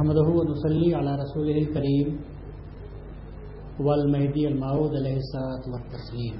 نحمده 0.00 0.28
ونصلي 0.34 0.94
على 0.94 1.14
رسوله 1.22 1.56
الكريم 1.62 2.20
والمهدي 3.86 4.44
المعود 4.48 4.94
عليه 5.00 5.16
الصلاة 5.16 5.64
والتسليم. 5.72 6.36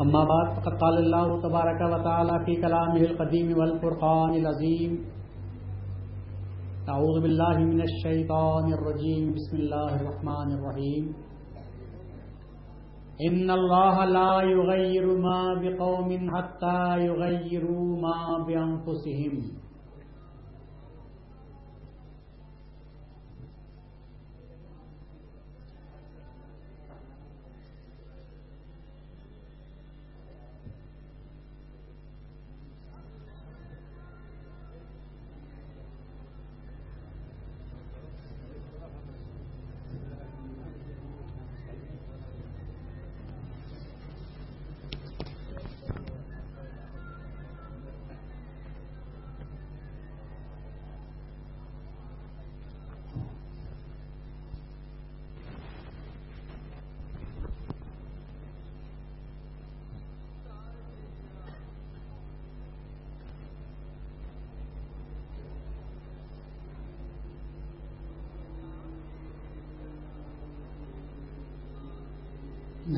أما 0.00 0.24
بعد، 0.32 0.48
فقد 0.56 0.74
قال 0.82 0.98
الله 0.98 1.40
تبارك 1.46 1.80
وتعالى 1.92 2.44
في 2.44 2.56
كلامه 2.56 3.00
القديم 3.00 3.58
والفرقان 3.58 4.34
العظيم 4.34 4.92
أعوذ 6.88 7.16
بالله 7.22 7.56
من 7.72 7.80
الشيطان 7.88 8.72
الرجيم، 8.72 9.34
بسم 9.40 9.56
الله 9.56 9.90
الرحمن 10.00 10.48
الرحيم. 10.58 11.04
ان 13.30 13.50
اللہ 13.58 14.04
لا 14.20 14.32
يغیر 14.52 15.04
ما 15.26 15.42
بقوم 15.64 16.10
حتى 16.36 16.80
يغیروا 17.08 17.90
ما 18.06 18.20
بانفسهم 18.46 19.62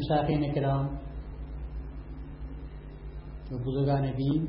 مشاقین 0.05 0.52
کرام، 0.52 0.86
بزرگان 3.50 4.05
دین، 4.12 4.46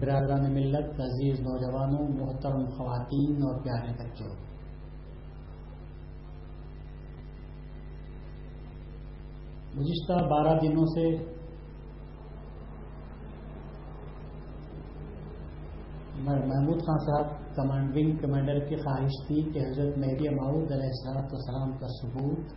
برادران 0.00 0.52
ملت، 0.52 1.00
عزیز 1.00 1.40
نوجوانوں، 1.40 2.08
محترم 2.08 2.64
خواتین 2.66 3.42
اور 3.42 3.60
پیارے 3.62 3.92
بچوں۔ 3.92 4.34
گزشتہ 9.76 10.24
بارہ 10.30 10.58
دنوں 10.58 10.86
سے 10.86 11.06
محمود 16.24 16.82
خان 16.82 16.98
صاحب، 16.98 17.30
کمانڈنگ 17.54 18.16
کمانڈر 18.16 18.58
کی 18.58 18.76
خواہش 18.76 19.16
تھی 19.26 19.42
کہ 19.52 19.58
حضرت 19.58 19.98
مہدی 19.98 20.28
معود 20.28 20.72
علیہ 20.72 20.92
السلط 20.92 21.32
والسلام 21.32 21.72
کا 21.78 21.86
ثبوت 21.86 22.52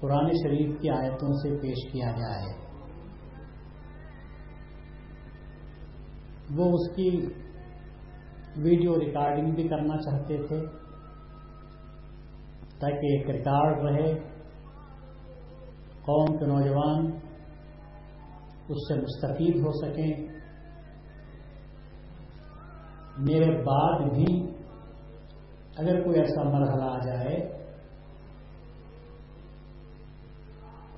قرآن 0.00 0.30
شریف 0.30 0.80
کی 0.80 0.90
آیتوں 0.90 1.32
سے 1.32 1.58
پیش 1.58 1.92
کیا 1.92 2.10
جائے 2.10 2.70
وہ 6.50 6.70
اس 6.72 6.96
کی 6.96 7.28
ویڈیو 8.56 8.94
ریکارڈنگ 9.00 9.54
بھی 9.54 9.68
کرنا 9.68 9.96
چاہتے 9.96 10.36
تھے 10.46 10.66
تاکہ 12.78 13.06
ایک 13.06 13.30
ریکارڈ 13.30 13.84
رہے۔ 13.84 14.14
قوم 16.02 16.38
کے 16.38 16.46
نوجوان 16.46 17.06
اس 18.68 18.88
سے 18.88 18.94
مستفید 18.94 19.56
ہو 19.56 19.72
سکیں۔ 19.72 20.40
میرے 23.18 23.62
بعد 23.62 24.10
بھی 24.10 24.50
اگر 25.76 26.02
کوئی 26.02 26.20
ایسا 26.20 26.42
مرحلہ 26.42 26.84
آ 26.84 26.98
جائے 26.98 27.59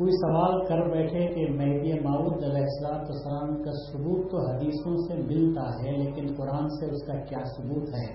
کوئی 0.02 0.12
سوال 0.12 0.66
کر 0.66 0.88
بیٹھے 0.88 1.26
کہ 1.26 1.50
مہدی 1.50 1.92
معود 2.00 2.44
علیہ 2.44 2.62
السلام 2.62 3.00
السلام 3.00 3.62
کا 3.62 3.70
ثبوت 3.70 4.30
تو 4.30 4.38
حدیثوں 4.38 4.96
سے 4.96 5.14
ملتا 5.22 5.62
ہے، 5.62 5.96
لیکن 5.96 6.26
قرآن 6.34 6.68
سے 6.68 6.86
اس 6.86 7.02
کا 7.06 7.18
کیا 7.24 7.42
ثبوت 7.44 7.88
ہے؟ 7.88 8.06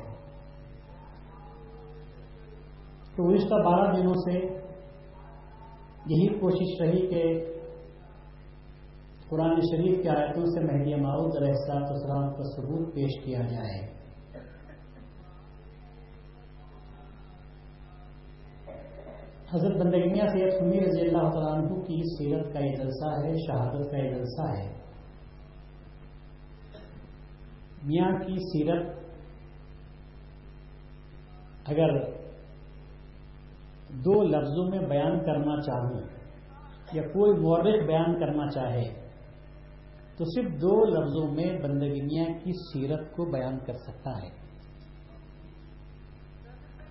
تو 3.16 3.24
گزشتہ 3.24 3.56
بارہ 3.56 3.96
دنوں 3.96 4.14
سے 4.14 4.34
یہی 6.06 6.28
کوشش 6.40 6.82
رہی 6.82 7.08
کہ 7.08 7.24
قرآن 9.30 9.62
شریف 9.62 10.04
کی 10.04 10.10
آیتوں 10.10 10.46
سے 10.46 10.60
مہدی 10.60 10.96
معود 10.96 11.38
علیہ 11.38 11.54
السلاط 11.54 11.92
السلام 11.92 12.34
کا 12.34 12.44
ثبوت 12.44 12.94
پیش 12.96 13.24
کیا 13.26 13.40
جائے۔ 13.40 13.97
حضرت 19.54 19.78
بندگینیا 19.78 20.28
سید 20.28 20.60
خمی 20.60 20.80
رضی 20.80 21.02
اللہ 21.02 21.30
تعالیٰ 21.30 21.54
عنہ 21.54 21.82
کی 21.82 22.02
سیرت 22.18 22.54
کا 22.54 22.60
یہ 22.60 22.76
جلسہ 22.76 23.08
ہے، 23.08 23.34
شہادت 23.48 23.92
کا 23.92 23.98
یہ 23.98 24.10
جلسہ 24.10 24.42
ہے۔ 24.42 24.74
میاں 27.84 28.12
کی 28.12 28.36
سیرت 28.36 28.88
اگر 31.66 32.04
دو 33.90 34.24
لفظوں 34.24 34.70
میں 34.70 34.90
بیان 34.90 35.20
کرنا 35.20 35.62
چاہوں 35.62 36.02
یا 36.94 37.02
کوئی 37.02 37.40
مورخ 37.40 37.88
بیان 37.88 38.20
کرنا 38.20 38.48
چاہے، 38.48 38.94
تو 40.18 40.26
صرف 40.26 40.62
دو 40.62 40.86
لفظوں 40.86 41.36
میں 41.36 41.60
بندگینیا 41.60 42.24
کی 42.44 42.52
سیرت 42.52 43.16
کو 43.16 43.26
بیان 43.26 43.60
کر 43.60 43.74
سکتا 43.74 44.12
ہے۔ 44.12 44.30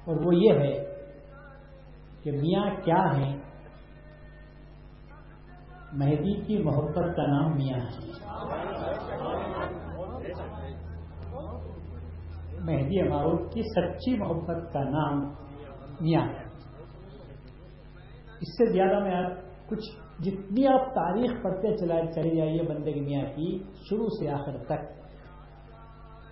اور 0.04 0.16
وہ 0.24 0.34
یہ 0.34 0.52
ہے 0.52 0.95
کہ 2.26 2.32
میاں 2.32 2.76
کیا 2.84 3.16
ہیں؟ 3.16 3.40
مہدی 5.92 6.40
کی 6.40 6.62
محبت 6.62 7.16
کا 7.16 7.26
نام 7.26 7.50
میاں 7.54 7.78
ہے۔ 7.78 8.10
مہدی 12.60 13.00
اماؤت 13.00 13.52
کی 13.52 13.62
سچی 13.62 14.16
محبت 14.18 14.72
کا 14.72 14.82
نام 14.82 15.18
میاں 16.00 16.22
ہے۔ 16.22 16.42
اس 18.40 18.58
سے 18.58 18.72
زیادہ 18.72 18.98
میں 18.98 19.14
آپ 19.14 19.32
کچھ 19.68 19.84
جتنی 20.22 20.66
آپ 20.66 20.94
تاریخ 20.94 21.42
پڑھتے 21.42 21.76
چلے 21.76 22.36
جائیے 22.36 22.62
بندے 22.62 22.94
میاں 22.94 23.26
کی، 23.36 23.58
شروع 23.58 24.08
سے 24.08 24.30
آخر 24.30 24.64
تک 24.64 25.02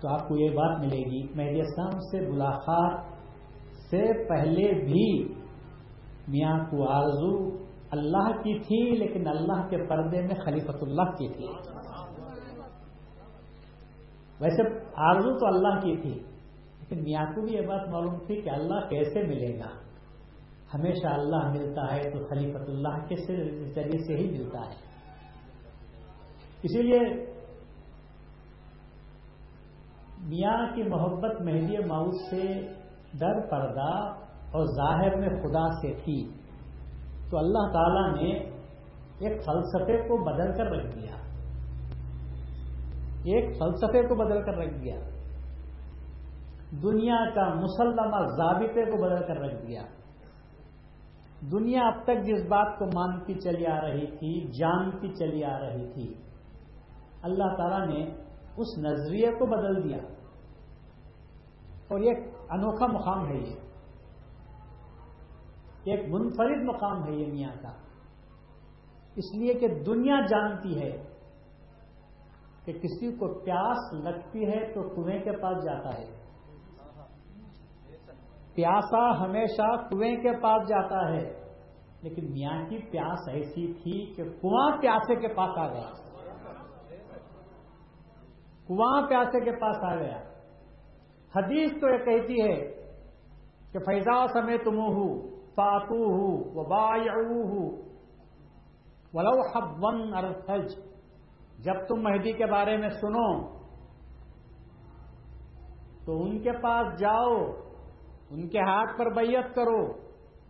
تو 0.01 0.07
آپ 0.07 0.27
کو 0.27 0.37
یہ 0.37 0.49
بات 0.49 0.79
ملے 0.79 0.97
گی۔ 0.97 1.23
مہدی 1.35 1.61
اسلام 1.61 1.99
سے 1.99 2.29
ملاقات 2.29 3.05
سے 3.89 4.29
پہلے 4.29 4.85
بھی 4.85 5.35
میاں 6.27 6.59
کو 6.59 6.89
آرزو 6.89 7.65
اللہ 7.91 8.31
کی 8.31 8.59
تھی، 8.59 8.97
لیکن 8.97 9.27
اللہ 9.27 9.67
کے 9.67 9.77
پردے 9.87 10.21
میں 10.21 10.35
خلیفت 10.45 10.83
اللہ 10.83 11.11
کی 11.11 11.27
تھی۔ 11.33 11.47
ویسے 14.39 14.63
آرزو 14.95 15.37
تو 15.37 15.47
اللہ 15.47 15.79
کی 15.79 15.97
تھی، 16.01 16.13
لیکن 16.79 17.03
میاں 17.03 17.25
کو 17.25 17.41
بھی 17.41 17.53
یہ 17.53 17.61
بات 17.61 17.89
معلوم 17.89 18.17
تھی 18.25 18.41
کہ 18.41 18.49
اللہ 18.49 18.87
کیسے 18.89 19.23
ملے 19.23 19.59
گا۔ 19.59 19.69
ہمیشہ 20.73 21.07
اللہ 21.07 21.49
ملتا 21.49 21.95
ہے 21.95 22.01
تو 22.01 22.25
خلیفت 22.27 22.69
اللہ 22.69 23.05
کے 23.07 23.15
ذریعے 23.73 23.97
سے 23.97 24.15
ہی 24.15 24.31
ملتا 24.31 24.59
ہے۔ 24.59 24.83
اسی 26.63 26.81
لیے 26.81 26.99
میاں 30.19 30.75
کی 30.75 30.83
محبت 30.83 31.41
مہدی 31.41 31.77
ماؤس 31.87 32.29
سے 32.29 32.43
در 33.19 33.47
پردہ 33.47 34.24
اور 34.55 34.65
ظاہر 34.65 35.15
میں 35.15 35.29
خدا 35.29 35.69
سے 35.69 35.93
تھی۔ 36.03 36.29
تو 37.29 37.37
اللہ 37.37 37.73
تعالی 37.73 38.23
نے 38.23 38.39
ایک 39.19 39.45
فلسفے 39.45 39.97
کو 39.97 40.17
بدل 40.17 40.57
کر 40.57 40.65
رکھ 40.65 40.95
دیا۔ 40.95 41.15
ایک 43.23 43.57
فلسفے 43.59 44.01
کو 44.01 44.15
بدل 44.15 44.41
کر 44.41 44.57
رکھ 44.57 44.83
دیا۔ 44.83 44.95
دنیا 46.83 47.29
کا 47.35 47.53
مسلمہ 47.53 48.27
ضابطے 48.37 48.85
کو 48.85 49.03
بدل 49.03 49.27
کر 49.27 49.37
رکھ 49.37 49.65
دیا۔ 49.67 49.81
دنیا 51.51 51.81
اب 51.87 52.03
تک 52.03 52.23
جس 52.23 52.47
بات 52.47 52.79
کو 52.79 52.85
مانتی 52.85 53.33
چلی 53.33 53.65
آ 53.65 53.81
رہی 53.81 54.07
تھی، 54.07 54.59
جانتی 54.59 55.07
چلی 55.15 55.43
آ 55.43 55.59
رہی 55.59 55.91
تھی، 55.93 56.13
اللہ 57.21 57.55
تعالیٰ 57.57 57.87
نے 57.87 58.05
اس 58.57 58.77
نظریے 58.77 59.31
کو 59.31 59.45
بدل 59.45 59.83
دیا۔ 59.83 59.97
اور 61.87 61.99
یہ 61.99 62.11
انوکھا 62.49 62.87
مقام 62.87 63.27
ہے 63.27 63.37
یہ۔ 63.37 63.64
ایک 65.85 66.09
منفرد 66.09 66.63
مقام 66.63 67.07
ہے 67.07 67.11
یہ 67.11 67.31
میاں 67.31 67.61
کا۔ 67.61 67.69
اس 69.15 69.35
لیے 69.37 69.53
کہ 69.53 69.67
دنیا 69.67 70.25
جانتی 70.25 70.81
ہے 70.81 71.03
کہ 72.65 72.73
کسی 72.73 73.15
کو 73.15 73.39
پیاس 73.39 73.93
لگتی 73.93 74.45
ہے 74.45 74.73
تو 74.73 74.89
کنویں 74.89 75.19
کے 75.19 75.31
پاس 75.31 75.63
جاتا 75.65 75.97
ہے۔ 75.97 76.25
پیاسا 78.55 79.23
ہمیشہ 79.23 79.89
کنویں 79.89 80.15
کے 80.15 80.41
پاس 80.41 80.67
جاتا 80.69 81.11
ہے۔ 81.11 81.45
لیکن 82.01 82.31
میاں 82.31 82.69
کی 82.69 82.77
پیاس 82.77 83.29
ایسی 83.29 83.73
تھی 83.73 84.13
کہ 84.13 84.23
کنواں 84.23 84.77
پیاسے 84.77 85.15
کے 85.15 85.27
پاس 85.27 85.57
آ 85.57 85.67
گیا۔ 85.67 85.89
کنواں 88.67 89.07
پیاسے 89.07 89.39
کے 89.39 89.51
پاس 89.51 89.77
آ 89.81 89.95
گیا۔ 89.95 90.17
حدیث 91.35 91.71
تو 91.81 91.89
یہ 91.89 91.97
کہتی 91.97 92.41
ہے 92.41 92.71
کہ 93.71 93.79
فیضا 93.79 94.27
سمے 94.27 94.57
تم 94.57 94.77
ہوں 94.77 95.34
پاتو 95.55 95.99
ولو 99.13 99.39
حب 99.41 99.83
ون 99.83 99.99
جب 101.59 101.85
تم 101.87 102.01
مہدی 102.01 102.31
کے 102.31 102.45
بارے 102.45 102.77
میں 102.77 102.89
سنو، 102.89 103.27
تو 106.05 106.23
ان 106.23 106.39
کے 106.39 106.51
پاس 106.51 106.99
جاؤ، 106.99 107.35
ان 108.29 108.47
کے 108.47 108.59
ہاتھ 108.59 108.97
پر 108.97 109.09
بیعت 109.13 109.55
کرو، 109.55 109.81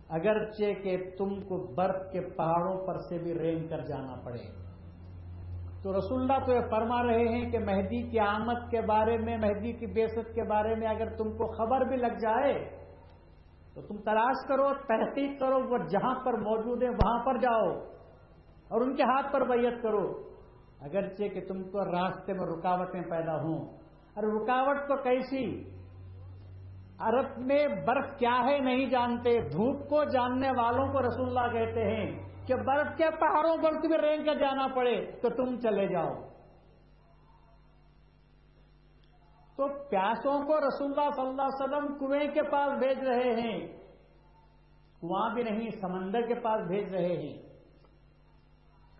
اگرچہ 0.09 0.73
کہ 0.83 0.97
تم 1.17 1.39
کو 1.41 1.57
برف 1.73 2.11
کے 2.11 2.21
پہاڑوں 2.21 2.77
پر 2.87 2.97
سے 2.97 3.17
بھی 3.17 3.33
رینگ 3.33 3.67
کر 3.67 3.85
جانا 3.85 4.15
پڑے۔ 4.15 4.43
تو 5.83 5.97
رسول 5.97 6.21
اللہ 6.21 6.45
تو 6.45 6.51
یہ 6.51 6.67
فرما 6.69 7.03
رہے 7.03 7.27
ہیں 7.27 7.49
کہ 7.51 7.59
مہدی 7.59 8.01
کی 8.09 8.19
آمد 8.19 8.69
کے 8.71 8.81
بارے 8.81 9.17
میں، 9.17 9.37
مہدی 9.37 9.71
کی 9.71 9.85
بیست 9.85 10.33
کے 10.35 10.43
بارے 10.43 10.75
میں 10.75 10.87
اگر 10.87 11.15
تم 11.15 11.31
کو 11.31 11.51
خبر 11.51 11.85
بھی 11.85 11.97
لگ 11.97 12.17
جائے 12.21 12.53
تو 13.75 13.81
تم 13.81 13.97
تلاش 13.97 14.47
کرو، 14.47 14.73
تحقیق 14.87 15.39
کرو، 15.39 15.59
وہ 15.69 15.77
جہاں 15.77 16.15
پر 16.25 16.33
موجود 16.33 16.83
ہیں 16.83 16.89
وہاں 16.89 17.23
پر 17.23 17.37
جاؤ 17.37 17.71
اور 18.67 18.81
ان 18.81 18.95
کے 18.95 19.03
ہاتھ 19.03 19.33
پر 19.33 19.45
بیعت 19.45 19.81
کرو۔ 19.81 20.23
اگرچہ 20.81 21.23
کہ 21.23 21.41
تم 21.47 21.63
کو 21.63 21.85
راستے 21.85 22.33
میں 22.33 22.45
رکاوٹیں 22.45 23.01
پیدا 23.01 23.41
ہوں۔ 23.41 23.57
اور 24.13 24.23
رکاوٹ 24.23 24.77
تو 24.87 24.95
کیسی؟ 24.95 25.63
عرب 26.99 27.25
میں 27.37 27.67
برف 27.67 28.17
کیا 28.17 28.37
ہے 28.45 28.59
نہیں 28.59 28.85
جانتے، 28.85 29.41
دھوپ 29.41 29.89
کو 29.89 30.03
جاننے 30.03 30.49
والوں 30.49 30.87
کو 30.87 31.01
رسول 31.01 31.37
اللہ 31.37 31.53
کہتے 31.53 31.83
ہیں 31.83 32.19
کہ 32.47 32.55
برف 32.55 32.97
کے 32.97 33.05
پہاڑوں 33.19 33.57
پر 33.63 33.71
تمہیں 33.81 33.99
رینگ 33.99 34.25
کر 34.25 34.33
جانا 34.33 34.67
پڑے 34.75 35.11
تو 35.11 35.29
تم 35.29 35.59
چلے 35.59 35.87
جاؤ۔ 35.87 36.34
تو 39.57 39.67
پیاسوں 39.89 40.37
کو 40.45 40.57
رسول 40.59 40.87
اللہ 40.89 41.09
صلی 41.15 41.27
اللہ 41.27 41.41
علیہ 41.43 41.63
وسلم 41.63 41.87
کنویں 41.99 42.27
کے 42.33 42.43
پاس 42.51 42.77
بھیج 42.79 43.03
رہے 43.03 43.33
ہیں، 43.35 43.57
کنواں 45.01 45.29
بھی 45.33 45.43
نہیں، 45.43 45.69
سمندر 45.81 46.27
کے 46.27 46.35
پاس 46.41 46.67
بھیج 46.67 46.93
رہے 46.95 47.15
ہیں۔ 47.17 47.35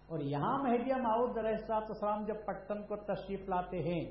اور 0.08 0.20
یہاں 0.26 0.58
مہدیہ 0.64 0.96
ماؤد 1.02 1.38
علیہ 1.38 1.56
السلام 1.72 2.24
جب 2.26 2.46
پٹن 2.46 2.82
کو 2.88 2.96
تشریف 3.06 3.50
لاتے 3.50 3.82
ہیں، 3.84 4.04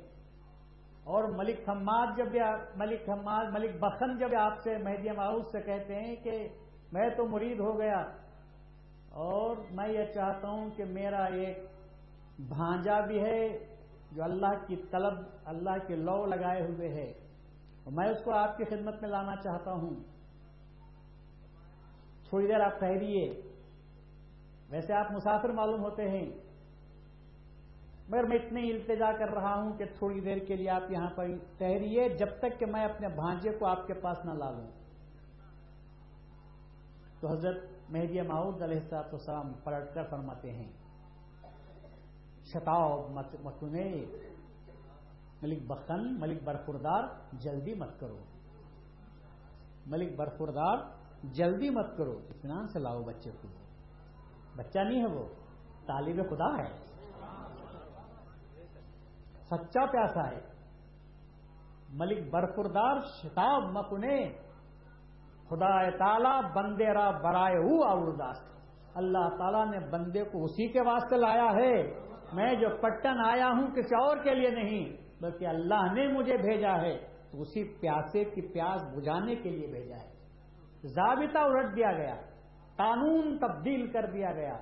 اور 1.07 1.29
ملک 1.37 1.69
حماد 1.69 2.17
جب 2.17 2.37
ملک 2.77 3.09
حماد، 3.09 3.53
ملک 3.53 3.77
بخن 3.81 4.17
جب 4.19 4.35
آپ 4.41 4.63
سے 4.63 4.77
مہدی 4.85 5.11
ماؤس 5.17 5.51
سے 5.53 5.61
کہتے 5.63 5.95
ہیں 5.97 6.15
کہ 6.25 6.37
میں 6.93 7.09
تو 7.17 7.27
مرید 7.29 7.61
ہو 7.61 7.79
گیا، 7.79 8.01
اور 9.23 9.57
میں 9.73 9.89
یہ 9.89 10.13
چاہتا 10.15 10.49
ہوں 10.49 10.71
کہ 10.77 10.85
میرا 10.91 11.25
ایک 11.35 11.57
بھانجا 12.49 12.99
بھی 13.07 13.19
ہے 13.21 13.41
جو 14.15 14.25
اللہ 14.25 14.67
کی 14.67 14.77
طلب، 14.77 15.13
اللہ 15.45 15.87
کے 15.87 15.97
لو 15.97 16.27
لگائے 16.27 16.63
ہوئے 16.63 16.89
ہے۔ 16.89 17.13
میں 17.87 18.09
اس 18.09 18.25
کو 18.25 18.33
آپ 18.33 18.57
کی 18.57 18.65
خدمت 18.65 19.03
میں 19.03 19.11
لانا 19.11 19.37
چاہتا 19.37 19.73
ہوں۔ 19.73 19.91
تھوڑی 22.29 22.47
دیر 22.47 22.61
آپ 22.61 22.79
ٹھہریے۔ 22.79 23.41
ویسے 24.71 24.95
آپ 24.95 25.13
مسافر 25.13 25.49
معلوم 25.49 25.81
ہوتے 25.81 26.11
ہیں۔ 26.11 26.31
مگر 28.09 28.23
میں 28.25 28.37
اتنی 28.37 28.71
التجا 28.71 29.13
کر 29.13 29.29
رہا 29.29 29.55
ہوں 29.55 29.73
کہ 29.73 29.85
تھوڑی 29.85 30.21
دیر 30.21 30.37
کے 30.37 30.57
لیے 30.57 30.71
آپ 30.71 30.91
یہاں 30.91 31.11
پر 31.15 31.27
ٹہریے 31.59 32.09
جب 32.09 32.27
تک 32.39 32.61
کہ 32.61 32.67
میں 32.67 32.85
اپنے 32.85 33.09
بھانجے 33.09 33.51
کو 33.51 33.67
آپ 33.67 33.87
کے 33.87 33.95
پاس 33.95 34.25
نہ 34.25 34.31
لا 34.31 34.51
لوں۔ 34.51 34.71
تو 37.21 37.29
حضرت 37.29 37.65
مہدی 37.91 38.23
ماؤد 38.23 38.63
علیہ 38.63 38.95
السلام 38.95 39.53
پلٹ 39.53 39.95
کر 39.95 40.03
فرماتے 40.11 40.53
ہیں 40.53 40.84
شتاؤ 42.45 43.09
متنے 43.43 44.05
ملک 45.43 45.67
بخن 45.67 46.21
ملک 46.21 46.43
برفردار 46.43 47.03
جلدی 47.33 47.75
مت 47.75 48.01
کرو۔ 48.01 48.19
ملک 49.87 50.17
برفردار 50.17 50.79
جلدی 51.23 51.71
مت 51.71 51.97
کرو۔ 51.97 52.13
اطمینان 52.13 52.69
سے 52.69 52.79
لاؤ 52.79 53.03
بچے 53.03 53.31
کو۔ 53.31 53.49
بچہ 54.57 54.79
نہیں 54.79 55.01
ہے 55.01 55.07
وہ، 55.07 55.25
طالب 55.87 56.31
خدا 56.31 56.59
ہے۔ 56.59 56.73
سچا 59.51 59.87
پیاسا 59.87 60.31
ہے۔ 60.31 60.41
ملک 61.89 62.31
برفردار 62.31 63.01
شتاب 63.23 63.63
مکنے 63.63 64.33
خدا 65.49 65.91
تعالی 65.91 66.49
بندے 66.55 66.95
را 66.95 67.11
برائے 67.11 67.57
ارداس 67.57 68.37
اللہ 68.95 69.29
تعالیٰ 69.39 69.71
نے 69.71 69.79
بندے 69.79 70.25
کو 70.25 70.45
اسی 70.45 70.69
کے 70.69 70.81
واسطے 70.81 71.17
لایا 71.17 71.51
ہے۔ 71.53 72.05
میں 72.35 72.55
جو 72.55 72.69
پٹن 72.81 73.25
آیا 73.25 73.47
ہوں 73.47 73.75
کسی 73.75 73.95
اور 73.95 74.17
کے 74.17 74.35
لیے 74.35 74.51
نہیں، 74.51 74.97
بلکہ 75.23 75.47
اللہ 75.47 75.93
نے 75.93 76.09
مجھے 76.09 76.37
بھیجا 76.37 76.83
ہے، 76.83 76.99
تو 77.31 77.41
اسی 77.41 77.65
پیاسے 77.65 78.25
کی 78.25 78.41
پیاس 78.41 78.83
بجھانے 78.97 79.35
کے 79.35 79.51
لیے 79.51 79.67
بھیجا 79.67 79.97
ہے۔ 79.97 80.15
ضابطہ 80.83 81.39
الٹ 81.39 81.77
دیا 81.77 81.93
گیا، 81.93 82.15
قانون 82.77 83.39
تبدیل 83.39 83.91
کر 83.93 84.07
دیا 84.07 84.33
گیا۔ 84.33 84.57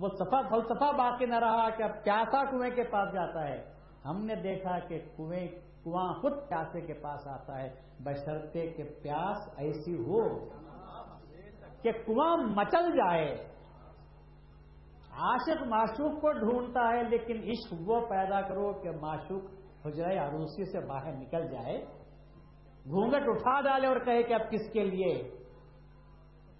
وہ 0.00 0.08
سفا 0.08 0.40
فلسفہ 0.48 0.92
باقی 0.96 1.26
نہ 1.26 1.38
رہا 1.38 1.70
کہ 1.70 1.82
اب 1.82 2.04
پیاسا 2.04 2.44
کنویں 2.44 2.70
کے 2.70 2.82
پاس 2.82 3.12
جاتا 3.12 3.48
ہے۔ 3.48 3.64
ہم 4.04 4.24
نے 4.24 4.34
دیکھا 4.34 4.78
کہ 4.78 4.98
کنویں، 5.16 5.48
کنواں 5.84 6.12
خود 6.12 6.32
پیاسے 6.48 6.80
کے 6.80 6.92
پاس 6.92 7.26
آتا 7.26 7.62
ہے۔ 7.62 7.74
بشرتے 8.04 8.66
کہ 8.66 8.82
پیاس 9.02 9.48
ایسی 9.56 9.94
ہو 9.96 10.48
کہ 11.82 11.92
کنواں 11.92 12.36
مچل 12.36 12.90
جائے۔ 12.90 13.53
عاشق 15.18 15.62
معشوق 15.62 16.20
کو 16.20 16.32
ڈھونڈتا 16.32 16.88
ہے، 16.88 17.02
لیکن 17.02 17.36
عشق 17.36 17.74
وہ 17.86 18.00
پیدا 18.00 18.40
کرو 18.40 18.72
کہ 18.72 18.90
معشوق 18.90 19.42
حجرہ 19.86 20.18
عروسی 20.18 20.64
سے 20.64 20.86
باہر 20.86 21.12
نکل 21.12 21.48
جائے۔ 21.50 21.84
گھونگٹ 22.84 23.22
اٹھا 23.26 23.60
ڈالے 23.60 23.86
اور 23.86 23.96
کہے 23.96 24.22
کہ 24.22 24.34
اب 24.34 24.50
کس 24.50 24.72
کے 24.72 24.84
لیے؟ 24.84 25.30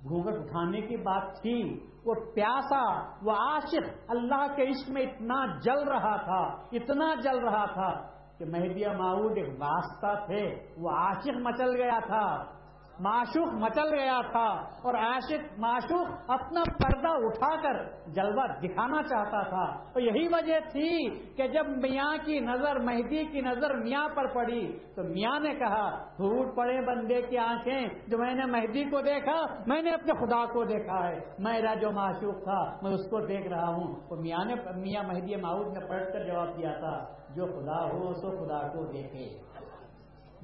گھونگٹ 0.09 0.35
اٹھانے 0.39 0.81
کی 0.81 0.97
بات 0.97 1.41
تھی۔ 1.43 1.87
وہ 2.05 2.15
پیاسا، 2.35 3.01
وہ 3.23 3.31
عاشق 3.31 3.91
اللہ 4.09 4.57
کے 4.57 4.63
عشق 4.63 4.91
میں 4.91 5.03
اتنا 5.03 5.59
جل 5.59 5.89
رہا 5.89 6.17
تھا، 6.17 6.63
اتنا 6.73 7.15
جل 7.15 7.39
رہا 7.39 7.67
تھا 7.67 8.09
کہ 8.39 8.45
مہدیہ 8.45 8.89
معود 8.89 9.33
ایک 9.37 9.49
واسطہ 9.49 10.27
تھے۔ 10.27 10.55
وہ 10.79 10.91
عاشق 10.91 11.37
مچل 11.37 11.77
گیا 11.77 11.99
تھا۔ 12.07 12.55
معشوق 13.01 13.53
مچل 13.53 13.95
گیا 13.95 14.21
تھا 14.33 14.47
اور 14.83 14.95
عاشق 14.95 15.59
معشوق 15.59 16.31
اپنا 16.31 16.63
پردہ 16.65 17.09
اٹھا 17.09 17.57
کر 17.57 18.11
جلوہ 18.11 18.47
دکھانا 18.63 19.03
چاہتا 19.03 19.43
تھا۔ 19.43 19.63
اور 19.63 20.01
یہی 20.01 20.29
وجہ 20.29 20.61
تھی 20.73 21.11
کہ 21.35 21.49
جب 21.49 21.69
میاں 21.69 22.17
کی 22.25 22.41
نظر، 22.41 22.79
مہدی 22.79 23.25
کی 23.25 23.41
نظر 23.41 23.75
میاں 23.75 24.09
پر 24.09 24.27
پڑی 24.27 24.79
تو 24.95 25.03
میاں 25.03 25.41
نے 25.41 25.55
کہا، 25.55 26.05
پھوٹ 26.17 26.57
پڑے 26.57 26.81
بندے 26.81 27.23
کی 27.23 27.39
آنکھیں، 27.39 27.89
جو 28.07 28.19
میں 28.19 28.35
نے 28.35 28.45
مہدی 28.45 28.85
کو 28.85 29.01
دیکھا، 29.01 29.45
میں 29.67 29.83
نے 29.83 29.91
اپنے 29.91 30.13
خدا 30.13 30.47
کو 30.47 30.65
دیکھا 30.65 31.09
ہے۔ 31.09 31.19
میرا 31.39 31.75
جو 31.75 31.91
معشوق 31.91 32.45
تھا، 32.45 32.77
میں 32.83 32.91
اس 32.91 33.11
کو 33.11 33.27
دیکھ 33.27 33.49
رہا 33.49 33.69
ہوں۔ 33.69 33.95
تو 34.09 34.17
میاں 34.17 34.45
نے، 34.45 34.55
میاں 34.77 35.03
مہدی 35.03 35.37
معاؤد 35.37 35.79
نے 35.79 35.89
پڑھ 35.89 36.13
کر 36.13 36.25
جواب 36.25 36.57
دیا 36.57 36.73
تھا، 36.73 37.05
جو 37.35 37.47
خدا 37.47 37.85
ہو، 37.85 38.15
سو 38.15 38.31
خدا 38.31 38.69
کو 38.69 38.85
دیکھے۔ 38.85 39.54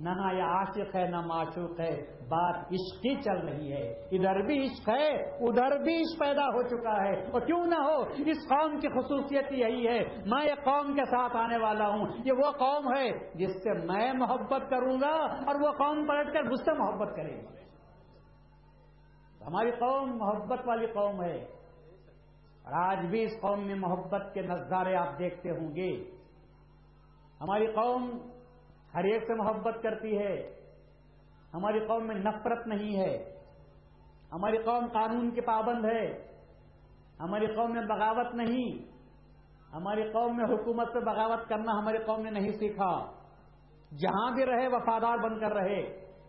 نہ 0.01 0.35
یہ 0.37 0.43
عاشق 0.43 0.97
ہے، 0.97 1.09
نہ 1.09 1.21
معشوق 1.21 1.81
ہے، 1.81 2.07
بات 2.29 2.57
عشق 2.57 3.07
ہی 3.07 3.23
چل 3.23 3.49
رہی 3.49 3.73
ہے۔ 3.73 3.91
ادھر 3.91 4.41
بھی 4.41 4.67
عشق 4.67 4.89
ہے، 4.89 5.09
ادھر 5.21 5.83
بھی 5.83 5.97
عشق 5.97 6.21
پیدا 6.21 6.43
ہو 6.43 6.63
چکا 6.63 7.05
ہے۔ 7.05 7.31
اور 7.31 7.41
کیوں 7.41 7.65
نہ 7.65 7.75
ہو، 7.75 8.03
اس 8.03 8.49
قوم 8.49 8.81
کی 8.81 8.89
خصوصیت 8.89 9.53
یہی 9.53 9.89
ہے۔ 9.89 10.01
میں 10.27 10.43
ایک 10.43 10.65
قوم 10.65 10.95
کے 10.95 11.05
ساتھ 11.05 11.37
آنے 11.37 11.57
والا 11.57 11.89
ہوں۔ 11.89 12.07
یہ 12.25 12.33
وہ 12.33 12.51
قوم 12.51 12.97
ہے 12.97 13.31
جس 13.35 13.63
سے 13.63 13.73
میں 13.87 14.13
محبت 14.13 14.71
کروں 14.71 15.01
گا 15.01 15.17
اور 15.25 15.61
وہ 15.61 15.71
قوم 15.71 16.07
پلٹ 16.07 16.33
کر 16.33 16.43
مجھ 16.43 16.65
سے 16.65 16.73
محبت 16.73 17.17
کرے 17.17 17.35
گی۔ 17.35 17.47
ہماری 19.47 19.71
قوم 19.71 20.17
محبت 20.17 20.59
والی 20.67 20.87
قوم 20.87 21.23
ہے۔ 21.23 21.45
اور 22.65 22.73
آج 22.73 23.07
بھی 23.07 23.23
اس 23.23 23.41
قوم 23.41 23.67
میں 23.67 23.75
محبت 23.75 24.35
کے 24.35 24.43
نظارے 24.43 24.97
آپ 24.97 25.19
دیکھتے 25.19 25.51
ہوں 25.51 25.77
گے۔ 25.77 26.11
ہماری 27.41 27.67
قوم 27.67 28.19
ہر 28.95 29.05
ایک 29.05 29.27
سے 29.27 29.35
محبت 29.35 29.83
کرتی 29.83 30.19
ہے۔ 30.19 30.55
ہماری 31.55 31.87
قوم 31.87 32.07
میں 32.07 32.15
نفرت 32.15 32.67
نہیں 32.67 33.01
ہے۔ 33.01 33.35
ہماری 34.33 34.59
قوم 34.59 34.87
قانون 34.93 35.31
کے 35.31 35.41
پابند 35.41 35.85
ہے۔ 35.85 36.27
ہماری 37.21 37.47
قوم 37.47 37.73
میں 37.73 37.83
بغاوت 37.83 38.35
نہیں۔ 38.35 38.91
ہماری 39.73 40.13
قوم 40.13 40.37
میں 40.37 40.45
حکومت 40.45 40.95
پہ 40.95 40.99
بغاوت 40.99 41.49
کرنا 41.49 41.79
ہماری 41.79 41.99
قوم 41.99 42.21
نے 42.21 42.31
نہیں 42.31 42.53
سیکھا۔ 42.53 43.13
جہاں 43.99 44.31
بھی 44.35 44.47
رہے، 44.47 44.69
وفادار 44.69 45.19
بن 45.19 45.41
کر 45.41 45.53
رہے۔ 45.53 45.81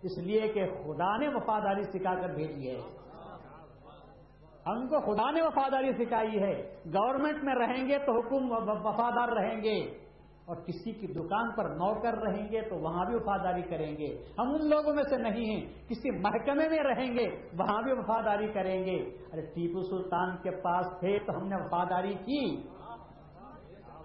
اس 0.04 0.18
لیے 0.18 0.42
کہ 0.42 0.68
خدا 0.68 1.18
نے 1.18 1.28
وفاداری 1.28 1.84
سکھا 1.84 2.16
کر 2.16 2.30
بھیجی 2.30 2.70
ہے۔ 2.70 2.82
ہم 4.68 4.88
کو 4.88 5.00
خدا 5.00 5.32
نے 5.32 5.42
وفاداری 5.42 6.06
سکھائی 6.06 6.44
ہے۔ 6.44 6.76
گورنمنٹ 6.86 7.44
میں 7.44 7.56
رہیں 7.56 7.88
گے 7.90 7.98
تو 7.98 8.20
حکم، 8.20 8.52
وفادار 8.52 9.28
رہیں 9.28 9.64
گے۔ 9.64 10.11
اور 10.46 10.56
کسی 10.56 10.92
کی 10.92 11.08
دکان 11.08 11.52
پر 11.52 11.70
نوکر 11.70 12.14
رہیں 12.14 12.52
گے 12.52 12.62
تو 12.62 12.76
وہاں 12.76 13.06
بھی 13.06 13.16
وفاداری 13.16 13.62
کریں 13.62 13.98
گے۔ 13.98 14.24
ہم 14.40 14.48
ان 14.50 14.70
لوگوں 14.70 14.94
میں 14.94 15.04
سے 15.04 15.18
نہیں 15.18 15.46
ہیں۔ 15.46 15.74
کسی 15.90 16.12
محکمے 16.12 16.70
میں 16.70 16.80
رہیں 16.80 17.14
گے، 17.14 17.30
وہاں 17.60 17.82
بھی 17.82 17.92
وفاداری 17.92 18.48
کریں 18.48 18.86
گے۔ 18.86 18.98
ارے، 19.34 19.42
ٹیپو 19.42 19.82
سلطان 19.82 20.38
کے 20.44 20.52
پاس 20.52 20.86
تھے 21.00 21.20
تو 21.20 21.38
ہم 21.38 21.48
نے 21.48 21.56
وفاداری 21.56 22.14
کی۔ 22.14 22.68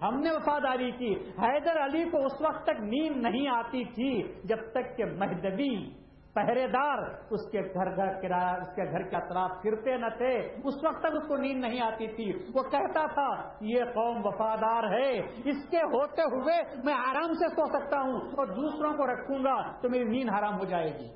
ہم 0.01 0.19
نے 0.19 0.31
وفاداری 0.31 0.91
کی۔ 0.91 1.13
حیدر 1.13 1.85
علی 1.85 2.09
کو 2.09 2.25
اس 2.25 2.41
وقت 2.41 2.63
تک 2.63 2.81
نیند 2.81 3.17
نہیں 3.17 3.47
آتی 3.47 3.83
تھی 3.83 4.23
جب 4.43 4.57
تک 4.71 4.97
کہ 4.97 5.05
مہدبی 5.05 6.06
پہرے 6.37 6.67
دار 6.67 6.97
اس 7.29 7.51
کے 7.51 7.61
گھر 7.61 7.95
گھر 7.95 8.21
کرایہ 8.21 8.61
اس 8.61 8.75
کے 8.75 8.91
گھر 8.91 9.01
کے 9.01 9.15
اطراف 9.15 9.51
پھرتے 9.61 9.97
نہ 9.97 10.05
تھے۔ 10.17 10.33
اس 10.63 10.83
وقت 10.83 10.99
تک 10.99 11.15
اس 11.21 11.27
کو 11.27 11.35
نیند 11.35 11.59
نہیں 11.59 11.81
آتی 11.81 12.07
تھی۔ 12.07 12.31
وہ 12.55 12.63
کہتا 12.63 13.05
تھا، 13.05 13.49
یہ 13.61 13.83
قوم 13.83 14.25
وفادار 14.25 14.83
ہے۔ 14.83 15.19
اس 15.19 15.69
کے 15.69 15.77
ہوتے 15.77 16.21
ہوئے 16.21 16.81
میں 16.83 16.93
آرام 16.93 17.33
سے 17.33 17.49
سو 17.49 17.65
سکتا 17.65 18.01
ہوں 18.01 18.19
اور 18.37 18.45
دوسروں 18.47 18.93
کو 18.93 19.07
رکھوں 19.07 19.39
گا 19.39 19.81
تو 19.81 19.89
میری 19.89 20.03
نیند 20.03 20.29
حرام 20.29 20.59
ہو 20.59 20.65
جائے 20.65 20.99
گی۔ 20.99 21.09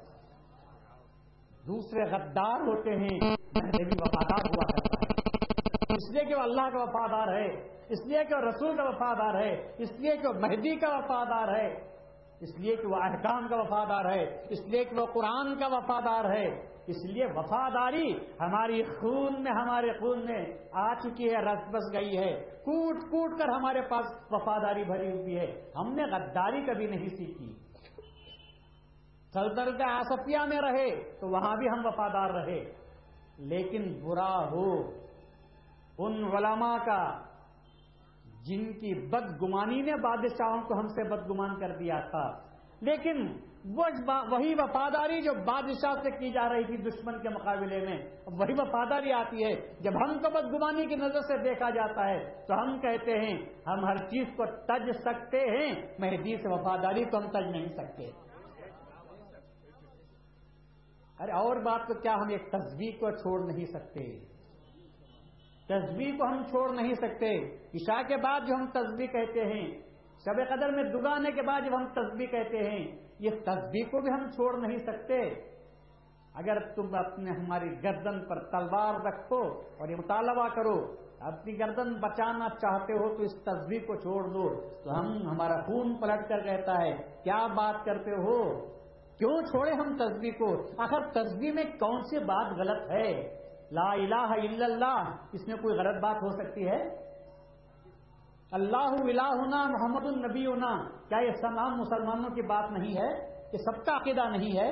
دوسرے 1.68 2.04
غدار 2.04 2.68
ہوتے 2.68 2.96
ہیں 2.96 3.20
بھی 3.62 3.98
وفادار 4.02 4.46
ہوا 4.50 4.64
کرتا 4.72 5.00
ہے۔ 5.02 5.12
اس 5.96 6.12
لیے 6.12 6.26
کہ 6.26 6.36
وہ 6.36 6.42
اللہ 6.42 6.70
کا 6.74 6.84
وفادار 6.84 7.28
ہے، 7.28 7.48
اس 7.90 8.06
لیے 8.06 8.24
کہ 8.24 8.36
وہ 8.36 8.42
رسول 8.42 8.78
کا 8.78 8.84
وفادار 8.84 9.36
ہے، 9.36 9.72
اس 9.78 9.92
لیے 9.92 10.18
کہ 10.18 10.28
وہ 10.28 10.34
مہدی 10.34 10.76
کا 10.76 10.98
وفادار 10.98 11.56
ہے۔ 11.56 11.92
اس 12.42 12.60
لیے 12.60 12.76
کہ 12.76 12.88
وہ 12.88 12.96
احکام 12.96 13.48
کا 13.48 13.56
وفادار 13.56 14.06
ہے، 14.06 14.46
اس 14.50 14.60
لیے 14.66 14.84
کہ 14.84 15.00
وہ 15.00 15.06
قرآن 15.06 15.60
کا 15.60 15.68
وفادار 15.68 16.26
ہے۔ 16.26 16.72
اس 16.88 17.06
لیے 17.06 17.26
وفاداری 17.26 18.14
ہماری 18.40 18.84
خون 18.84 19.44
میں، 19.44 19.52
ہمارے 19.52 19.92
خون 19.92 20.26
میں 20.26 20.46
آ 20.72 20.94
چکی 20.94 21.30
ہے، 21.30 21.42
رس 21.42 21.70
بس 21.70 21.94
گئی 21.94 22.18
ہے۔ 22.18 22.42
کوٹ 22.42 22.96
کوٹ 22.96 23.40
کر 23.40 23.48
ہمارے 23.48 23.82
پاس 23.82 24.06
وفاداری 24.32 24.84
بھری 24.84 25.12
ہوئی 25.12 25.40
ہے۔ 25.40 25.72
ہم 25.76 25.94
نے 25.94 26.04
غداری 26.04 26.66
کبھی 26.66 26.88
نہیں 26.88 27.08
سیکھی۔ 27.08 27.54
سلطر 29.34 29.78
کا 29.78 29.98
آسفیہ 29.98 30.38
میں 30.38 30.62
رہے 30.62 31.12
تو 31.20 31.28
وہاں 31.28 31.56
بھی 31.56 31.70
ہم 31.70 31.86
وفادار 31.86 32.30
رہے۔ 32.30 32.64
لیکن 33.38 34.04
برا 34.04 34.52
ہو۔ 34.52 34.82
ان 35.98 36.24
علماء 36.24 36.78
کا 36.86 37.31
جن 38.46 38.74
کی 38.74 39.08
بدگمانی 39.10 39.82
نے 39.82 39.96
بادشاہوں 39.96 40.62
کو 40.62 40.80
ہم 40.80 40.88
سے 40.88 41.04
بدگمان 41.10 41.60
کر 41.60 41.76
دیا 41.78 42.00
تھا۔ 42.00 42.52
لیکن 42.82 43.28
وہی 44.32 44.54
وفاداری 44.54 45.22
جو 45.22 45.34
بادشاہ 45.34 45.94
سے 46.04 46.12
کی 46.12 46.30
جا 46.30 46.50
رہی 46.50 46.64
تھی 46.64 46.78
دشمن 46.78 47.22
کے 47.22 47.30
مقابلے 47.30 47.80
میں، 47.80 47.98
وہی 48.26 48.54
وفاداری 48.54 49.12
آتی 49.12 49.46
ہے۔ 49.46 49.74
جب 49.80 49.92
ہم 49.96 50.20
کو 50.20 50.30
بدگمانی 50.30 50.86
کی 50.86 50.96
نظر 50.96 51.22
سے 51.22 51.44
دیکھا 51.44 51.70
جاتا 51.70 52.10
ہے، 52.10 52.46
تو 52.48 52.54
ہم 52.54 52.80
کہتے 52.80 53.20
ہیں، 53.20 53.46
ہم 53.68 53.86
ہر 53.86 53.96
چیز 53.96 54.28
کو 54.38 54.46
تج 54.46 54.92
سکتے 54.92 55.40
ہیں۔ 55.40 55.88
مہدی 56.00 56.36
سے 56.38 56.48
وفاداری 56.48 57.04
کو 57.04 57.18
ہم 57.18 57.30
تج 57.30 57.52
نہیں 57.52 57.68
سکتے۔ 57.68 58.10
ارے 61.20 61.32
اور 61.32 61.56
بات 61.56 61.88
تو 61.88 61.94
کیا 61.94 62.14
ہم 62.14 62.30
ایک 62.30 62.52
تصویر 62.52 62.92
کو 63.00 63.12
چھوڑ 63.12 63.52
نہیں 63.52 63.66
سکتے؟ 63.66 64.20
تصویر 65.72 66.18
کو 66.18 66.26
ہم 66.26 66.44
چھوڑ 66.44 66.70
نہیں 66.76 66.94
سکتے۔ 66.94 67.56
عشاء 67.74 68.02
کے 68.08 68.18
بعد 68.18 68.40
جو 68.48 68.56
ہم 68.56 68.68
تصویر 68.68 69.08
کہتے 69.08 69.46
ہیں، 69.46 69.82
شب 70.26 70.50
قدر 70.50 70.72
میں 70.72 70.84
دگانے 70.84 71.32
کے 71.32 71.42
بعد 71.42 71.62
جب 71.62 71.76
ہم 71.76 71.88
تصویر 71.88 72.28
کہتے 72.28 72.58
ہیں، 72.58 72.96
یہ 73.20 73.30
تصویر 73.30 73.86
کو 73.92 74.02
بھی 74.02 74.12
ہم 74.12 74.30
چھوڑ 74.30 74.68
نہیں 74.68 74.78
سکتے۔ 74.78 75.22
اگر 76.34 76.60
تم 76.60 76.96
اپنے 76.96 77.32
ہماری 77.32 77.84
گردن 77.84 78.26
پر 78.26 78.40
تلوار 78.40 78.96
رکھو 79.06 79.44
اور 79.80 79.90
یہ 79.90 79.96
مطالبہ 79.96 80.48
کرو، 80.48 80.96
اپنی 81.20 81.60
گردن 81.60 81.94
بچانا 81.94 82.50
چاہتے 82.50 82.94
ہو 82.94 83.18
تو 83.18 83.24
اس 83.24 83.44
تصویر 83.44 83.82
کو 83.82 83.96
چھوڑ 83.96 84.24
دو۔ 84.24 84.62
تو 84.84 85.00
ہم، 85.00 85.28
ہمارا 85.28 85.62
خون 85.62 85.96
پلٹ 85.96 86.30
کر 86.30 86.40
کہتا 86.40 86.82
ہے، 86.82 86.96
کیا 87.24 87.48
بات 87.48 87.86
کرتے 87.86 88.12
ہو؟ 88.12 88.66
کیوں 89.18 89.42
چھوڑے 89.42 89.72
ہم 89.72 89.98
تصویر 89.98 90.34
کو؟ 90.34 90.56
آخر 90.78 91.12
تصویر 91.12 91.54
میں 91.54 91.64
کون 91.64 92.04
سی 92.04 92.20
بات 92.20 92.52
غلط 92.58 92.92
ہے؟ 92.92 93.41
لا 93.72 93.92
الہ 93.92 94.46
الا 94.46 94.66
اللہ، 94.66 95.04
اس 95.32 95.48
میں 95.48 95.56
کوئی 95.56 95.78
غلط 95.78 96.04
بات 96.04 96.16
ہو 96.16 96.30
سکتی 96.30 96.68
ہے؟ 96.68 97.12
اللہ 98.52 98.94
الہنا 99.00 99.64
محمد 99.68 100.06
النبی 100.06 100.46
ہونا 100.46 100.90
کیا 101.10 101.18
یہ 101.18 101.32
تمام 101.32 101.78
مسلمانوں 101.78 102.30
کی 102.30 102.42
بات 102.42 102.72
نہیں 102.72 102.98
ہے 102.98 103.10
کہ 103.52 103.58
سب 103.58 103.86
کا 103.86 103.96
عقیدہ 103.96 104.30
نہیں 104.30 104.60
ہے؟ 104.60 104.70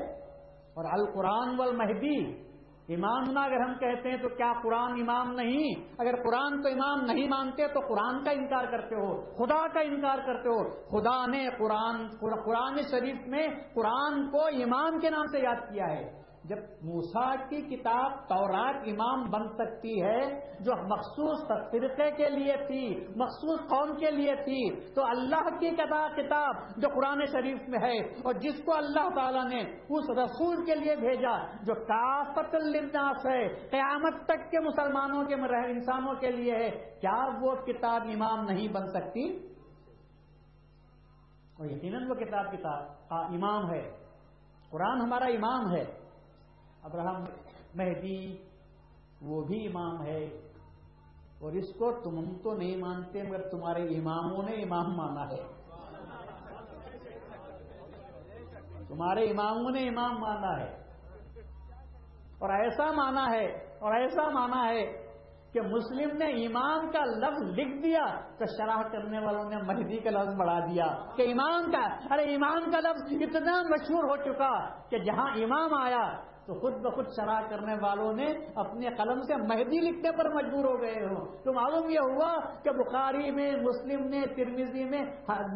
اور 0.73 0.85
القرآن 0.91 1.59
والمہدی 1.59 2.49
امام 2.95 3.23
ہونا 3.27 3.41
اگر 3.41 3.59
ہم 3.59 3.73
کہتے 3.73 4.09
ہیں 4.09 4.17
تو 4.17 4.29
کیا 4.29 4.53
قرآن 4.63 4.91
امام 4.91 5.31
نہیں؟ 5.31 5.73
اگر 5.97 6.15
قرآن 6.15 6.61
کو 6.61 6.67
امام 6.67 7.05
نہیں 7.05 7.27
مانتے 7.27 7.67
تو 7.67 7.79
قرآن 7.79 8.23
کا 8.23 8.31
انکار 8.31 8.65
کرتے 8.65 8.95
ہو، 8.95 9.21
خدا 9.21 9.67
کا 9.67 9.79
انکار 9.79 10.17
کرتے 10.17 10.49
ہو۔ 10.49 10.69
خدا 10.69 11.25
نے 11.25 11.49
قرآن 11.59 12.07
قرآن 12.45 12.77
شریف 12.91 13.27
میں 13.27 13.47
قرآن 13.73 14.31
کو 14.31 14.45
امام 14.45 14.99
کے 14.99 15.09
نام 15.09 15.25
سے 15.25 15.39
یاد 15.39 15.55
کیا 15.55 15.85
ہے۔ 15.85 16.28
جب 16.43 16.57
موسا 16.81 17.35
کی 17.35 17.61
کتاب 17.61 18.11
تورات 18.29 18.75
امام 18.75 19.29
بن 19.29 19.47
سکتی 19.47 20.03
ہے، 20.03 20.39
جو 20.59 20.71
مخصوص 20.87 21.47
فرقے 21.47 22.11
کے 22.11 22.29
لیے 22.29 22.53
تھی، 22.67 23.07
مخصوص 23.15 23.59
قوم 23.59 23.95
کے 23.97 24.11
لیے 24.11 24.35
تھی، 24.35 24.93
تو 24.93 25.03
اللہ 25.05 25.49
کی 25.59 25.69
کتاب 25.69 26.51
جو 26.77 26.87
قرآن 26.89 27.25
شریف 27.25 27.69
میں 27.69 27.79
ہے 27.79 27.97
اور 27.97 28.33
جس 28.33 28.63
کو 28.65 28.75
اللہ 28.75 29.09
تعالیٰ 29.15 29.49
نے 29.49 29.59
اس 29.89 30.09
رسول 30.09 30.65
کے 30.65 30.75
لیے 30.75 30.95
بھیجا، 30.95 31.45
جو 31.63 31.73
کافت 31.73 32.55
الناس 32.55 33.25
ہے، 33.25 33.47
قیامت 33.69 34.25
تک 34.25 34.51
کے 34.51 34.59
مسلمانوں 34.59 35.25
کے 35.25 35.35
انسانوں 35.71 36.13
کے 36.13 36.31
لیے 36.31 36.55
ہے، 36.55 36.69
کیا 37.01 37.27
وہ 37.41 37.55
کتاب 37.55 38.01
امام 38.01 38.45
نہیں 38.45 38.67
بن 38.67 38.87
سکتی؟ 38.87 39.49
اور 41.59 41.65
یقیناً 41.65 42.09
وہ 42.09 42.15
کتاب 42.15 42.51
کتاب 42.51 42.83
ہاں، 43.11 43.23
امام 43.23 43.73
ہے۔ 43.73 43.91
قرآن 44.69 45.01
ہمارا 45.01 45.25
امام 45.25 45.75
ہے۔ 45.75 45.98
ابراہم 46.83 47.23
مہدی، 47.75 48.37
وہ 49.21 49.43
بھی 49.43 49.67
امام 49.67 50.05
ہے۔ 50.05 50.23
اور 51.41 51.51
اس 51.51 51.73
کو 51.73 51.91
تم 51.91 52.37
تو 52.37 52.53
نہیں 52.53 52.77
مانتے، 52.77 53.23
مگر 53.23 53.49
تمہارے 53.49 53.83
اماموں 53.83 54.43
نے 54.43 54.51
امام 54.51 54.97
مانا 54.97 55.23
ہے۔ 55.31 55.59
تمہارے 58.87 59.25
اماموں 59.25 59.71
نے 59.71 59.89
امام 59.89 60.19
مانا 60.19 60.59
ہے۔ 60.59 60.73
اور 62.39 62.49
ایسا 62.49 62.91
مانا 62.91 63.31
ہے، 63.31 63.45
اور 63.79 63.95
ایسا 63.95 64.29
مانا 64.29 64.67
ہے 64.67 65.09
کہ 65.53 65.61
مسلم 65.61 66.17
نے 66.17 66.45
امام 66.45 66.91
کا 66.91 67.05
لفظ 67.05 67.59
لکھ 67.59 67.83
دیا 67.83 68.19
تو 68.37 68.45
شرح 68.45 68.81
کرنے 68.81 69.19
والوں 69.19 69.49
نے 69.49 69.57
مہدی 69.57 69.99
کا 69.99 70.09
لفظ 70.09 70.35
بڑھا 70.35 70.59
دیا 70.59 71.15
کہ 71.15 71.31
امام 71.31 71.71
کا، 71.71 72.13
ارے 72.13 72.35
امام 72.35 72.71
کا 72.71 72.79
لفظ 72.79 73.01
اتنا 73.11 73.61
مشہور 73.61 74.03
ہو 74.03 74.15
چکا 74.15 74.69
کہ 74.89 74.97
جہاں 74.97 75.27
امام 75.27 75.73
آیا 75.73 76.28
تو 76.49 76.55
خود 76.59 76.77
بخود 76.81 77.05
شرح 77.15 77.39
کرنے 77.49 77.73
والوں 77.81 78.13
نے 78.13 78.25
اپنے 78.55 78.89
قلم 78.97 79.21
سے 79.21 79.35
مہدی 79.35 79.79
لکھنے 79.79 80.11
پر 80.17 80.29
مجبور 80.29 80.65
ہو 80.65 80.81
گئے 80.81 81.05
ہوں 81.05 81.25
تو 81.43 81.53
معلوم 81.53 81.89
یہ 81.89 81.99
ہوا 81.99 82.29
کہ 82.63 82.71
بخاری 82.71 83.31
میں، 83.31 83.51
مسلم 83.61 84.07
نے 84.07 84.21
ترمیزی 84.27 84.83
میں 84.83 85.01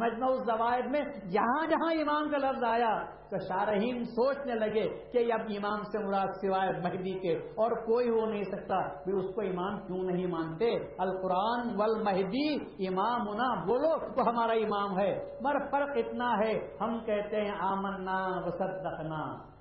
مجموع 0.02 0.30
الزوائد 0.30 0.86
میں 0.86 1.02
جہاں 1.32 1.66
جہاں 1.68 1.92
امام 1.94 2.30
کا 2.30 2.38
لفظ 2.38 2.64
آیا 2.64 2.92
تو 3.30 3.38
شارحین 3.38 4.04
سوچنے 4.04 4.56
لگے 4.56 4.84
کہ 5.14 5.34
اب 5.34 5.50
امام 5.50 5.84
سے 5.84 6.04
مراد 6.06 6.36
سوائے 6.42 6.72
مہدی 6.84 7.14
کے 7.20 7.34
اور 7.34 7.72
کوئی 7.86 8.10
ہو 8.10 8.26
نہیں 8.26 8.44
سکتا۔ 8.44 8.82
پھر 9.04 9.14
اس 9.14 9.34
کو 9.36 9.42
امام 9.42 9.80
کیوں 9.88 10.04
نہیں 10.04 10.28
مانتے؟ 10.28 10.70
القرآن 10.98 11.72
والمہدی 11.76 12.46
امام 12.88 13.28
ہونا 13.28 13.48
بولو 13.66 13.96
تو 14.14 14.30
ہمارا 14.30 14.60
امام 14.60 15.00
ہے۔ 15.00 15.12
مر 15.42 15.60
فرق 15.72 15.98
اتنا 15.98 16.30
ہے، 16.40 16.54
ہم 16.82 17.00
کہتے 17.06 17.42
ہیں 17.42 17.58
آمنا 17.60 18.20
وسطنا 18.46 19.53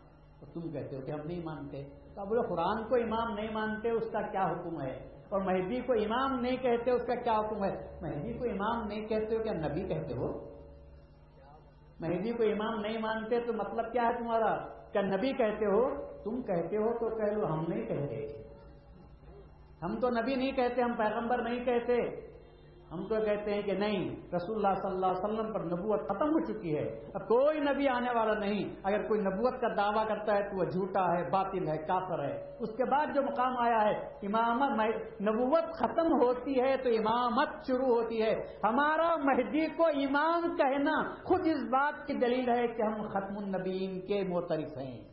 تم 0.55 0.73
کہتے 0.73 0.97
ہو 0.97 1.01
کہ 1.01 1.11
ہم 1.11 1.21
نہیں 1.25 1.41
مانتے؟ 1.45 1.83
تو 2.15 2.21
اب 2.21 2.29
قرآن 2.49 2.85
کو 2.85 2.95
امام 2.95 3.35
نہیں 3.35 3.53
مانتے، 3.53 3.91
اس 3.91 4.11
کا 4.13 4.23
کیا 4.23 4.45
حکم 4.45 4.81
ہے؟ 4.81 5.09
اور 5.29 5.41
مہدی 5.41 5.81
کو 5.81 5.93
امام 5.93 6.41
نہیں 6.41 6.57
کہتے، 6.57 6.91
اس 6.91 7.07
کا 7.07 7.15
کیا 7.15 7.33
حکم 7.33 7.65
ہے؟ 7.65 7.99
مہدی 8.03 8.33
کو 8.33 8.45
امام 8.45 8.87
نہیں 8.87 9.07
کہتے 9.07 9.37
ہو 9.37 9.43
کیا 9.43 9.53
نبی 9.53 9.89
کہتے 9.89 10.15
ہو؟ 10.15 10.41
مہدی 12.01 12.33
کو 12.33 12.43
امام 12.43 12.81
نہیں 12.81 12.99
مانتے 12.99 13.41
تو 13.41 13.53
مطلب 13.53 13.93
کیا 13.93 14.03
ہے 14.03 14.19
تمہارا؟ 14.19 14.57
کیا 14.93 15.03
نبی 15.03 15.33
کہتے 15.33 15.67
ہو، 15.67 15.95
تم 16.25 16.43
کہتے 16.43 16.77
ہو 16.77 16.99
تو 16.99 17.17
کہہ 17.17 17.33
لو 17.33 17.47
ہم 17.47 17.65
نہیں 17.69 17.87
کہتے۔ 17.87 18.27
ہم 19.83 20.01
تو 20.01 20.11
نبی 20.11 20.35
نہیں 20.35 20.53
کہتے، 20.53 20.83
ہم 20.83 20.93
پیغمبر 20.95 21.43
نہیں 21.43 21.65
کہتے۔ 21.65 22.32
ہم 22.93 23.07
تو 23.09 23.15
کہتے 23.15 23.55
ہیں 23.55 23.63
کہ 23.63 23.73
نہیں، 23.73 24.17
رسول 24.35 24.67
اللہ 24.67 24.81
صلی 24.83 24.91
اللہ 24.91 25.07
علیہ 25.07 25.25
وسلم 25.25 25.53
پر 25.53 25.61
نبوت 25.61 26.01
ختم 26.09 26.29
ہو 26.29 26.41
چکی 26.41 26.79
ہے۔ 26.79 27.01
اب 27.15 27.29
کوئی 27.29 27.61
نبی 27.61 27.89
آنے 27.89 28.11
والا 28.15 28.35
نہیں۔ 28.35 28.75
اگر 28.83 29.09
کوئی 29.09 29.21
نبوت 29.21 29.61
کا 29.61 29.69
دعویٰ 29.69 30.09
کرتا 30.09 30.37
ہے 30.37 30.43
تو 30.43 30.59
وہ 30.59 30.65
جھوٹا 30.65 31.17
ہے، 31.17 31.31
باطل 31.31 31.69
ہے، 31.69 31.79
کافر 31.79 32.25
ہے۔ 32.25 32.57
اس 32.61 32.77
کے 32.77 32.85
بعد 32.85 33.07
جو 33.15 33.23
مقام 33.23 33.59
آیا 33.59 33.85
ہے، 33.85 33.95
امامت 34.23 34.79
نبوت 35.23 35.65
ختم 35.73 36.07
ہوتی 36.07 36.61
ہے 36.61 36.77
تو 36.77 36.89
امامت 36.89 37.49
شروع 37.67 37.87
ہوتی 37.87 38.23
ہے۔ 38.23 38.47
ہمارا 38.65 39.17
مہدی 39.17 39.67
کو 39.67 39.87
امام 39.87 40.57
کہنا 40.57 41.15
خود 41.23 41.41
اس 41.41 41.63
بات 41.63 42.07
کی 42.07 42.15
دلیل 42.15 42.51
ہے 42.51 42.67
کہ 42.67 42.83
ہم 42.83 43.09
ختم 43.09 43.39
النبین 43.39 44.01
کے 44.01 44.25
موترف 44.29 44.79
ہیں۔ 44.79 45.12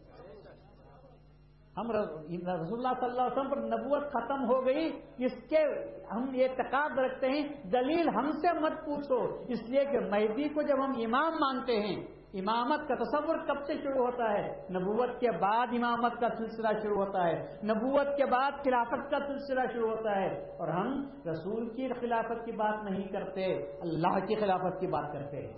ہم 1.79 1.91
رسول 1.91 2.86
اللہ 2.86 3.00
صلی 3.00 3.09
اللہ 3.09 3.21
علیہ 3.21 3.39
وسلم 3.39 3.50
پر 3.50 3.57
نبوت 3.57 4.09
ختم 4.09 4.45
ہو 4.45 4.65
گئی، 4.65 5.00
اس 5.17 5.31
کے 5.50 5.63
ہم 6.12 6.33
یہ 6.33 6.48
اعتقاد 6.48 6.98
رکھتے 6.98 7.27
ہیں، 7.27 7.48
دلیل 7.63 8.09
ہم 8.09 8.31
سے 8.31 8.59
مت 8.59 8.71
پوچھو۔ 8.86 9.45
اس 9.48 9.69
لیے 9.69 9.86
کہ 9.86 10.00
مہدی 10.00 10.50
کو 10.50 10.62
جب 10.62 10.86
ہم 10.86 10.91
امام 11.05 11.33
مانتے 11.33 11.79
ہیں، 11.79 12.07
امامت 12.33 12.88
کا 12.88 12.95
تصور 12.95 13.38
کب 13.48 13.65
سے 13.67 13.74
شروع 13.74 14.05
ہوتا 14.05 14.33
ہے؟ 14.33 14.67
نبوت 14.71 15.19
کے 15.19 15.31
بعد 15.31 15.67
امامت 15.71 16.13
کا 16.19 16.27
سلسلہ 16.38 16.67
شروع 16.81 17.05
ہوتا 17.05 17.27
ہے۔ 17.27 17.45
نبوت 17.63 18.17
کے 18.17 18.25
بعد 18.25 18.51
خلافت 18.63 19.12
کا 19.12 19.17
سلسلہ 19.27 19.62
شروع 19.74 19.89
ہوتا 19.89 20.15
ہے۔ 20.15 20.55
اور 20.59 20.67
ہم 20.67 21.05
رسول 21.29 21.69
کی 21.69 21.88
خلافت 22.00 22.45
کی 22.45 22.51
بات 22.51 22.83
نہیں 22.83 23.07
کرتے، 23.07 23.45
اللہ 23.81 24.19
کی 24.19 24.36
خلافت 24.36 24.79
کی 24.79 24.88
بات 24.88 25.13
کرتے 25.13 25.48
ہیں۔ 25.48 25.53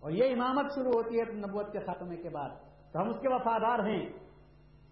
اور 0.00 0.10
یہ 0.10 0.32
امامت 0.32 0.70
شروع 0.74 0.92
ہوتی 0.92 1.20
ہے 1.20 1.32
نبوت 1.32 1.72
کے 1.72 1.78
خاتمے 1.78 2.16
کے 2.16 2.28
بعد۔ 2.28 2.48
تو 2.92 3.02
ہم 3.02 3.08
اس 3.08 3.20
کے 3.20 3.28
وفادار 3.28 3.78
ہیں۔ 3.78 4.25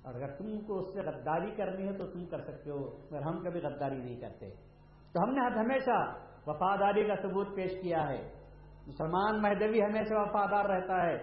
اور 0.05 0.15
اگر 0.15 0.27
تم 0.27 0.61
کو 0.61 0.79
اس 0.79 0.95
سے 0.95 1.01
غداری 1.01 1.51
کرنی 1.51 1.89
ہے 1.89 1.93
تو 1.93 2.07
تم 2.07 2.27
کر 2.27 2.41
سکتے 2.41 2.71
ہو، 2.71 2.97
مگر 3.11 3.23
ہم 3.23 3.45
کبھی 3.45 3.61
غداری 3.61 3.99
نہیں 3.99 4.21
کرتے۔ 4.21 4.51
تو 5.13 5.23
ہم 5.23 5.31
نے 5.31 5.41
ہمیشہ 5.41 6.15
وفاداری 6.47 7.05
کا 7.05 7.15
ثبوت 7.23 7.57
پیش 7.57 7.71
کیا 7.83 8.09
ہے۔ 8.09 8.33
مسلمان 8.87 9.43
مہدوی 9.43 9.83
ہمیشہ 9.83 10.15
وفادار 10.15 10.65
رہتا 10.65 11.07
ہے۔ 11.07 11.19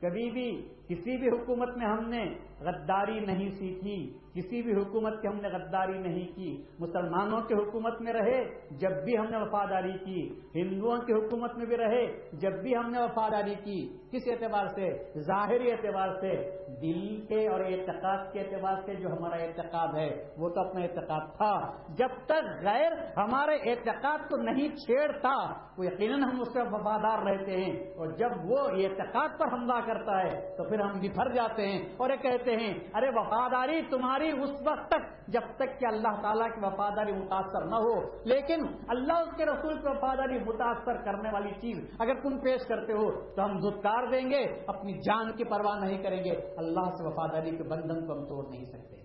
کبھی 0.00 0.30
بھی 0.30 0.73
کسی 0.88 1.16
بھی 1.16 1.28
حکومت 1.28 1.76
میں 1.76 1.86
ہم 1.86 2.08
نے 2.08 2.24
غداری 2.60 3.20
نہیں 3.20 3.50
سیکھی، 3.50 4.18
کسی 4.34 4.62
بھی 4.62 4.72
حکومت 4.72 5.22
کی 5.22 5.28
ہم 5.28 5.40
نے 5.40 5.48
غداری 5.48 5.98
نہیں 5.98 6.36
کی۔ 6.36 6.62
مسلمانوں 6.78 7.40
کی 7.40 7.54
حکومت 7.54 8.00
میں 8.00 8.12
رہے، 8.12 8.44
جب 8.70 9.04
بھی 9.04 9.18
ہم 9.18 9.24
نے 9.30 9.36
وفاداری 9.36 9.92
کی۔ 9.92 10.40
ہندوؤں 10.54 10.96
کی 10.96 11.12
حکومت 11.12 11.56
میں 11.56 11.66
بھی 11.66 11.76
رہے، 11.76 12.06
جب 12.32 12.52
بھی 12.62 12.76
ہم 12.76 12.90
نے 12.90 12.98
وفاداری 12.98 13.54
کی۔ 13.54 13.96
کس 14.12 14.22
اعتبار 14.26 14.66
سے؟ 14.66 15.12
ظاہری 15.18 15.70
اعتبار 15.70 16.08
سے۔ 16.20 16.64
دل 16.82 17.26
کے 17.26 17.48
اور 17.48 17.60
اعتقاد 17.60 18.32
کے 18.32 18.40
اعتبار 18.40 18.74
سے 18.86 18.94
جو 18.94 19.08
ہمارا 19.08 19.36
اعتقاد 19.36 19.94
ہے، 19.94 20.24
وہ 20.38 20.48
تو 20.48 20.60
اپنا 20.60 20.84
اعتقاد 20.84 21.36
تھا۔ 21.36 21.72
جب 21.88 22.08
تک 22.24 22.64
غیر 22.64 22.92
ہمارے 23.16 23.70
اعتقاد 23.70 24.18
کو 24.18 24.36
نہیں 24.36 24.68
چھیڑتا، 24.68 25.52
وہ 25.78 25.86
یقیناً 25.86 26.22
ہم 26.22 26.40
اس 26.40 26.52
سے 26.52 26.62
وفادار 26.62 27.18
رہتے 27.18 27.56
ہیں۔ 27.56 27.90
اور 27.94 28.06
جب 28.06 28.30
وہ 28.44 28.58
اعتقاد 28.58 29.28
پر 29.38 29.46
حملہ 29.52 29.80
کرتا 29.86 30.22
ہے، 30.22 30.56
تو 30.56 30.64
پھر 30.74 30.84
ہم 30.84 31.00
بفر 31.00 31.32
جاتے 31.32 31.66
ہیں 31.66 31.88
اور 31.96 32.10
یہ 32.10 32.16
کہتے 32.16 32.56
ہیں، 32.56 32.74
ارے 32.94 33.08
وفاداری 33.08 33.82
تمہاری 33.82 34.30
اس 34.30 34.50
وقت 34.50 34.90
تک، 34.90 35.28
جب 35.28 35.40
تک 35.56 35.80
کہ 35.80 35.86
اللہ 35.86 36.22
تعالیٰ 36.22 36.46
کی 36.54 36.60
وفاداری 36.62 37.12
متاثر 37.12 37.64
نہ 37.64 37.74
ہو۔ 37.74 38.16
لیکن 38.24 38.66
اللہ 38.88 39.12
اس 39.12 39.36
کے 39.36 39.46
رسول 39.46 39.74
کی 39.74 39.88
وفاداری 39.88 40.38
متاثر 40.38 41.04
کرنے 41.04 41.30
والی 41.32 41.50
چیز 41.60 41.90
اگر 41.98 42.14
تم 42.14 42.38
پیش 42.38 42.66
کرتے 42.68 42.92
ہو، 42.92 43.34
تو 43.34 43.44
ہم 43.44 43.58
دھتکار 43.58 44.06
دیں 44.06 44.30
گے، 44.30 44.64
اپنی 44.66 44.92
جان 44.92 45.32
کی 45.32 45.44
پرواہ 45.44 45.84
نہیں 45.84 46.02
کریں 46.02 46.24
گے۔ 46.24 46.30
اللہ 46.56 46.84
سے 46.84 47.06
وفاداری 47.06 47.56
کے 47.56 47.62
بندھن 47.62 48.06
کو 48.06 48.12
ہم 48.12 48.24
توڑ 48.24 48.50
نہیں 48.50 48.64
سکتے۔ 48.64 48.96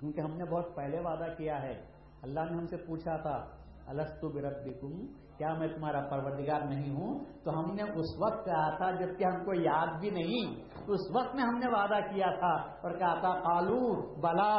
کیونکہ 0.00 0.20
ہم 0.20 0.36
نے 0.36 0.44
بہت 0.44 0.76
پہلے 0.76 1.00
وعدہ 1.00 1.26
کیا 1.38 1.62
ہے۔ 1.62 1.84
اللہ 2.22 2.40
نے 2.40 2.56
ہم 2.56 2.66
سے 2.66 2.76
پوچھا 2.76 3.16
تھا 3.16 3.46
السط 3.86 4.24
بربکم 4.24 5.21
کیا 5.36 5.52
میں 5.54 5.68
تمہارا 5.68 6.00
پروردگار 6.00 6.60
نہیں 6.60 6.94
ہوں؟ 6.96 7.18
تو 7.44 7.58
ہم 7.58 7.74
نے 7.74 7.82
اس 7.82 8.10
وقت 8.18 8.44
کہا 8.44 8.68
تھا، 8.76 8.90
جبکہ 8.90 9.24
ہم 9.24 9.44
کو 9.44 9.54
یاد 9.54 9.98
بھی 10.00 10.10
نہیں 10.10 10.54
اس 10.86 11.00
وقت 11.10 11.34
میں 11.34 11.44
ہم 11.44 11.58
نے 11.58 11.68
وعدہ 11.68 11.98
کیا 12.10 12.30
تھا 12.38 12.52
اور 12.82 12.90
کہا 12.90 13.14
تھا 13.20 13.32
آلو 13.44 13.80
بلا 14.20 14.54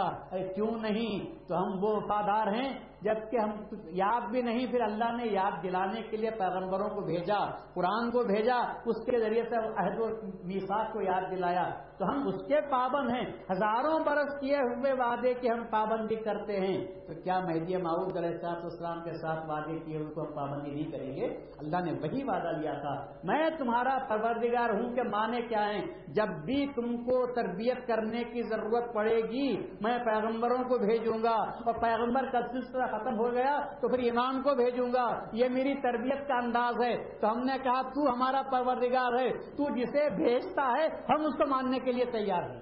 کیوں 0.55 0.71
نہیں؟ 0.81 1.25
تو 1.47 1.57
ہم 1.57 1.83
وہ 1.83 1.95
وفادار 1.95 2.47
ہیں، 2.47 2.79
جبکہ 3.01 3.37
ہم 3.37 3.49
یاد 3.85 4.21
بھی 4.31 4.41
نہیں، 4.41 4.65
پھر 4.71 4.81
اللہ 4.81 5.11
نے 5.17 5.23
یاد 5.25 5.63
دلانے 5.63 6.01
کے 6.01 6.17
لیے 6.17 6.31
پیغمبروں 6.31 6.89
کو 6.89 7.01
بھیجا، 7.01 7.45
قرآن 7.73 8.11
کو 8.11 8.23
بھیجا، 8.23 8.55
اس 8.85 9.05
کے 9.05 9.19
ذریعے 9.19 9.43
سے 9.49 9.55
عہد 9.55 9.99
و 9.99 10.07
میساک 10.43 10.93
کو 10.93 11.01
یاد 11.01 11.31
دلایا۔ 11.31 11.69
تو 11.97 12.09
ہم 12.09 12.27
اس 12.27 12.47
کے 12.47 12.61
پابند 12.61 13.09
ہیں۔ 13.09 13.25
ہزاروں 13.51 13.99
برس 13.99 14.39
کیے 14.39 14.57
ہوئے 14.57 14.93
وعدے 14.93 15.33
کی 15.33 15.49
ہم 15.49 15.63
پابندی 15.71 16.15
کرتے 16.15 16.59
ہیں۔ 16.59 16.85
تو 17.07 17.21
کیا 17.21 17.39
مہدی 17.39 17.77
معاؤد 17.77 18.17
علیہ 18.17 18.37
صاحب 18.37 18.65
اسلام 18.65 19.03
کے 19.03 19.13
ساتھ 19.13 19.49
وعدے 19.49 19.79
کیے 19.79 19.97
ہوئے 19.97 20.13
کو 20.13 20.21
ہم 20.21 20.33
پابندی 20.33 20.71
نہیں 20.71 20.91
کریں 20.91 21.15
گے؟ 21.15 21.25
اللہ 21.57 21.77
نے 21.77 21.91
وہی 21.91 22.23
وعدہ 22.23 22.57
لیا 22.57 22.73
تھا۔ 22.73 23.05
میں 23.23 23.49
تمہارا 23.57 23.97
پروردگار 24.09 24.69
ہوں 24.69 24.95
کہ 24.95 25.03
مانے 25.03 25.41
کیا 25.41 25.69
ہیں؟ 25.69 25.85
جب 26.07 26.27
بھی 26.45 26.67
تم 26.75 26.97
کو 26.97 27.33
تربیت 27.33 27.87
کرنے 27.87 28.23
کی 28.23 28.41
ضرورت 28.41 28.93
پڑے 28.93 29.17
گی، 29.17 29.57
میں 29.81 29.97
پیغمبروں 30.05 30.63
کو 30.63 30.77
بھیجوں 30.77 31.23
گا۔ 31.23 31.32
اور 31.35 31.73
پیغمبر 31.73 32.31
کا 32.31 32.39
سلسلہ 32.51 32.83
ختم 32.85 33.19
ہو 33.19 33.31
گیا 33.31 33.59
تو 33.81 33.89
پھر 33.89 33.99
امام 33.99 34.43
کو 34.43 34.55
بھیجوں 34.55 34.93
گا۔ 34.93 35.23
یہ 35.33 35.49
میری 35.49 35.81
تربیت 35.81 36.27
کا 36.27 36.35
انداز 36.37 36.75
ہے۔ 36.83 37.19
تو 37.19 37.31
ہم 37.31 37.39
نے 37.39 37.53
کہا، 37.63 37.81
تو 37.81 38.13
ہمارا 38.13 38.41
پروردگار 38.51 39.13
ہے۔ 39.13 39.33
تو 39.33 39.75
جسے 39.75 40.09
بھیجتا 40.09 40.71
ہے، 40.79 40.85
ہم 40.85 41.25
اس 41.25 41.33
کو 41.33 41.49
ماننے 41.49 41.79
کے 41.79 41.91
لیے 41.91 42.05
تیار 42.05 42.49
ہیں۔ 42.49 42.61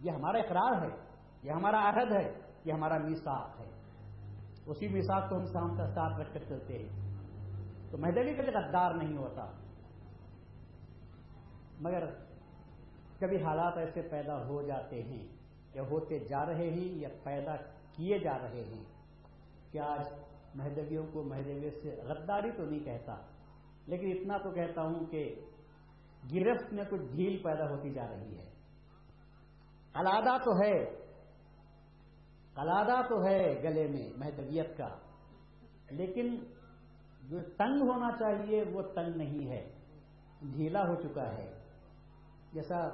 یہ 0.00 0.10
ہمارا 0.10 0.38
اقرار 0.38 0.82
ہے۔ 0.82 0.96
یہ 1.42 1.52
ہمارا 1.52 1.88
عہد 1.88 2.12
ہے۔ 2.12 2.40
یہ 2.64 2.72
ہمارا 2.72 2.98
میساک 2.98 3.60
ہے۔ 3.60 3.70
اسی 4.66 4.88
میساک 4.88 5.28
کو 5.28 5.36
ہم 5.36 5.44
سام 5.44 5.76
کا 5.76 5.86
ساتھ 5.86 6.20
رکھ 6.20 6.34
کر 6.34 6.40
چلتے 6.48 6.78
ہیں۔ 6.78 6.88
تو 7.90 7.98
مہدوی 7.98 8.34
کا 8.34 8.42
غدار 8.42 8.94
نہیں 8.94 9.16
ہوتا۔ 9.16 9.46
مگر 11.80 12.06
کبھی 13.20 13.42
حالات 13.42 13.76
ایسے 13.76 14.02
پیدا 14.02 14.46
ہو 14.46 14.62
جاتے 14.62 15.02
ہیں 15.02 15.41
یا 15.74 15.82
ہوتے 15.82 16.18
جا 16.18 16.46
رہے 16.46 16.70
ہیں 16.70 16.94
یا 16.94 17.08
پیدا 17.22 17.56
کیے 17.92 18.18
جا 18.18 18.38
رہے 18.38 18.64
ہیں۔ 18.64 18.84
کہ 19.72 19.78
آج 19.78 20.00
مہدویوں 20.54 21.06
کو 21.12 21.22
مہدویت 21.22 21.82
سے 21.82 21.90
غداری 22.02 22.50
تو 22.50 22.64
نہیں 22.64 22.84
کہتا، 22.84 23.16
لیکن 23.86 24.12
اتنا 24.12 24.38
تو 24.38 24.50
کہتا 24.50 24.82
ہوں 24.82 25.04
کہ 25.04 25.34
گرفت 26.32 26.72
میں 26.72 26.84
کچھ 26.90 27.00
ڈھیل 27.00 27.42
پیدا 27.42 27.70
ہوتی 27.70 27.90
جا 27.90 28.06
رہی 28.10 28.38
ہے۔ 28.38 28.50
علادہ 29.94 30.36
تو 30.44 30.50
ہے 30.56 30.84
کلادہ 32.54 33.08
تو 33.08 33.24
ہے 33.24 33.62
گلے 33.62 33.88
میں 33.88 34.10
مہدویت 34.16 34.78
کا، 34.78 34.98
لیکن 35.90 36.44
جو 37.28 37.40
تنگ 37.40 37.88
ہونا 37.88 38.10
چاہیے 38.18 38.64
وہ 38.72 38.82
تنگ 38.82 39.16
نہیں 39.16 39.50
ہے۔ 39.50 39.72
ڈھیلا 40.42 40.80
ہو 40.80 40.94
چکا 40.94 41.32
ہے۔ 41.32 41.52
جیسا 42.52 42.88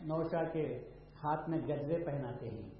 نوشا 0.00 0.44
کے 0.44 0.90
ہاتھ 1.24 1.50
میں 1.50 1.58
گجرے 1.58 2.04
پہناتے 2.04 2.50
ہیں۔ 2.50 2.70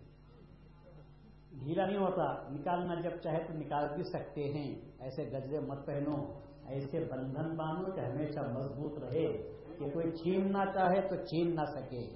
ڈھیلا 1.53 1.87
نہیں 1.87 1.99
ہوتا، 1.99 2.49
نکالنا 2.49 2.95
جب 2.95 3.17
چاہے 3.17 3.45
تو 3.47 3.53
نکال 3.53 3.89
بھی 3.95 4.05
سکتے 4.05 4.45
ہیں۔ 4.45 4.81
ایسے 4.99 5.25
گجرے 5.25 5.61
مت 5.61 5.87
پہنو، 5.87 6.33
ایسے 6.67 7.05
بندھن 7.11 7.57
باندھو 7.57 7.93
کہ 7.93 8.01
ہمیشہ 8.01 8.41
مضبوط 8.41 8.99
رہے۔ 8.99 9.59
کہ 9.79 9.91
کوئی 9.91 10.11
چھیننا 10.11 10.67
چاہے 10.67 11.09
تو 11.09 11.17
چھین 11.17 11.55
نہ 11.55 11.65
سکے۔ 11.65 12.11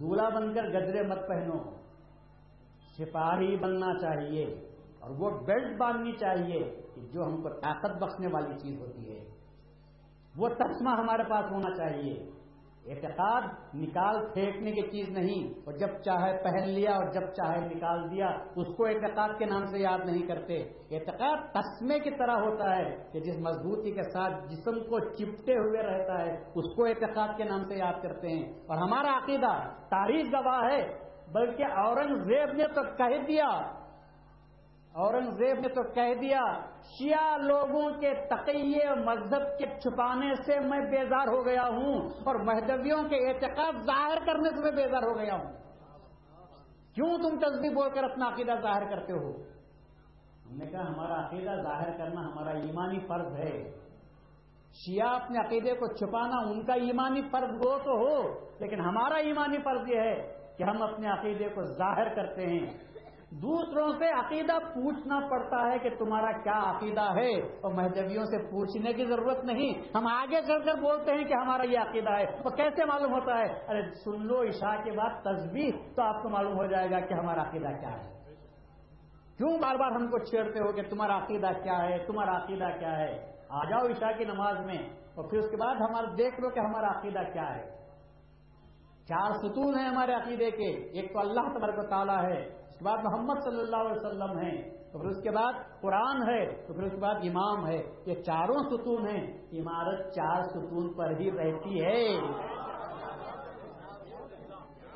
دولہا 0.00 0.28
بن 0.28 0.54
کر 0.54 0.62
گجرے 0.68 1.02
مت 1.02 1.28
پہنو۔ 1.28 1.70
سپاہی 2.98 3.56
بننا 3.56 3.98
چاہیے۔ 4.00 4.70
اور 5.00 5.10
وہ 5.10 5.30
بیلٹ 5.30 5.78
باندھنی 5.78 6.12
چاہیے 6.12 6.82
کہ 6.94 7.00
جو 7.12 7.24
ہم 7.24 7.42
کو 7.42 7.48
طاقت 7.48 8.02
بخشنے 8.02 8.26
والی 8.26 8.58
چیز 8.58 8.80
ہوتی 8.80 9.18
ہے۔ 9.18 9.24
وہ 10.36 10.48
تسمہ 10.48 10.90
ہمارے 10.90 11.22
پاس 11.30 11.44
ہونا 11.50 11.74
چاہیے۔ 11.76 12.30
اعتقاد 12.86 13.42
نکال 13.74 14.26
پھینکنے 14.34 14.72
کی 14.72 14.82
چیز 14.82 15.08
نہیں۔ 15.08 15.58
اور 15.64 15.72
جب 15.72 15.86
چاہے 15.86 16.42
پہن 16.42 16.68
لیا 16.68 16.90
اور 16.90 17.04
جب 17.04 17.20
چاہے 17.20 17.60
نکال 17.60 18.10
دیا، 18.10 18.26
اس 18.56 18.76
کو 18.76 18.86
اعتقاد 18.86 19.28
کے 19.38 19.44
نام 19.44 19.66
سے 19.66 19.78
یاد 19.78 19.98
نہیں 20.04 20.26
کرتے۔ 20.26 20.62
اعتقاد 20.90 21.36
تسمے 21.52 21.98
کی 21.98 22.10
طرح 22.10 22.36
ہوتا 22.36 22.76
ہے 22.76 23.04
کہ 23.12 23.20
جس 23.20 23.38
مضبوطی 23.38 23.92
کے 23.92 24.02
ساتھ 24.02 24.48
جسم 24.48 24.74
کو 24.74 24.98
چپٹے 24.98 25.52
ہوئے 25.52 25.82
رہتا 25.82 26.26
ہے، 26.26 26.44
اس 26.54 26.76
کو 26.76 26.84
اعتقاد 26.84 27.28
کے 27.36 27.44
نام 27.44 27.64
سے 27.64 27.74
یاد 27.74 28.02
کرتے 28.02 28.28
ہیں۔ 28.28 28.52
اور 28.52 28.76
ہمارا 28.76 29.16
عقیدہ 29.16 29.68
تاریخ 29.88 30.26
گواہ 30.32 30.72
ہے، 30.72 30.98
بلکہ 31.32 31.64
اورنگزیب 31.64 32.52
نے 32.52 32.64
تو 32.74 32.82
کہہ 32.82 33.26
دیا 33.28 33.85
اورنگزیب 34.96 35.58
نے 35.60 35.68
تو 35.68 35.82
کہہ 35.82 36.14
دیا، 36.20 36.42
شیعہ 36.82 37.36
لوگوں 37.38 37.90
کے 38.00 38.14
تقیے 38.14 38.94
مذہب 38.94 39.58
کے 39.58 39.66
چھپانے 39.66 40.34
سے 40.34 40.60
میں 40.60 40.80
بیزار 40.80 41.28
ہو 41.28 41.46
گیا 41.46 41.62
ہوں 41.62 42.08
اور 42.24 42.34
مہدویوں 42.34 43.02
کے 43.02 43.28
اعتقاد 43.28 43.72
ظاہر 43.72 44.18
کرنے 44.26 44.50
سے 44.50 44.62
میں 44.62 44.70
بیزار 44.70 45.02
ہو 45.02 45.18
گیا 45.18 45.34
ہوں۔ 45.34 45.52
کیوں 46.94 47.18
تم 47.18 47.38
تصدیق 47.38 47.72
بول 47.72 47.90
کر 47.90 48.04
اپنا 48.04 48.28
عقیدہ 48.28 48.52
ظاہر 48.62 48.90
کرتے 48.90 49.12
ہو؟ 49.12 49.32
ہم 50.46 50.56
نے 50.56 50.66
کہا، 50.66 50.88
ہمارا 50.88 51.26
عقیدہ 51.26 51.54
ظاہر 51.62 51.98
کرنا 51.98 52.20
ہمارا 52.20 52.50
ایمانی 52.50 52.98
فرض 52.98 53.36
ہے۔ 53.36 53.70
شیعہ 54.72 55.08
اپنے 55.08 55.38
عقیدے 55.38 55.72
کو 55.72 55.86
چھپانا 55.86 56.36
ان 56.50 56.64
کا 56.64 56.74
ایمانی 56.74 57.22
فرض 57.22 57.50
ہو 57.50 57.78
تو 57.78 57.92
ہو، 57.92 58.38
لیکن 58.60 58.80
ہمارا 58.80 59.14
ایمانی 59.14 59.58
فرض 59.58 59.90
یہ 59.90 60.00
ہے 60.00 60.34
کہ 60.58 60.62
ہم 60.62 60.82
اپنے 60.82 61.08
عقیدے 61.08 61.48
کو 61.48 61.64
ظاہر 61.64 62.14
کرتے 62.14 62.46
ہیں۔ 62.46 62.95
دوسروں 63.30 63.92
سے 63.98 64.08
عقیدہ 64.08 64.52
پوچھنا 64.52 65.20
پڑتا 65.30 65.72
ہے 65.72 65.78
کہ 65.78 65.90
تمہارا 65.98 66.32
کیا 66.32 66.76
عقیدہ 66.76 67.12
ہے؟ 67.14 67.40
اور 67.60 67.72
مہدویوں 67.74 68.24
سے 68.24 68.50
پوچھنے 68.50 68.92
کی 68.92 69.04
ضرورت 69.04 69.44
نہیں۔ 69.44 69.96
ہم 69.96 70.06
آگے 70.06 70.42
چل 70.46 70.64
کر 70.64 70.74
بولتے 70.74 71.14
ہیں 71.14 71.24
کہ 71.24 71.34
ہمارا 71.34 71.62
یہ 71.62 71.78
عقیدہ 71.78 72.12
ہے۔ 72.12 72.24
اور 72.24 72.56
کیسے 72.56 72.84
معلوم 72.84 73.12
ہوتا 73.12 73.38
ہے؟ 73.38 73.64
ارے 73.68 73.82
سن 73.82 74.26
لو 74.26 74.42
عشاء 74.42 74.82
کے 74.84 74.90
بعد 74.92 75.10
تصویر 75.22 75.74
تو 75.96 76.02
آپ 76.02 76.22
کو 76.22 76.28
معلوم 76.28 76.52
ہو 76.52 76.66
جائے 76.66 76.90
گا 76.90 77.00
کہ 77.00 77.14
ہمارا 77.14 77.42
عقیدہ 77.42 77.68
کیا 77.68 77.92
ہے۔ 77.92 78.34
کیوں 79.36 79.58
بار 79.58 79.74
بار 79.74 79.90
ہم 79.90 80.06
کو 80.06 80.18
چھیڑتے 80.18 80.58
ہو 80.58 80.72
کہ 80.72 80.82
تمہارا 80.82 81.24
عقیدہ 81.24 81.48
کیا 81.62 81.82
ہے؟ 81.82 82.06
تمہارا 82.06 82.44
عقیدہ 82.44 82.68
کیا 82.78 82.98
ہے؟ 82.98 83.32
آ 83.48 83.64
جاؤ 83.64 83.86
عشاء 83.86 84.18
کی 84.18 84.24
نماز 84.24 84.58
میں۔ 84.66 84.78
اور 85.14 85.30
پھر 85.30 85.38
اس 85.38 85.50
کے 85.50 85.56
بعد 85.56 85.74
ہمارا 85.74 86.14
دیکھ 86.18 86.40
لو 86.40 86.50
کہ 86.50 86.60
ہمارا 86.60 86.98
عقیدہ 86.98 87.20
کیا 87.32 87.56
ہے۔ 87.56 87.76
چار 89.08 89.30
ستون 89.30 89.78
ہیں 89.78 89.88
ہمارے 89.88 90.14
عقیدے 90.14 90.50
کے۔ 90.50 90.68
ایک 90.72 91.12
تو 91.12 91.18
اللہ 91.18 91.40
تبارک 91.40 91.78
و 91.78 91.82
تعالیٰ 91.82 92.24
ہے۔ 92.24 92.65
اس 92.76 92.78
کے 92.78 92.84
بعد 92.84 92.98
محمد 93.04 93.34
صلی 93.44 93.60
اللہ 93.60 93.76
علیہ 93.76 93.92
وسلم 93.92 94.38
ہیں، 94.38 94.70
تو 94.92 94.98
پھر 94.98 95.08
اس 95.08 95.22
کے 95.22 95.30
بعد 95.30 95.52
قرآن 95.80 96.28
ہے، 96.28 96.66
تو 96.66 96.74
پھر 96.74 96.82
اس 96.82 96.90
کے 96.90 96.96
بعد 96.96 97.14
امام 97.14 97.66
ہے۔ 97.66 97.82
یہ 98.06 98.14
چاروں 98.14 98.54
ستون 98.54 99.08
ہیں 99.08 99.38
عمارت 99.52 100.14
چار 100.14 100.42
ستون 100.42 100.92
پر 100.92 101.10
ہی 101.20 101.30
رہتی 101.30 101.84
ہے۔ 101.84 102.18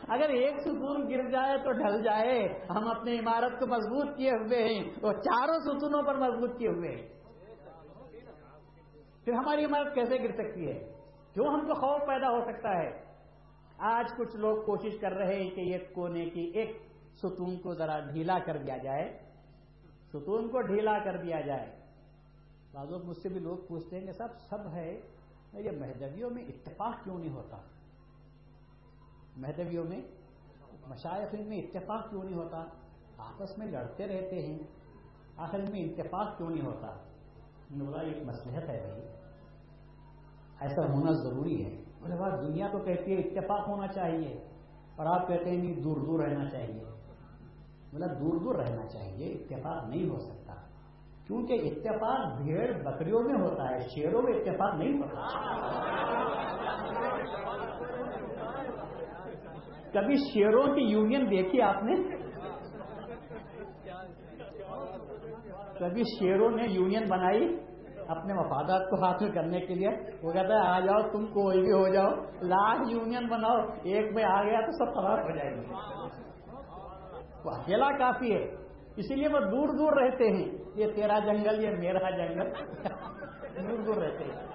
اگر 0.08 0.28
ایک 0.28 0.60
ستون 0.60 1.10
گر 1.10 1.30
جائے 1.30 1.58
تو 1.58 1.72
ڈھل 1.72 2.02
جائے۔ 2.02 2.48
ہم 2.70 2.88
اپنی 2.88 3.18
عمارت 3.18 3.60
کو 3.60 3.66
مضبوط 3.66 4.16
کیے 4.16 4.30
ہوئے 4.30 4.62
ہیں، 4.62 4.90
وہ 5.02 5.12
چاروں 5.12 5.58
ستونوں 5.60 6.02
پر 6.02 6.14
مضبوط 6.14 6.58
کیے 6.58 6.68
ہوئے 6.68 6.90
ہیں۔ 6.90 7.08
پھر 9.24 9.32
ہماری 9.32 9.64
عمارت 9.64 9.94
کیسے 9.94 10.16
گر 10.22 10.32
سکتی 10.32 10.68
ہے؟ 10.68 10.92
کیوں 11.34 11.46
ہم 11.46 11.60
کو 11.60 11.74
خوف 11.74 12.06
پیدا 12.06 12.30
ہو 12.30 12.40
سکتا 12.40 12.78
ہے؟ 12.78 13.10
آج 13.78 14.04
کچھ 14.16 14.36
لوگ 14.36 14.62
کوشش 14.62 15.00
کر 15.00 15.12
رہے 15.12 15.42
ہیں 15.42 15.50
کہ 15.50 15.60
یہ 15.60 15.78
کونے 15.94 16.30
کی 16.30 16.50
ایک 16.54 16.89
ستون 17.22 17.56
کو 17.62 17.74
ذرا 17.74 18.00
ڈھیلا 18.00 18.38
کر 18.38 18.56
دیا 18.56 18.76
جائے۔ 18.76 19.18
ستون 20.12 20.48
کو 20.48 20.60
ڈھیلا 20.60 20.98
کر 21.04 21.16
دیا 21.16 21.40
جائے۔ 21.40 21.76
بعض 22.72 22.92
مجھ 23.04 23.18
سے 23.18 23.28
بھی 23.28 23.40
لوگ 23.40 23.56
پوچھتے 23.68 23.98
ہیں 23.98 24.06
کہ 24.06 24.12
سب 24.12 24.28
سب 24.48 24.72
ہے۔ 24.72 25.00
یہ 25.52 25.70
مہدویوں 25.70 26.30
میں 26.30 26.44
اتفاق 26.44 27.04
کیوں 27.04 27.18
نہیں 27.18 27.32
ہوتا؟ 27.32 27.56
مہدویوں 29.36 29.84
میں 29.84 30.00
مشائقین 30.86 31.48
میں 31.48 31.58
اتفاق 31.58 32.10
کیوں 32.10 32.24
نہیں 32.24 32.34
ہوتا؟ 32.34 32.64
آپس 33.18 33.58
میں 33.58 33.66
لڑتے 33.66 34.06
رہتے 34.06 34.46
ہیں۔ 34.46 34.58
آخر 35.36 35.58
میں 35.70 35.80
اتفاق 35.80 36.38
کیوں 36.38 36.50
نہیں 36.50 36.66
ہوتا؟ 36.66 36.96
بولا، 37.70 38.00
ایک 38.00 38.22
مسلحت 38.22 38.68
ہے 38.68 38.86
بھائی۔ 38.86 39.02
ایسا 40.60 40.92
ہونا 40.92 41.12
ضروری 41.12 41.64
ہے۔ 41.64 41.82
بولے 42.00 42.16
بات 42.16 42.32
دنیا 42.42 42.68
تو 42.72 42.78
کہتی 42.78 43.12
ہے 43.12 43.20
اتفاق 43.20 43.68
ہونا 43.68 43.86
چاہیے، 43.86 44.46
اور 44.96 45.06
آپ 45.06 45.28
کہتے 45.28 45.50
ہیں 45.50 45.56
نہیں 45.56 45.80
دور 45.80 45.96
دور 45.96 46.24
رہنا 46.24 46.50
چاہیے۔ 46.50 46.89
بولا 47.92 48.06
دور 48.06 48.40
دور 48.40 48.54
رہنا 48.54 48.86
چاہیے، 48.86 49.32
اتفاق 49.32 49.88
نہیں 49.88 50.08
ہو 50.08 50.18
سکتا۔ 50.18 50.54
کیونکہ 51.26 51.52
اتفاق 51.52 52.40
بھیڑ 52.40 52.72
بکریوں 52.82 53.22
میں 53.22 53.34
ہوتا 53.34 53.70
ہے، 53.70 53.78
شیروں 53.78 54.22
میں 54.22 54.32
اتفاق 54.32 54.74
نہیں 54.74 54.98
ہوتا۔ 54.98 55.26
کبھی 59.92 60.16
شیروں 60.16 60.74
کی 60.74 60.80
یونین 60.80 61.30
دیکھی 61.30 61.62
آپ 61.62 61.82
نے؟ 61.82 61.96
کبھی 65.78 66.02
شیروں 66.02 66.50
نے 66.50 66.66
یونین 66.66 67.08
بنائی 67.08 67.56
اپنے 68.08 68.34
مفادات 68.34 68.90
کو 68.90 69.04
حاصل 69.04 69.32
کرنے 69.32 69.60
کے 69.60 69.74
لیے؟ 69.74 69.88
وہ 70.22 70.32
کہتا 70.32 70.54
ہے، 70.54 70.68
آ 70.68 70.80
جاؤ، 70.80 71.10
تم 71.10 71.26
کوئی 71.26 71.60
بھی 71.60 71.72
ہو 71.72 71.88
جاؤ، 71.88 72.08
لاکھ 72.42 72.92
یونین 72.92 73.28
بناؤ، 73.28 73.56
ایک 73.82 74.14
میں 74.14 74.24
آ 74.24 74.42
گیا 74.42 74.60
تو 74.60 74.72
سب 74.72 74.94
خراب 74.94 75.18
ہو 75.18 75.36
جائے 75.36 75.56
گی 75.56 75.99
وہ 77.44 77.50
اکیلا 77.50 77.98
کافی 77.98 78.34
ہے۔ 78.34 78.44
اسی 78.96 79.14
لیے 79.14 79.28
وہ 79.28 79.40
دور 79.40 79.68
دور 79.68 80.02
رہتے 80.02 80.24
ہیں۔ 80.24 80.58
یہ 80.74 80.92
تیرا 80.92 81.18
جنگل، 81.18 81.64
یہ 81.64 81.70
میرا 81.70 82.10
جنگل۔ 82.10 82.52
دور 83.68 83.78
دور 83.78 83.96
رہتے 83.96 84.24
ہیں۔ 84.24 84.46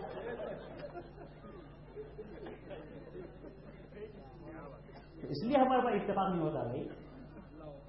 اس 5.24 5.44
لیے 5.44 5.58
ہمارے 5.58 5.82
پاس 5.82 5.94
اتفاق 5.96 6.30
نہیں 6.30 6.44
ہوتا 6.44 6.64
بھائی۔ 6.64 6.88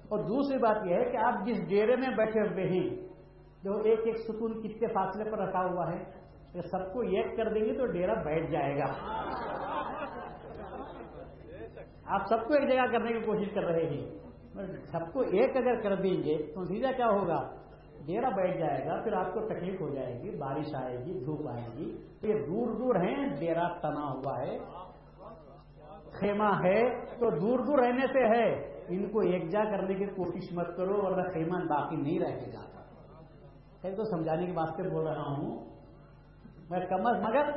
اور 0.09 0.19
دوسری 0.19 0.57
بات 0.57 0.77
یہ 0.85 0.95
ہے 0.95 1.11
کہ 1.11 1.17
آپ 1.17 1.33
جس 1.45 1.69
ڈیرے 1.69 1.95
میں 1.95 2.15
بیٹھے 2.17 2.41
ہوئے 2.41 2.63
ہیں، 2.63 2.89
جو 3.63 3.73
ایک 3.81 3.99
ایک 4.05 4.17
ستون 4.17 4.61
کتنے 4.61 4.87
فاصلے 4.87 5.23
پر 5.23 5.37
رکھا 5.37 5.59
ہوا 5.59 5.91
ہے 5.91 6.03
کہ 6.53 6.61
سب 6.61 6.93
کو 6.93 7.01
ایک 7.01 7.37
کر 7.37 7.53
دیں 7.53 7.65
گے 7.65 7.73
تو 7.77 7.85
ڈیرا 7.85 8.13
بیٹھ 8.13 8.51
جائے 8.51 8.75
گا۔ 8.75 8.93
آپ 12.05 12.21
سب 12.29 12.47
کو 12.47 12.53
ایک 12.53 12.69
جگہ 12.69 12.91
کرنے 12.91 13.13
کی 13.13 13.25
کوشش 13.25 13.53
کر 13.53 13.63
رہے 13.63 13.85
ہیں۔ 13.85 14.26
سب 14.65 15.13
کو 15.13 15.21
ایک 15.21 15.57
اگر 15.57 15.81
کر 15.81 15.95
دیں 15.95 16.23
گے 16.23 16.53
تو 16.55 16.61
نتیجہ 16.61 16.87
کیا 16.97 17.07
ہوگا؟ 17.07 17.49
ڈیرا 18.05 18.29
بیٹھ 18.29 18.57
جائے 18.57 18.85
گا، 18.85 19.01
پھر 19.03 19.13
آپ 19.13 19.33
کو 19.33 19.39
تکلیف 19.47 19.81
ہو 19.81 19.89
جائے 19.89 20.21
گی، 20.21 20.37
بارش 20.37 20.75
آئے 20.75 20.97
گی، 21.05 21.19
دھوپ 21.25 21.47
آئے 21.47 21.67
گی۔ 21.77 21.97
تو 22.21 22.27
یہ 22.27 22.33
دور 22.33 22.67
دور 22.67 22.95
ہیں، 22.95 23.27
ڈیرا 23.39 23.67
تنا 23.77 24.11
ہوا 24.11 24.41
ہے، 24.41 24.57
خیمہ 26.11 26.49
ہے، 26.63 26.89
تو 26.99 27.29
دور 27.29 27.59
دور 27.59 27.79
رہنے 27.79 28.07
سے 28.07 28.27
ہے۔ 28.27 28.77
ان 28.89 29.09
کو 29.09 29.19
ایک 29.19 29.49
جا 29.49 29.63
کرنے 29.63 29.93
کی 29.93 30.05
کوشش 30.05 30.51
مت 30.53 30.67
کرو، 30.77 31.05
ورنہ 31.05 31.29
خیمہ 31.33 31.65
باقی 31.65 31.95
نہیں 31.95 32.19
رہے 32.19 32.53
گا 32.53 33.95
تو 33.95 34.03
سمجھانے 34.03 34.45
کے 34.45 34.51
واسطے 34.51 34.83
بول 34.83 35.07
رہا 35.07 35.31
ہوں۔ 35.37 35.65
میں 36.69 36.79
کم 36.79 37.07
از 37.07 37.21
مگر 37.27 37.51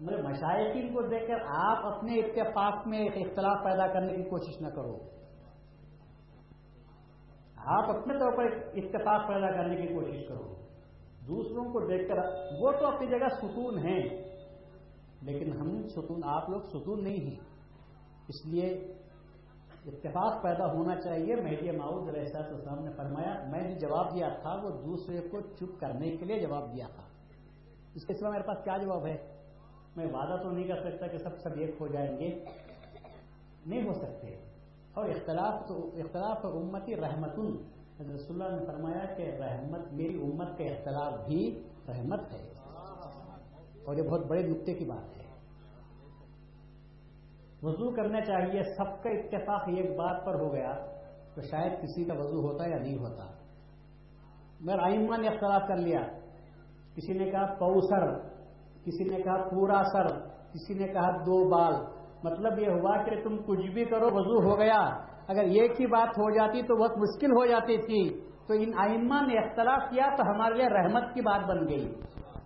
میرے 0.00 0.22
مشائقین 0.22 0.92
کو 0.94 1.02
دیکھ 1.02 1.26
کر 1.28 1.42
آپ 1.56 1.86
اپنے 1.86 2.14
اتفاق 2.14 2.86
میں 2.86 3.04
اختلاف 3.06 3.64
پیدا 3.64 3.86
کرنے 3.86 4.16
کی 4.16 4.22
کوشش 4.22 4.60
نہ 4.62 4.68
کرو۔ 4.68 4.96
آپ 7.64 7.90
اپنے 7.90 8.18
طور 8.18 8.32
پر 8.32 8.44
اتفاق 8.74 9.28
پیدا 9.28 9.50
کرنے 9.50 9.76
کی 9.76 9.94
کوشش 9.94 10.28
کرو۔ 10.28 10.54
دوسروں 11.28 11.64
کو 11.64 11.80
دیکھ 11.80 12.08
کر 12.08 12.14
وہ 12.60 12.72
تو 12.72 12.86
اپنی 12.86 13.06
جگہ 13.06 13.28
ستون 13.42 13.78
ہیں، 13.78 14.08
لیکن 15.22 15.52
ہم 15.52 15.88
ستون، 15.88 16.20
آپ 16.24 16.50
لوگ 16.50 16.60
ستون 16.60 17.04
نہیں 17.04 17.16
ہیں۔ 17.16 17.40
اس 18.28 18.46
لیے 18.46 18.94
اتفاق 19.86 20.42
پیدا 20.42 20.72
ہونا 20.72 21.00
چاہیے۔ 21.00 21.36
مہدی 21.36 21.70
ماؤد 21.70 22.08
علیہ 22.08 22.36
السلام 22.36 22.84
نے 22.84 22.90
فرمایا، 22.96 23.44
میں 23.48 23.62
نے 23.62 23.74
جواب 23.74 24.14
دیا 24.14 24.28
تھا، 24.28 24.54
وہ 24.54 24.70
دوسرے 24.70 25.20
کو 25.20 25.40
چپ 25.40 25.80
کرنے 25.80 26.16
کے 26.16 26.24
لیے 26.24 26.40
جواب 26.40 26.76
دیا 26.76 26.86
تھا۔ 26.94 27.02
اس 27.94 28.06
کے 28.06 28.14
سوا 28.14 28.30
میرے 28.30 28.42
پاس 28.42 28.64
کیا 28.64 28.76
جواب 28.76 29.06
ہے؟ 29.06 29.16
میں 29.96 30.06
وعدہ 30.06 30.42
تو 30.42 30.50
نہیں 30.50 30.64
کر 30.64 30.90
سکتا 30.90 31.06
کہ 31.06 31.18
سب 31.18 31.38
سب 31.38 31.50
ایک 31.56 31.74
ہو 31.80 31.86
جائیں 31.86 32.18
گے۔ 32.18 32.44
نہیں 33.66 33.88
ہو 33.88 33.92
سکتے۔ 33.92 34.41
اور 34.94 35.08
اختلاف 35.08 35.68
تو 35.68 35.90
اختلاف 35.94 36.38
امتی 36.42 36.96
رحمت 36.96 37.32
رسول 38.14 38.42
اللہ 38.42 38.60
نے 38.60 38.66
فرمایا 38.66 39.14
کہ 39.14 39.22
رحمت 39.22 39.92
میری 39.92 40.22
امت 40.22 40.58
کے 40.58 40.64
اختلاف 40.64 41.26
بھی 41.26 41.62
رحمت 41.88 42.20
ہے۔ 42.32 42.52
اور 43.84 43.96
یہ 43.96 44.02
بہت 44.02 44.26
بڑے 44.26 44.46
نقطے 44.46 44.74
کی 44.74 44.84
بات 44.84 45.16
ہے۔ 45.16 45.22
وضو 47.62 47.90
کرنا 47.90 48.20
چاہیے، 48.20 48.62
سب 48.62 49.02
کا 49.02 49.10
اتفاق 49.10 49.62
ایک 49.66 49.98
بات 49.98 50.24
پر 50.24 50.34
ہو 50.34 50.52
گیا 50.52 50.86
تو 51.34 51.40
شاید 51.40 51.82
کسی 51.82 52.04
کا 52.04 52.14
وضو 52.14 52.40
ہوتا 52.40 52.66
یا 52.66 52.78
نہیں 52.78 52.98
ہوتا۔ 52.98 53.26
میں 54.60 54.74
آئمہ 54.80 55.16
نے 55.16 55.28
اختلاف 55.28 55.62
کر 55.68 55.76
لیا۔ 55.76 56.00
کسی 56.94 57.12
نے 57.12 57.30
کہا 57.30 57.54
پوسر 57.54 58.18
کسی 58.84 59.04
نے 59.04 59.22
کہا 59.22 59.48
پورا 59.48 59.82
سر، 59.92 60.20
کسی 60.52 60.74
نے 60.74 60.88
کہا 60.88 61.10
دو 61.10 61.48
بال۔ 61.48 61.91
مطلب 62.24 62.58
یہ 62.58 62.68
ہوا 62.68 63.02
کہ 63.02 63.22
تم 63.22 63.36
کچھ 63.36 63.66
بھی 63.66 63.84
کرو، 63.84 64.06
وضو 64.06 64.50
ہو 64.50 64.58
گیا۔ 64.58 64.80
اگر 65.28 65.40
ایک 65.40 65.80
ہی 65.80 65.86
بات 65.86 66.08
ہو 66.08 66.30
جاتی 66.30 66.62
تو 66.62 66.76
بہت 66.76 66.98
مشکل 66.98 67.32
ہو 67.32 67.46
جاتی 67.46 67.76
تھی۔ 67.76 68.20
تو 68.48 68.54
ان 68.54 68.70
آئمہ 68.76 69.26
نے 69.26 69.38
اختلاف 69.38 69.82
کیا 69.90 70.04
تو 70.16 70.22
ہمارے 70.22 70.54
لیے 70.54 70.68
رحمت 70.68 71.14
کی 71.14 71.20
بات 71.20 71.40
بن 71.40 71.68
گئی۔ 71.68 71.94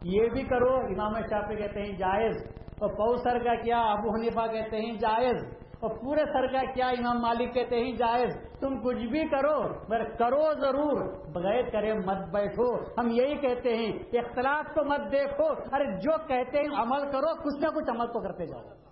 یہ 0.03 0.29
بھی 0.29 0.43
کرو، 0.43 0.75
امام 0.75 1.13
شافی 1.15 1.57
کہتے 1.57 1.83
ہیں 1.83 1.99
جائز۔ 1.99 2.37
اور 2.79 2.89
پو 2.89 3.17
سر 3.17 3.39
کا 3.39 3.55
کیا، 3.55 3.81
ابو 3.81 4.15
حنیفہ 4.15 4.53
کہتے 4.53 4.77
ہیں 4.77 4.97
جائز۔ 4.97 5.37
اور 5.81 5.91
پورے 5.91 6.25
سر 6.25 6.47
کا 6.47 6.73
کیا، 6.73 6.89
امام 6.89 7.19
مالک 7.19 7.55
کہتے 7.55 7.77
ہیں 7.77 7.93
جائز۔ 7.93 8.61
تم 8.61 8.81
کچھ 8.81 9.07
بھی 9.07 9.29
کرو، 9.29 9.63
مگر 9.63 10.05
کرو 10.05 10.61
ضرور۔ 10.61 11.13
بغیر 11.33 11.63
کرے 11.71 11.95
مت 11.95 12.33
بیٹھو۔ 12.33 12.75
ہم 12.75 13.09
یہی 13.11 13.35
کہتے 13.35 13.77
ہیں، 13.77 13.93
اختلاف 14.13 14.75
کو 14.75 14.85
مت 14.85 15.13
دیکھو۔ 15.13 15.47
ارے 15.47 15.97
جو 16.01 16.19
کہتے 16.27 16.59
ہیں 16.59 16.69
عمل 16.77 17.13
کرو، 17.13 17.35
کچھ 17.43 17.61
نہ 17.61 17.67
کچھ 17.67 17.91
عمل 17.91 18.07
تو 18.07 18.21
کرتے 18.21 18.47
جاؤ۔ 18.47 18.86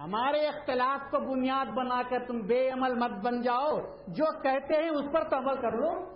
ہمارے 0.00 0.46
اختلاف 0.46 1.10
کو 1.10 1.18
بنیاد 1.18 1.66
بنا 1.66 2.02
کر 2.10 2.18
تم 2.26 2.38
بے 2.38 2.70
عمل 2.70 2.94
مت 2.94 3.10
بن 3.10 3.42
جاؤ۔ 3.42 3.80
جو 4.08 4.24
کہتے 4.42 4.82
ہیں 4.82 4.90
اس 4.90 5.12
پر 5.12 5.24
تو 5.24 5.36
عمل 5.36 5.56
کر 5.56 5.72
لو۔ 5.72 6.14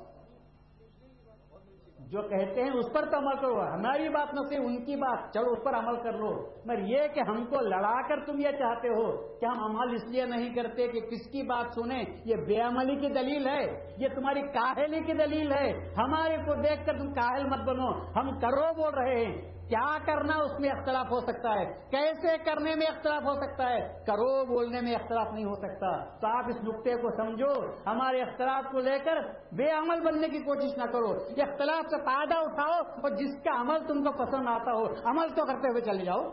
جو 1.98 2.22
کہتے 2.22 2.62
ہیں 2.62 2.70
اس 2.70 2.92
پر 2.92 3.04
تو 3.10 3.18
عمل 3.18 3.36
کرو۔ 3.36 3.60
ہماری 3.60 4.08
بات 4.08 4.34
نہ 4.34 4.40
صرف 4.48 4.60
ان 4.64 4.84
کی 4.84 4.96
بات، 4.96 5.32
چلو 5.34 5.52
اس 5.52 5.64
پر 5.64 5.74
عمل 5.74 5.96
کر 6.02 6.12
لو۔ 6.12 6.46
مگر 6.64 6.78
یہ 6.78 7.08
کہ 7.14 7.20
ہم 7.20 7.44
کو 7.44 7.60
لڑا 7.60 8.08
کر 8.08 8.24
تم 8.24 8.38
یہ 8.38 8.50
چاہتے 8.50 8.88
ہو۔ 8.88 9.38
کہ 9.38 9.44
ہم 9.44 9.64
عمل 9.64 9.94
اس 9.94 10.04
لیے 10.04 10.24
نہیں 10.24 10.54
کرتے 10.54 10.88
کہ 10.88 11.00
کس 11.00 11.30
کی 11.30 11.42
بات 11.42 11.74
سنیں؟ 11.74 12.04
یہ 12.24 12.36
بے 12.36 12.60
عملی 12.60 12.96
کی 12.96 13.08
دلیل 13.08 13.48
ہے۔ 13.48 13.94
یہ 13.98 14.08
تمہاری 14.08 14.42
کاہلی 14.42 15.00
کی 15.00 15.12
دلیل 15.12 15.52
ہے۔ 15.52 15.94
ہمارے 15.98 16.36
کو 16.36 16.54
دیکھ 16.54 16.86
کر 16.86 16.98
تم 16.98 17.12
کاہل 17.12 17.44
مت 17.44 17.58
بنو۔ 17.58 17.90
ہم 18.16 18.40
کرو 18.40 18.74
بول 18.74 18.94
رہے 18.94 19.24
ہیں۔ 19.24 19.57
کیا 19.68 19.98
کرنا 20.06 20.36
اس 20.36 20.60
میں 20.60 20.70
اختلاف 20.70 21.06
ہو 21.10 21.20
سکتا 21.20 21.54
ہے؟ 21.54 21.64
کیسے 21.90 22.38
کرنے 22.44 22.74
میں 22.74 22.86
اختلاف 22.86 23.22
ہو 23.22 23.34
سکتا 23.34 23.70
ہے؟ 23.70 24.04
کرو، 24.06 24.44
بولنے 24.44 24.80
میں 24.80 24.94
اختلاف 24.94 25.26
نہیں 25.32 25.44
ہو 25.44 25.54
سکتا۔ 25.54 26.04
تو 26.04 26.26
آپ 26.26 26.44
اس 26.48 26.56
نقطے 26.62 26.96
کو 26.96 27.10
سمجھو۔ 27.16 27.66
ہمارے 27.86 28.22
اختلاف 28.22 28.72
کو 28.72 28.78
لے 28.78 28.98
کر 28.98 29.16
بے 29.52 29.70
عمل 29.70 30.00
بننے 30.00 30.28
کی 30.28 30.38
کوشش 30.38 30.78
نہ 30.78 30.84
کرو۔ 30.84 31.14
یہ 31.36 31.42
اختلاف 31.42 31.90
سے 31.90 31.96
فائدہ 32.04 32.34
اٹھاؤ 32.34 32.72
اور 32.72 33.10
جس 33.10 33.42
کا 33.44 33.60
عمل 33.60 33.86
تم 33.86 34.04
کو 34.04 34.24
پسند 34.24 34.48
آتا 34.48 34.72
ہو، 34.72 34.84
عمل 35.04 35.28
تو 35.28 35.44
کرتے 35.44 35.68
ہوئے 35.68 35.80
چلے 35.80 36.04
جاؤ۔ 36.04 36.30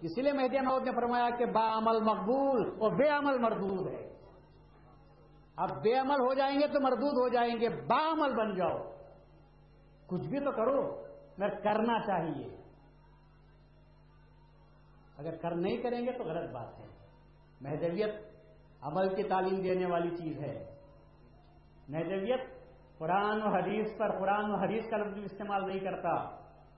اسی 0.00 0.22
لیے 0.22 0.32
مہدی 0.32 0.60
محدود 0.60 0.82
نے 0.82 0.94
فرمایا 0.94 1.30
کہ 1.30 1.44
با 1.44 1.78
عمل 1.78 2.00
مقبول 2.00 2.70
اور 2.78 2.90
بے 2.90 3.08
عمل 3.08 3.38
مردود 3.38 3.88
ہے۔ 3.88 4.12
اب 5.56 5.82
بے 5.82 5.94
عمل 5.94 6.20
ہو 6.20 6.34
جائیں 6.34 6.60
گے 6.60 6.66
تو 6.66 6.80
مردود 6.80 7.12
ہو 7.12 7.28
جائیں 7.28 7.60
گے۔ 7.60 7.68
با 7.68 8.12
عمل 8.12 8.34
بن 8.34 8.54
جاؤ۔ 8.54 8.78
کچھ 10.06 10.28
بھی 10.28 10.40
تو 10.40 10.50
کرو، 10.50 11.02
مگر 11.38 11.48
کرنا 11.48 12.00
چاہیے۔ 12.06 12.61
اگر 15.22 15.36
کر 15.36 15.54
نہیں 15.54 15.76
کریں 15.76 16.06
گے 16.06 16.12
تو 16.12 16.24
غلط 16.24 16.50
بات 16.50 16.78
ہے۔ 16.78 16.86
مہدویت 17.60 18.14
عمل 18.82 19.14
کی 19.14 19.22
تعلیم 19.22 19.60
دینے 19.60 19.86
والی 19.86 20.16
چیز 20.16 20.38
ہے۔ 20.38 20.64
مہدویت 21.88 22.40
قرآن 22.98 23.42
و 23.42 23.48
حدیث 23.48 23.98
پر 23.98 24.18
قرآن 24.18 24.50
و 24.50 24.54
حدیث 24.54 24.90
کا 24.90 24.96
لفظ 24.96 25.18
استعمال 25.24 25.66
نہیں 25.66 25.80
کرتا۔ 25.80 26.30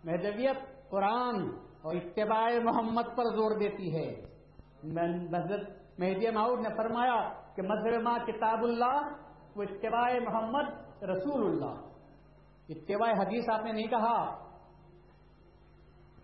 مہدویت 0.04 0.90
قرآن 0.90 1.37
اور 1.83 1.94
اتباع 1.94 2.48
محمد 2.62 3.16
پر 3.16 3.24
زور 3.24 3.59
دیتی 3.59 3.96
ہے۔ 3.96 4.35
مہدی 5.98 6.30
معود 6.30 6.61
نے 6.61 6.68
فرمایا 6.76 7.33
کہ 7.54 7.62
مذہب 7.62 8.02
ماں 8.02 8.18
کتاب 8.18 8.64
اللہ 8.64 9.00
وہ 9.57 9.62
اتباع 9.62 10.12
محمد 10.24 10.70
رسول 11.02 11.46
اللہ۔ 11.46 11.74
اتباع 12.68 13.22
حدیث 13.22 13.44
آپ 13.50 13.64
نے 13.64 13.72
نہیں 13.72 13.87
کہا۔ 13.87 14.44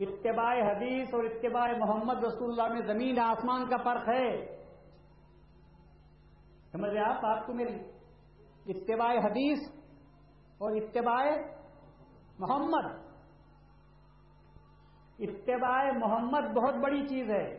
اتباع 0.00 0.54
حدیث 0.54 1.08
اور 1.12 1.24
اتباع 1.24 1.78
محمد 1.78 2.24
رسول 2.24 2.60
اللہ 2.60 2.72
میں 2.72 2.86
زمین 2.86 3.18
آسمان 3.18 3.68
کا 3.68 3.76
فرق 3.76 4.08
ہے۔ 4.08 4.56
سمجھ 6.72 6.90
رہے 6.90 7.00
آپ؟ 7.00 7.24
آپ 7.24 7.46
کو 7.46 7.54
میری 7.54 7.74
اتباع 8.66 9.12
حدیث 9.24 9.58
اور 10.58 10.72
اتباع 10.72 11.24
محمد۔ 12.38 13.00
اتباع 15.18 15.84
محمد 15.98 16.54
بہت 16.54 16.74
بڑی 16.74 17.08
چیز 17.08 17.30
ہے 17.30 17.56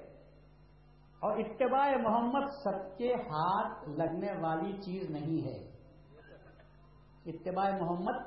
اور 1.19 1.37
اتباع 1.37 1.91
محمد 2.01 2.47
سب 2.63 2.97
کے 2.97 3.13
ہاتھ 3.13 3.89
لگنے 3.89 4.31
والی 4.41 4.81
چیز 4.81 5.09
نہیں 5.09 5.45
ہے۔ 5.45 5.71
اتباع 7.25 7.71
محمد 7.81 8.23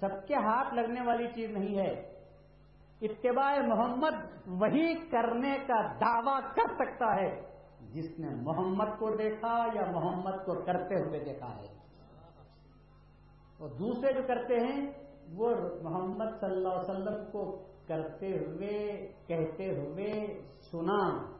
سب 0.00 0.26
کے 0.28 0.34
ہاتھ 0.34 0.74
لگنے 0.74 1.00
والی 1.06 1.26
چیز 1.26 1.50
نہیں 1.50 1.78
ہے۔ 1.78 2.15
اتباع 3.02 3.58
محمد 3.66 4.14
وہی 4.46 4.94
کرنے 4.94 5.58
کا 5.66 5.80
دعوی 6.00 6.40
کر 6.54 6.74
سکتا 6.74 7.16
ہے 7.16 7.56
جس 7.92 8.18
نے 8.18 8.28
محمد 8.34 8.98
کو 8.98 9.16
دیکھا 9.16 9.66
یا 9.74 9.90
محمد 9.90 10.44
کو 10.44 10.54
کرتے 10.54 10.94
ہوئے 10.94 11.24
دیکھا 11.24 11.56
ہے۔ 11.56 11.76
اور 13.58 13.68
دوسرے 13.68 14.12
جو 14.12 14.20
کرتے 14.26 14.54
ہیں، 14.54 14.92
وہ 15.34 15.54
محمد 15.82 16.40
صلی 16.40 16.50
اللہ 16.50 16.68
علیہ 16.68 16.90
وسلم 16.90 17.30
کو 17.32 17.62
کرتے 17.88 18.38
ہوئے، 18.38 19.06
کہتے 19.26 19.80
ہوئے 19.80 20.40
سنا۔ 20.70 21.32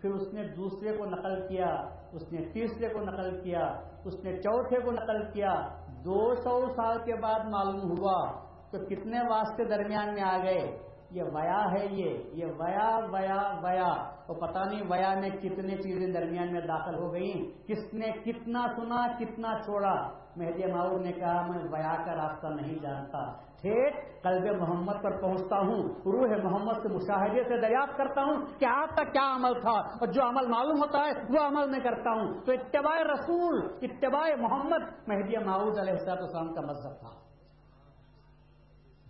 پھر 0.00 0.10
اس 0.10 0.34
نے 0.34 0.48
دوسرے 0.48 0.96
کو 0.96 1.04
نقل 1.04 1.48
کیا، 1.48 1.74
اس 2.12 2.32
نے 2.32 2.44
تیسرے 2.52 2.88
کو 2.88 3.00
نقل 3.00 3.40
کیا، 3.40 3.80
اس 4.04 4.24
نے 4.24 4.36
چوتھے 4.36 4.80
کو 4.80 4.90
نقل 4.90 5.32
کیا۔ 5.32 5.68
دو 6.04 6.34
سو 6.34 6.72
سال 6.74 6.98
کے 7.04 7.14
بعد 7.14 7.40
معلوم 7.40 7.98
ہوا 7.98 8.49
تو 8.70 8.78
کتنے 8.78 9.18
واسطے 9.30 9.64
درمیان 9.64 10.14
میں 10.14 10.22
آ 10.22 10.38
گئے؟ 10.42 10.78
یہ 11.10 11.22
ویا 11.22 11.72
ہے 11.72 11.86
یہ 11.90 12.18
یہ 12.32 12.46
ویا 12.46 12.98
ویا 13.12 13.58
ویا۔ 13.62 14.10
تو 14.26 14.34
پتا 14.34 14.64
نہیں 14.64 14.82
ویا 14.90 15.14
میں 15.20 15.30
کتنے 15.30 15.76
چیزیں 15.76 16.12
درمیان 16.12 16.52
میں 16.52 16.60
داخل 16.60 16.94
ہو 16.94 17.12
گئی 17.12 17.52
کس 17.66 17.94
نے 17.94 18.06
کتنا 18.06 18.66
سنا، 18.76 19.18
کتنا 19.18 19.58
چھوڑا؟ 19.64 20.10
مہدی 20.36 20.72
معاور 20.72 21.00
نے 21.00 21.12
کہا، 21.12 21.46
میں 21.46 21.58
ویا 21.72 21.94
کا 22.04 22.14
راستہ 22.14 22.46
نہیں 22.46 22.78
جانتا۔ 22.78 23.32
ٹھیک، 23.32 24.22
قلب 24.22 24.56
محمد 24.56 25.02
پر 25.02 25.20
پہنچتا 25.22 25.56
ہوں، 25.56 25.82
روح 25.88 26.44
محمد 26.44 26.82
سے 26.82 26.88
مشاہدے 26.88 27.44
سے 27.44 27.60
دریافت 27.60 27.96
کرتا 27.96 28.24
ہوں 28.24 28.46
کہ 28.58 28.64
آپ 28.64 28.96
کا 28.96 29.04
کیا 29.04 29.36
عمل 29.36 29.60
تھا۔ 29.60 29.72
اور 29.72 30.06
جو 30.06 30.22
عمل 30.22 30.48
معلوم 30.48 30.78
ہوتا 30.78 30.98
ہے، 30.98 31.10
وہ 31.28 31.46
عمل 31.46 31.70
میں 31.70 31.80
کرتا 31.80 32.10
ہوں۔ 32.10 32.40
تو 32.40 32.52
اتباع 32.52 33.12
رسول، 33.12 33.68
اتباع 33.82 34.28
محمد 34.38 35.08
مہدی 35.08 35.44
معاود 35.44 35.78
علیہ 35.78 35.92
السلام 35.92 36.54
کا 36.54 36.60
مذہب 36.60 37.00
تھا۔ 37.00 37.19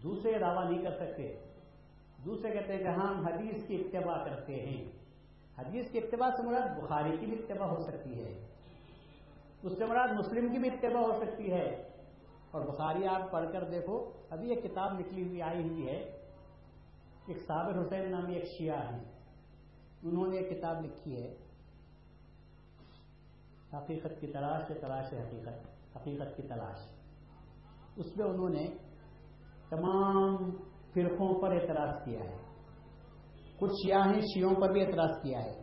دوسرے 0.03 0.39
دعویٰ 0.39 0.71
نہیں 0.71 0.83
کر 0.83 0.91
سکتے۔ 0.91 1.39
دوسرے 2.25 2.51
کہتے 2.51 2.73
ہیں 2.73 2.83
کہ 2.83 2.89
ہم 2.89 3.27
حدیث 3.27 3.67
کی 3.67 3.77
اتباع 3.77 4.25
کرتے 4.25 4.67
ہیں۔ 4.67 4.85
حدیث 5.59 5.91
کی 5.91 5.99
اتباع 5.99 6.31
سے 6.37 6.43
مراد 6.43 6.81
بخاری 6.83 7.17
کی 7.21 7.27
بھی 7.27 7.37
اتباع 7.39 7.69
ہو 7.69 7.81
سکتی 7.81 8.25
ہے۔ 8.25 8.47
اس 9.63 9.73
سے 9.79 9.87
مراد 9.87 10.09
مسلم 10.09 10.53
کی 10.53 10.59
بھی 10.59 10.69
اتباع 10.69 11.03
ہو 11.03 11.25
سکتی 11.25 11.53
ہے۔ 11.53 11.89
اور 12.51 12.61
بخاری 12.61 13.07
آپ 13.07 13.31
پڑھ 13.31 13.53
کر 13.53 13.65
دیکھو، 13.65 14.11
ابھی 14.31 14.51
ایک 14.51 14.65
کتاب 14.65 14.99
نکلی 14.99 15.29
ہوئی، 15.29 15.43
آئی 15.43 15.69
ہوئی 15.69 15.87
ہے۔ 15.87 16.17
ایک 17.27 17.39
صابر 17.47 17.83
حسین 17.83 18.11
نامی 18.11 18.35
ایک 18.35 18.45
شیعہ 18.59 18.93
ہیں۔ 18.93 19.05
انہوں 20.03 20.27
نے 20.27 20.39
ایک 20.39 20.59
کتاب 20.59 20.85
لکھی 20.85 21.23
ہے۔ 21.23 21.37
حقیقت 23.73 24.21
کی 24.21 24.27
تلاش 24.27 24.63
سے 24.69 24.75
تلاش 24.75 25.07
حقیقت 25.13 25.97
حقیقت 25.97 26.37
کی 26.37 26.43
تلاش۔ 26.43 26.87
اس 27.97 28.17
میں 28.17 28.27
انہوں 28.27 28.49
نے 28.49 28.67
تمام 29.71 30.37
فرقوں 30.95 31.43
پر 31.43 31.51
اعتراض 31.53 32.05
کیا 32.05 32.21
ہے۔ 32.21 32.37
کچھ 33.61 33.73
شیعہ 33.73 34.07
ہیں 34.07 34.21
شیوں 34.21 34.55
پر 34.55 34.73
بھی 34.73 34.87
اعتراض 34.87 35.23
کیا 35.23 35.39
ہے۔ 35.39 35.61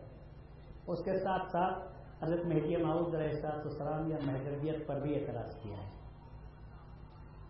اس 0.87 1.03
کے 1.05 1.19
ساتھ 1.19 1.43
ساتھ 1.51 1.97
حضرت 2.23 2.45
مہدی 2.45 2.83
معاوض 2.83 3.15
احساس 3.15 3.65
السلام 3.65 4.11
یا 4.11 4.17
محدودیت 4.25 4.87
پر 4.87 5.01
بھی 5.01 5.15
اعتراض 5.15 5.55
کیا 5.63 5.77
ہے۔ 5.77 5.89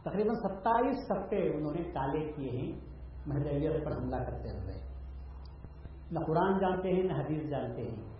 تقریباً 0.01 0.35
ستائیس 0.35 0.97
سفے 1.07 1.55
انہوں 1.55 1.73
نے 1.73 1.83
کالے 1.83 2.31
کیے 2.31 2.51
ہیں 2.51 2.79
محدودیت 3.25 3.85
پر 3.85 3.97
حملہ 3.97 4.15
کرتے 4.15 4.49
ہوئے۔ 4.49 4.87
نہ 6.11 6.19
قرآن 6.19 6.59
جانتے 6.59 6.89
ہیں، 6.91 7.03
نہ 7.03 7.13
حدیث 7.13 7.49
جانتے 7.49 7.81
ہیں۔ 7.81 8.17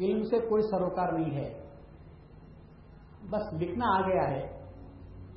علم 0.00 0.22
سے 0.22 0.38
کوئی 0.38 0.62
سروکار 0.62 1.12
نہیں 1.12 1.36
ہے۔ 1.36 1.68
بس 3.30 3.52
لکھنا 3.52 3.86
آ 3.88 4.00
گیا 4.00 4.30
ہے۔ 4.30 4.61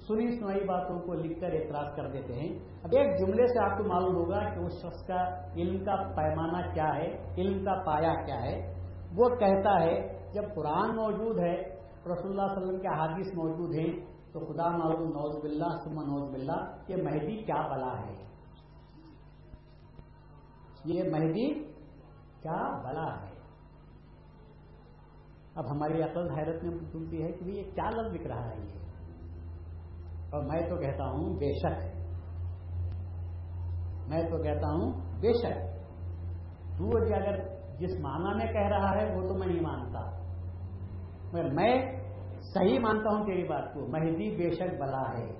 سنی 0.07 0.39
سنائی 0.39 0.63
باتوں 0.63 0.99
کو 0.99 1.13
لکھ 1.13 1.39
کر 1.39 1.51
اعتراض 1.51 1.95
کر 1.95 2.07
دیتے 2.07 2.33
ہیں۔ 2.33 2.59
اب 2.83 2.89
ایک 2.91 3.19
جملے 3.19 3.47
سے 3.47 3.71
آپ 3.71 3.77
کو 3.77 3.83
معلوم 3.83 4.15
ہوگا 4.15 4.39
کہ 4.39 4.59
اس 4.59 4.73
شخص 4.81 5.07
کا 5.07 5.51
علم 5.55 5.85
کا 5.85 5.95
پیمانہ 5.95 6.73
کیا 6.73 6.95
ہے، 6.95 7.33
علم 7.37 7.65
کا 7.65 7.83
پایا 7.85 8.13
کیا 8.25 8.41
ہے۔ 8.41 8.73
وہ 9.15 9.29
کہتا 9.29 9.79
ہے، 9.83 10.25
جب 10.33 10.43
قرآن 10.55 10.95
موجود 10.95 11.39
ہے، 11.39 11.61
رسول 12.05 12.31
اللہ 12.31 12.41
علیہ 12.41 12.57
وسلم 12.57 12.81
کے 12.81 12.87
حادث 12.87 13.35
موجود 13.35 13.75
ہیں، 13.75 14.05
تو 14.33 14.39
خدا 14.39 14.69
معلوم 14.69 15.09
نوز 15.09 15.43
بلّہ 15.43 15.77
سما 15.83 16.03
نوز 16.03 16.33
بلّہ 16.33 16.75
یہ 16.87 16.95
مہدی 17.03 17.43
کیا 17.43 17.67
بلا 17.67 17.99
ہے؟ 17.99 18.13
یہ 20.85 21.03
مہدی 21.11 21.53
کیا 22.41 22.77
بلا 22.83 23.21
ہے؟ 23.21 23.33
اب 25.55 25.71
ہماری 25.71 26.01
عقل 26.01 26.29
حیرت 26.29 26.63
میں 26.63 26.77
سنتی 26.91 27.23
ہے 27.23 27.31
کہ 27.31 27.43
یہ 27.43 27.63
کیا 27.63 27.89
لفظ 27.89 28.13
لکھ 28.13 28.27
رہا 28.27 28.49
ہے 28.49 28.55
یہ۔ 28.57 28.74
اور 30.35 30.43
میں 30.43 30.69
تو 30.69 30.77
کہتا 30.77 31.03
ہوں 31.03 31.33
بے 31.33 31.53
شک۔ 31.53 31.95
میں 34.07 34.23
تو 34.23 34.43
کہتا 34.43 34.67
ہوں 34.67 34.91
بے 35.19 35.33
شک۔ 35.33 35.75
تو 36.77 37.05
جی 37.05 37.13
اگر 37.13 37.55
جس 37.79 37.99
معنی 37.99 38.35
میں 38.35 38.53
کہہ 38.53 38.69
رہا 38.69 38.95
ہے، 38.95 39.15
وہ 39.15 39.27
تو 39.27 39.37
میں 39.37 39.47
نہیں 39.47 39.61
مانتا۔ 39.61 39.99
مگر 41.33 41.49
میں 41.53 41.95
صحیح 42.41 42.79
مانتا 42.79 43.17
ہوں 43.17 43.25
تیری 43.25 43.43
بات 43.43 43.73
کو۔ 43.73 43.87
مہدی 43.87 44.35
بے 44.35 44.49
شک 44.49 44.81
بلا 44.81 45.17
ہے۔ 45.17 45.31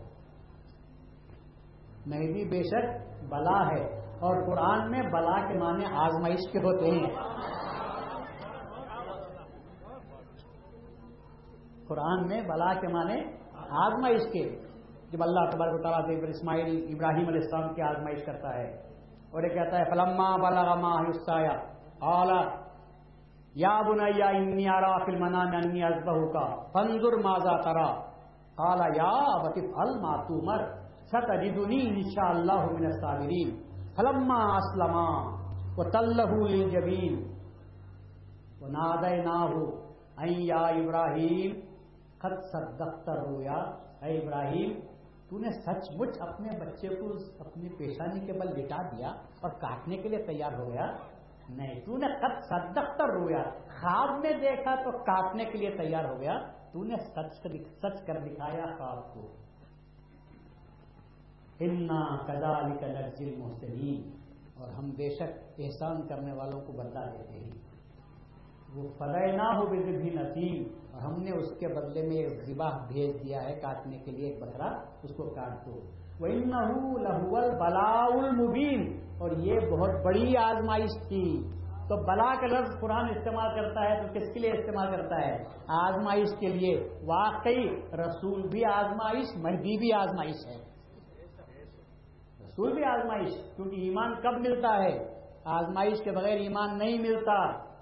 مہدی 2.06 2.50
بے 2.50 2.64
شک 2.64 3.14
بلا 3.24 3.68
ہے۔ 3.68 4.00
اور 4.00 4.46
قرآن 4.46 4.92
میں 4.92 5.02
بلا 5.02 5.48
کے 5.48 5.60
معنی 5.60 5.86
آزمائش 5.86 6.52
کے 6.52 6.60
ہوتے 6.60 6.92
ہیں۔ 6.92 7.10
قرآن 11.88 12.28
میں 12.28 12.42
بلا 12.42 12.74
کے 12.74 12.88
معنی 12.88 13.22
آزمائش 13.70 14.22
کے۔ 14.34 14.65
جب 15.16 15.22
اللہ 15.24 15.46
تبارک 15.52 15.74
و 15.74 15.82
تعالیٰ 15.82 16.00
سے 16.06 16.30
اسماعیل 16.30 16.72
ابراہیم 16.94 17.28
علیہ 17.28 17.42
السلام 17.42 17.74
کی 17.74 17.82
آزمائش 17.82 18.24
کرتا 18.26 18.54
ہے 18.54 18.64
اور 19.32 19.44
یہ 19.44 19.50
کہتا 19.50 19.80
ہے، 19.80 19.84
فلما 19.90 20.30
بلا 20.38 20.64
اعلیٰ 22.14 22.40
یا 23.56 23.76
بنیا 23.88 24.28
انی 24.38 24.68
آرا 24.68 24.98
فل 25.06 25.20
منا 25.20 25.44
انی 25.58 25.84
ازبہ 25.84 26.16
کا 26.34 26.44
فنزر 26.74 27.16
ماضا 27.24 27.56
کرا 27.62 27.86
کالا 28.58 28.88
یا 28.96 29.14
بطف 29.44 29.78
الماتو 29.84 30.40
مر 30.48 30.66
ست 31.12 31.30
اجدنی 31.30 31.80
ان 31.82 32.02
شاء 32.16 32.28
اللہ 32.30 32.90
صابرین 33.00 33.54
فلما 33.96 34.40
اسلم 34.56 34.98
و 35.78 35.84
تلہ 35.92 36.68
جبین 36.74 37.16
وہ 38.60 38.68
ناد 38.70 39.08
نہ 39.24 39.38
ہو 39.46 39.64
یا 40.42 40.66
ابراہیم 40.74 41.56
خط 42.20 42.44
صدقت 42.52 43.10
رویا 43.22 43.62
اے 44.02 44.18
ابراہیم 44.18 44.72
تو 45.30 45.38
نے 45.40 45.52
سچ 45.58 45.90
مچ 45.92 46.22
اپنے 46.22 46.58
بچے 46.60 46.96
کو 46.96 47.12
اپنی 47.40 47.70
پیشانی 47.78 48.20
کے 48.26 48.34
بل 48.34 48.50
لٹا 48.56 48.82
دیا 48.90 49.14
اور 49.42 49.52
کاٹنے 49.62 49.98
کے 49.98 50.10
لیے 50.10 50.22
تیار 50.24 50.54
ہو 50.54 50.72
گیا 50.72 50.92
نہیں 51.50 51.80
تو 51.86 51.98
نے 51.98 52.08
خط 52.20 52.44
صدق 52.44 53.02
رویا 53.04 53.42
خواب 53.72 54.20
میں 54.20 54.32
دیکھا 54.42 54.76
تو 54.84 54.92
کاٹنے 55.06 55.46
کے 55.46 55.58
لیے 55.58 55.72
تیار 55.78 56.06
ہو 56.06 56.20
گیا 56.20 56.38
تو 56.72 56.84
نے 56.84 56.96
سچ 57.08 57.48
سچ 57.82 58.06
کر 58.06 58.20
دکھایا 58.20 58.66
خواب 58.78 59.14
کو 59.14 59.28
ہمنا 61.62 62.00
کدال 62.28 62.78
کا 62.80 62.88
لرزل 62.88 63.36
محسنین 63.38 64.02
اور 64.56 64.70
ہم 64.70 64.90
بے 64.98 65.10
شک 65.10 65.60
احسان 65.60 66.08
کرنے 66.08 66.34
والوں 66.34 66.62
کو 66.62 66.74
بدلا 66.74 67.06
دیتے 67.08 67.40
ہیں 67.40 67.52
وہ 68.76 68.90
فلح 68.98 69.36
نہ 69.36 69.58
ہو 69.58 69.70
بھی 69.70 70.10
نسیم 70.10 70.64
اور 70.92 71.02
ہم 71.02 71.22
نے 71.22 71.32
اس 71.32 71.60
کے 71.60 71.68
بدلے 71.68 72.02
میں 72.08 72.18
ایک 72.18 72.44
ذبا 72.44 72.70
بھیج 72.88 73.24
دیا 73.24 73.44
ہے 73.44 73.56
کاٹنے 73.56 73.98
کے 73.98 74.12
لیے، 74.12 74.30
ایک 74.30 74.44
بکرا 74.44 74.68
اس 75.04 75.16
کو 75.16 75.30
کاٹ 75.30 75.66
دو 75.66 75.80
وہ 76.20 76.28
لہول 76.28 77.50
بلا 77.50 78.06
المبین 78.06 79.00
اور 79.18 79.32
یہ 79.32 79.60
بہت 79.60 80.06
بڑی 80.06 80.38
آزمائش 80.38 81.08
تھی۔ 81.08 81.44
تو 81.90 81.96
بلا 81.96 82.36
کا 82.36 82.48
لفظ 82.48 82.82
قرآن 82.82 83.10
استعمال 83.10 83.56
کرتا 83.56 83.82
ہے 83.82 84.02
تو 84.02 84.14
کس 84.14 84.34
کے 84.34 84.40
لیے 84.40 84.52
استعمال 84.52 84.96
کرتا 84.96 85.28
ہے؟ 85.28 85.44
آزمائش 85.68 86.40
کے 86.40 86.48
لیے۔ 86.48 86.90
واقعی 87.06 87.82
رسول 87.94 88.48
بھی 88.48 88.66
آزمائش، 88.66 89.26
مہدی 89.36 89.78
بھی 89.78 89.94
آزمائش 89.94 90.48
ہے۔ 90.48 90.58
رسول 92.46 92.74
بھی 92.74 92.84
آزمائش، 92.84 93.56
کیونکہ 93.56 93.76
ایمان 93.76 94.22
کب 94.22 94.40
ملتا 94.40 94.84
ہے؟ 94.84 95.22
آزمائش 95.46 96.04
کے 96.04 96.12
بغیر 96.12 96.38
ایمان 96.38 96.78
نہیں 96.78 97.02
ملتا۔ 97.02 97.75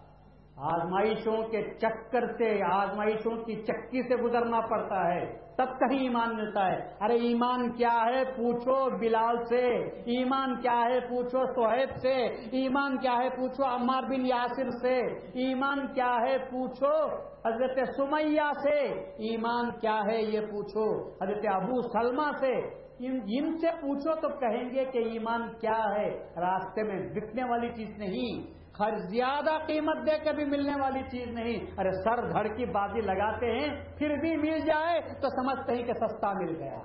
آزمائشوں 0.57 1.47
کے 1.47 1.61
چکر 1.81 2.25
سے، 2.37 2.59
آزمائشوں 2.71 3.43
کی 3.43 3.63
چکی 3.63 4.01
سے 4.01 4.15
گزرنا 4.15 4.59
پڑتا 4.59 5.15
ہے۔ 5.15 5.25
تب 5.57 5.65
کہیں 5.79 5.99
ایمان 5.99 6.35
ملتا 6.35 6.67
ہے۔ 6.67 6.93
ارے، 7.01 7.13
ایمان 7.13 7.71
کیا 7.71 8.05
ہے؟ 8.05 8.23
پوچھو 8.25 8.97
بلال 8.97 9.45
سے۔ 9.45 9.69
ایمان 9.87 10.61
کیا 10.61 10.81
ہے؟ 10.85 10.99
پوچھو 10.99 11.45
سہیب 11.45 11.89
سے۔ 12.01 12.13
ایمان 12.51 12.97
کیا 12.97 13.17
ہے؟ 13.17 13.29
پوچھو 13.29 13.63
عمار 13.63 14.03
بن 14.03 14.25
یاسر 14.25 14.69
سے۔ 14.69 14.99
ایمان 15.17 15.87
کیا 15.93 16.15
ہے؟ 16.21 16.37
پوچھو 16.37 17.05
حضرت 17.45 17.79
سمیہ 17.97 18.51
سے۔ 18.63 18.79
ایمان 19.01 19.71
کیا 19.71 20.01
ہے؟ 20.07 20.21
یہ 20.21 20.41
پوچھو 20.41 21.09
حضرت 21.09 21.45
ابو 21.53 21.81
سلمہ 21.81 22.31
سے۔ 22.39 22.83
ان 22.99 23.57
سے 23.57 23.67
پوچھو 23.81 24.15
تو 24.15 24.29
کہیں 24.29 24.69
گے 24.69 24.85
کہ 24.85 24.97
ایمان 24.97 25.41
کیا 25.61 25.83
ہے؟ 25.95 26.09
راستے 26.37 26.83
میں 26.83 27.09
بکنے 27.15 27.43
والی 27.43 27.69
چیز 27.69 27.97
نہیں۔ 27.97 28.62
زیادہ 28.97 29.57
قیمت 29.67 29.97
دے 30.05 30.17
کے 30.23 30.31
بھی 30.31 30.45
ملنے 30.45 30.81
والی 30.81 31.01
چیز 31.11 31.27
نہیں۔ 31.27 31.65
ارے 31.77 31.91
سر 31.91 32.31
دھڑ 32.31 32.47
کی 32.47 32.65
بازی 32.65 33.01
لگاتے 33.01 33.51
ہیں، 33.51 33.97
پھر 33.97 34.15
بھی 34.15 34.35
مل 34.37 34.59
جائے 34.59 35.01
تو 35.21 35.29
سمجھتے 35.29 35.75
ہیں 35.75 35.83
کہ 35.83 35.93
سستا 35.93 36.33
مل 36.33 36.55
گیا۔ 36.59 36.79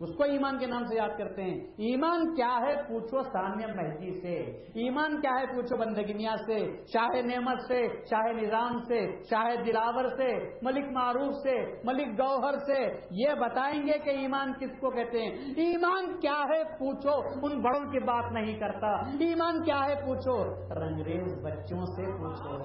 اس 0.00 0.16
کو 0.16 0.24
ایمان 0.24 0.58
کے 0.58 0.66
نام 0.66 0.84
سے 0.84 0.96
یاد 0.96 1.18
کرتے 1.18 1.42
ہیں۔ 1.42 1.60
ایمان 1.60 2.34
کیا 2.34 2.58
ہے 2.62 2.82
پوچھو 2.88 3.22
سامیہ 3.22 3.66
مہدی 3.66 4.20
سے۔ 4.20 4.34
ایمان 4.62 5.20
کیا 5.20 5.30
ہے 5.40 5.46
پوچھو 5.46 5.76
بندگنیا 5.76 6.34
سے۔ 6.46 6.76
شاہ 6.86 7.22
نعمت 7.22 7.60
سے، 7.68 7.88
شاہ 8.10 8.32
نظام 8.32 8.78
سے، 8.78 9.22
شاہ 9.30 9.64
دلاور 9.66 10.08
سے، 10.16 10.58
ملک 10.62 10.84
معروف 10.92 11.34
سے، 11.34 11.80
ملک 11.84 12.20
گوہر 12.20 12.58
سے۔ 12.58 13.06
یہ 13.10 13.34
بتائیں 13.40 13.86
گے 13.86 13.98
کہ 13.98 14.10
ایمان 14.10 14.52
کس 14.52 14.80
کو 14.80 14.90
کہتے 14.90 15.18
ہیں۔ 15.18 15.30
ایمان 15.56 16.20
کیا 16.20 16.44
ہے 16.48 16.64
پوچھو، 16.64 17.46
ان 17.46 17.62
بڑوں 17.62 17.90
کی 17.90 17.98
بات 17.98 18.32
نہیں 18.32 18.58
کرتا۔ 18.58 18.92
ایمان 18.96 19.62
کیا 19.62 19.80
ہے 19.88 19.94
پوچھو 19.94 20.44
رنگریز 20.74 21.44
بچوں 21.44 21.86
سے 21.86 22.02
پوچھو۔ 22.02 22.58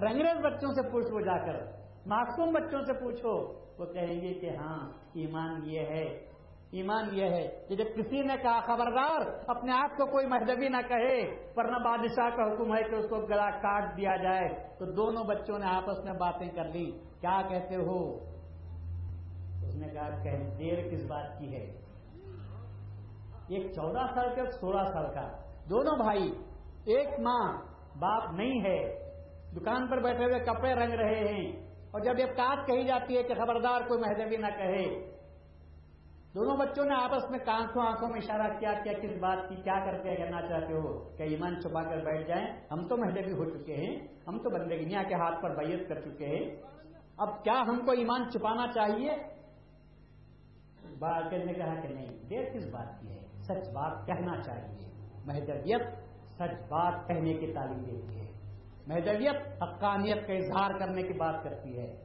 رنگریز 0.00 0.44
بچوں 0.44 0.72
سے 0.72 0.82
پوچھو 0.82 1.20
جا 1.20 1.38
کر۔ 1.38 1.56
معصوم 2.06 2.52
بچوں 2.52 2.80
سے 2.84 2.92
پوچھو۔ 2.92 3.61
وہ 3.82 3.92
کہیں 3.92 4.20
گے 4.20 4.34
کہ 4.34 4.56
ہاں 4.56 4.92
ایمان 5.14 5.60
یہ 5.64 5.80
ہے۔ 5.80 6.32
ایمان 6.70 7.04
یہ 7.12 7.24
ہے 7.24 7.64
کہ 7.68 7.76
جب 7.76 7.84
کسی 7.96 8.20
نے 8.20 8.34
کہا، 8.42 8.60
خبردار، 8.60 9.40
اپنے 9.46 9.72
آپ 9.72 9.96
کو 9.96 10.06
کوئی 10.06 10.26
مہدبی 10.26 10.68
نہ 10.68 10.76
کہے، 10.88 11.30
ورنہ 11.56 11.76
بادشاہ 11.84 12.36
کا 12.36 12.52
حکم 12.52 12.76
ہے 12.76 12.82
کہ 12.82 12.94
اس 12.94 13.10
کو 13.10 13.16
گلا 13.16 13.50
کاٹ 13.50 13.96
دیا 13.96 14.16
جائے، 14.16 14.48
تو 14.78 14.84
دونوں 14.84 15.24
بچوں 15.24 15.58
نے 15.58 15.66
آپس 15.66 16.04
میں 16.04 16.12
باتیں 16.12 16.50
کر 16.50 16.64
لی۔ 16.64 16.90
کیا 17.20 17.42
کہتے 17.48 17.76
ہو؟ 17.76 18.14
اس 19.62 19.74
نے 19.74 19.88
کہا 19.88 20.22
کہ 20.22 20.36
دیر 20.58 20.90
کس 20.90 21.04
بات 21.04 21.38
کی 21.38 21.56
ہے؟ 21.56 21.64
ایک 23.48 23.72
چودہ 23.72 24.06
سال 24.14 24.34
کا 24.34 24.50
سولہ 24.50 24.82
سال 24.92 25.14
کا۔ 25.14 25.32
دونوں 25.70 25.96
بھائی، 25.96 26.32
ایک 26.84 27.20
ماں، 27.20 27.62
باپ 27.98 28.32
نہیں 28.32 28.60
ہے۔ 28.64 28.98
دکان 29.56 29.86
پر 29.86 30.00
بیٹھے 30.00 30.24
ہوئے 30.24 30.38
کپڑے 30.38 30.74
رنگ 30.74 30.92
رہے 30.92 31.14
ہیں۔ 31.14 31.61
اور 31.92 32.00
جب 32.00 32.18
یہ 32.18 32.24
بات 32.24 32.66
کہی 32.66 32.84
جاتی 32.84 33.16
ہے 33.16 33.22
کہ 33.22 33.34
خبردار 33.34 33.80
کوئی 33.88 34.00
مہدوی 34.00 34.36
نہ 34.36 34.46
کہے، 34.46 35.12
دونوں 36.34 36.56
بچوں 36.56 36.84
نے 36.84 36.94
آپس 36.94 37.30
میں 37.30 37.38
کانکھوں 37.38 37.86
آنکھوں 37.86 38.08
میں 38.08 38.18
اشارہ 38.18 38.58
کیا 38.58 38.72
کیا 38.72 38.92
کس 38.92 39.18
بات 39.20 39.48
کی 39.48 39.56
کیا 39.56 39.84
کر 39.84 40.02
کے 40.02 40.16
کرنا 40.16 40.48
چاہتے 40.48 40.72
ہو؟ 40.72 41.16
کہ 41.16 41.22
ایمان 41.22 41.60
چھپا 41.60 41.82
کر 41.82 42.00
بیٹھ 42.04 42.28
جائیں۔ 42.28 42.46
ہم 42.70 42.88
تو 42.88 42.96
مہدوی 42.96 43.32
ہو 43.32 43.50
چکے 43.50 43.74
ہیں، 43.74 44.06
ہم 44.28 44.38
تو 44.38 44.50
بندگیاں 44.50 45.02
کے 45.02 45.14
ہاتھ 45.14 45.42
پر 45.42 45.54
بیت 45.54 45.88
کر 45.88 46.00
چکے 46.00 46.26
ہیں۔ 46.26 46.62
اب 47.18 47.44
کیا 47.44 47.62
ہم 47.68 47.84
کو 47.84 47.90
ایمان 47.90 48.30
چھپانا 48.30 48.66
چاہیے؟ 48.72 49.16
نے 51.44 51.52
کہا 51.52 51.80
کہ 51.80 51.88
نہیں 51.88 52.18
دیر 52.30 52.44
کس 52.54 52.66
بات 52.66 53.00
کی 53.00 53.08
ہے۔ 53.08 53.26
سچ 53.34 53.72
بات 53.72 54.06
کہنا 54.06 54.42
چاہیے۔ 54.42 54.90
مہدویت 55.26 55.82
سچ 56.28 56.68
بات 56.68 57.08
کہنے 57.08 57.34
کی 57.34 57.52
تعلیم 57.52 57.78
دیتی 57.78 58.20
ہے۔ 58.20 58.21
مہدویت 58.86 59.62
حقانیت 59.62 60.26
کا 60.26 60.32
اظہار 60.32 60.78
کرنے 60.78 61.02
کی 61.02 61.12
بات 61.12 61.44
کرتی 61.44 61.78
ہے۔ 61.78 61.96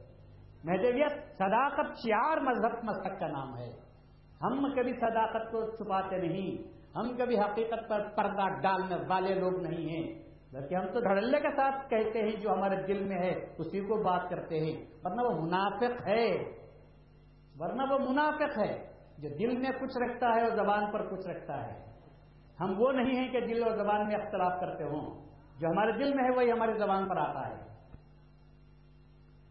مہدویت 0.64 1.12
صداقت 1.12 1.96
چار 1.98 2.36
مذہب 2.36 2.84
مذہب 2.84 3.20
کا 3.20 3.28
نام 3.28 3.58
ہے۔ 3.58 3.70
ہم 4.42 4.72
کبھی 4.72 4.92
صداقت 4.92 5.50
کو 5.50 5.76
چھپاتے 5.76 6.16
نہیں، 6.16 6.78
ہم 6.96 7.16
کبھی 7.16 7.38
حقیقت 7.38 7.88
پر 7.88 8.08
پردہ 8.08 8.60
ڈالنے 8.60 8.96
والے 9.08 9.34
لوگ 9.34 9.60
نہیں 9.60 9.88
ہیں۔ 9.88 10.28
بلکہ 10.52 10.74
ہم 10.74 10.86
تو 10.86 11.00
دھڑلے 11.00 11.40
کے 11.40 11.50
ساتھ 11.56 11.90
کہتے 11.90 12.22
ہیں، 12.22 12.36
جو 12.36 12.52
ہمارے 12.52 12.82
دل 12.82 13.04
میں 13.04 13.18
ہے، 13.18 13.54
اسی 13.58 13.80
کو 13.80 14.02
بات 14.02 14.30
کرتے 14.30 14.60
ہیں۔ 14.60 14.86
ورنہ 15.04 15.22
وہ 15.22 15.42
منافق 15.42 16.08
ہے۔ 16.08 16.28
ورنہ 17.58 17.92
وہ 17.92 17.98
منافق 17.98 18.58
ہے، 18.58 18.86
جو 19.18 19.28
دل 19.28 19.56
میں 19.56 19.70
کچھ 19.70 19.98
رکھتا 19.98 20.26
ہے 20.26 20.42
اور 20.42 20.56
زبان 20.56 20.90
پر 20.90 21.10
کچھ 21.10 21.28
رکھتا 21.28 21.66
ہے۔ 21.66 21.84
ہم 22.60 22.74
وہ 22.78 22.92
نہیں 22.92 23.16
ہیں 23.16 23.32
کہ 23.32 23.40
دل 23.40 23.62
اور 23.62 23.76
زبان 23.76 24.06
میں 24.08 24.16
اختلاف 24.16 24.60
کرتے 24.60 24.84
ہوں۔ 24.84 25.27
جو 25.60 25.68
ہمارے 25.68 25.92
دل 25.92 26.14
میں 26.14 26.24
ہے 26.24 26.36
وہی 26.36 26.52
ہماری 26.52 26.78
زبان 26.78 27.08
پر 27.08 27.16
آتا 27.16 27.48
ہے۔ 27.48 27.68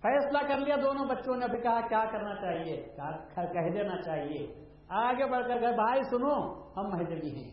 فیصلہ 0.02 0.38
کر 0.48 0.58
لیا 0.58 0.76
دونوں 0.84 1.06
بچوں 1.06 1.38
نے، 1.38 1.46
ابھی 1.46 1.62
کہا 1.62 1.82
کیا 1.82 2.06
کرنا 2.12 2.36
چاہیے؟ 2.36 2.96
کہہ 3.36 3.70
دینا 3.74 4.02
چاہیے۔ 4.02 4.65
آگے 4.89 5.26
بڑھ 5.26 5.48
کر 5.48 5.62
گئے 5.62 5.76
بھائی 5.76 6.04
سنو، 6.04 6.54
ہم 6.78 6.89
مہدوی 6.89 7.36
ہیں۔ 7.36 7.52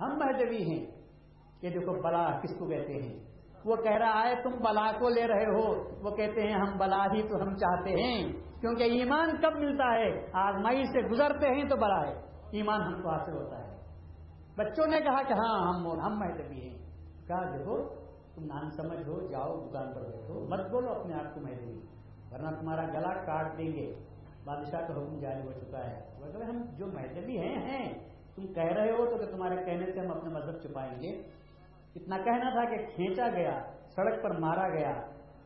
ہم 0.00 0.18
مہدوی 0.18 0.62
ہیں۔ 0.62 0.86
کہ 1.60 1.70
دیکھو، 1.70 2.02
بلا 2.02 2.40
کس 2.40 2.58
کو 2.58 2.66
کہتے 2.66 2.92
ہیں؟ 2.92 3.18
وہ 3.64 3.76
کہہ 3.76 3.96
رہا 3.96 4.22
ہے 4.28 4.42
تم 4.42 4.50
بلا 4.50 4.92
کو 4.92 5.08
لے 5.08 5.26
رہے 5.26 5.44
ہو۔ 5.44 5.90
وہ 6.02 6.16
کہتے 6.16 6.42
ہیں، 6.42 6.54
ہم 6.54 6.78
بلا 6.78 7.04
ہی 7.04 7.28
تو 7.28 7.42
ہم 7.42 7.56
چاہتے 7.56 7.90
ہیں۔ 7.90 8.32
کیونکہ 8.60 8.82
ایمان 8.82 9.40
کب 9.40 9.52
ملتا 9.52 9.94
ہے؟ 9.94 10.26
آزمائی 10.32 10.84
سے 10.84 11.08
گزرتے 11.08 11.48
ہیں 11.48 11.64
تو 11.64 11.76
بلا 11.76 12.06
ہے۔ 12.06 12.14
ایمان 12.50 12.82
ہم 12.82 13.02
کو 13.02 13.08
حاصل 13.08 13.32
ہوتا 13.32 13.58
ہے۔ 13.58 13.67
بچوں 14.58 14.86
نے 14.86 15.00
کہا 15.00 15.22
کہ 15.22 15.32
ہاں 15.32 15.74
ہم 15.74 16.00
ہم 16.00 16.18
مہدبی 16.18 16.68
ہیں۔ 16.68 16.78
کہا، 17.26 17.58
دیکھو، 17.58 17.88
تم 18.34 18.44
نان 18.44 18.70
سمجھ 18.70 19.08
ہو، 19.08 19.26
جاؤ 19.26 19.68
دکان 19.68 19.92
پر 19.94 20.00
بیٹھو، 20.00 20.46
مت 20.48 20.70
بولو 20.70 20.92
اپنے 20.92 21.14
آپ 21.14 21.34
کو 21.34 21.40
مہدبی 21.40 21.80
ورنہ 22.32 22.48
تمہارا 22.60 22.82
گلا 22.82 23.14
کاٹ 23.14 23.58
دیں 23.58 23.72
گے۔ 23.72 23.94
بادشاہ 24.44 24.80
کا 24.80 24.94
حکم 24.94 25.18
جاری 25.18 25.42
ہو 25.46 25.52
چکا 25.52 25.90
ہے۔ 25.90 26.00
اگر 26.22 26.42
ہم 26.42 26.62
جو 26.76 26.86
مہدبی 26.86 27.38
ہیں 27.38 27.54
ہیں۔ 27.54 27.94
تم 28.36 28.46
کہہ 28.46 28.62
رہے 28.62 28.90
ہو 28.90 29.06
تو 29.10 29.18
کہ 29.18 29.32
تمہارے 29.32 29.64
کہنے 29.64 29.92
سے 29.92 30.00
ہم 30.00 30.10
اپنے 30.10 30.30
مذہب 30.30 30.58
چھپائیں 30.58 31.02
گے۔ 31.02 31.22
اتنا 31.96 32.18
کہنا 32.18 32.50
تھا 32.50 32.76
کہ 32.76 32.86
کھینچا 32.94 33.26
گیا، 33.28 33.60
سڑک 33.88 34.22
پر 34.22 34.38
مارا 34.38 34.68
گیا 34.68 35.00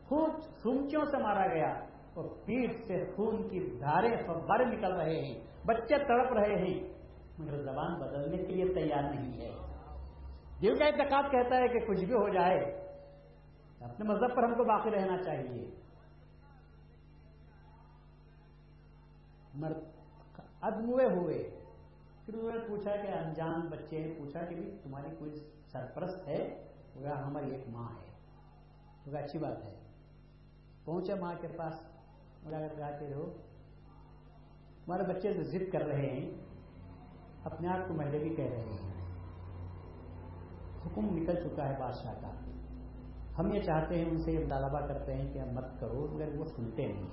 خود 0.05 0.29
سمچوں 0.63 1.05
سے 1.05 1.17
مارا 1.17 1.47
گیا 1.47 1.73
اور 2.13 2.29
پیٹ 2.45 2.83
سے 2.87 3.05
خون 3.15 3.49
کی 3.49 3.59
دھارے 3.59 4.09
بڑے 4.27 4.65
نکل 4.65 4.93
رہے 4.93 5.21
ہیں۔ 5.21 5.41
بچے 5.65 5.97
تڑپ 5.97 6.33
رہے 6.33 6.55
ہیں۔ 6.55 6.92
مگر 7.39 7.61
زبان 7.61 7.99
بدلنے 7.99 8.37
کے 8.37 8.53
لیے 8.53 8.73
تیار 8.73 9.03
نہیں 9.03 9.41
ہے۔ 9.41 9.51
دل 10.61 10.77
کا 10.77 10.85
اعتقاد 10.85 11.23
کہتا 11.31 11.57
ہے 11.57 11.67
کہ 11.67 11.79
کچھ 11.79 12.05
بھی 12.05 12.13
ہو 12.13 12.29
جائے، 12.29 12.59
اپنے 13.81 14.09
مذہب 14.09 14.35
پر 14.35 14.43
ہم 14.43 14.55
کو 14.55 14.63
باقی 14.63 14.91
رہنا 14.91 15.23
چاہیے۔ 15.23 15.69
ادموے 20.61 21.05
ہوئے۔ 21.05 21.59
پھر 22.25 22.33
انہوں 22.33 22.51
نے 22.51 22.59
پوچھا 22.67 22.95
کہ 22.95 23.07
انجان 23.07 23.61
بچے 23.61 23.99
نے 23.99 24.13
پوچھا 24.17 24.45
کہ 24.45 24.55
تمہاری 24.83 25.15
کوئی 25.19 25.49
سرپرست 25.71 26.27
ہے؟ 26.27 26.67
وہ 26.95 27.07
ہماری 27.07 27.51
ایک 27.51 27.63
ماں 27.69 27.89
ہے۔ 27.89 28.11
تو 29.03 29.17
اچھی 29.17 29.39
بات 29.39 29.65
ہے۔ 29.65 29.75
پہنچے 30.85 31.13
ماں 31.13 31.35
کے 31.41 31.47
پاس۔ 31.47 31.73
مجھے 32.43 32.57
کہتے 32.77 33.13
رہو 33.13 33.33
ہمارے 34.87 35.03
بچے 35.03 35.33
تو 35.33 35.43
ضد 35.43 35.71
کر 35.71 35.81
رہے 35.81 36.09
ہیں۔ 36.09 36.52
اپنے 37.43 37.67
آپ 37.67 37.87
کو 37.87 37.93
مہدوی 37.93 38.35
کہہ 38.35 38.45
رہے 38.45 38.61
ہیں۔ 38.61 38.93
حکم 40.85 41.05
نکل 41.05 41.35
چکا 41.35 41.69
ہے 41.69 41.79
بادشاہ 41.79 42.13
کا۔ 42.21 42.31
ہم 43.39 43.53
یہ 43.53 43.61
چاہتے 43.61 43.95
ہیں، 43.95 44.05
ان 44.09 44.17
سے 44.17 44.31
یہ 44.31 44.45
مطالبہ 44.45 44.79
کرتے 44.79 45.13
ہیں 45.13 45.33
کہ 45.33 45.39
ہم 45.39 45.53
مت 45.53 45.79
کرو، 45.79 46.07
مگر 46.11 46.39
وہ 46.39 46.45
سنتے 46.45 46.87
نہیں۔ 46.87 47.07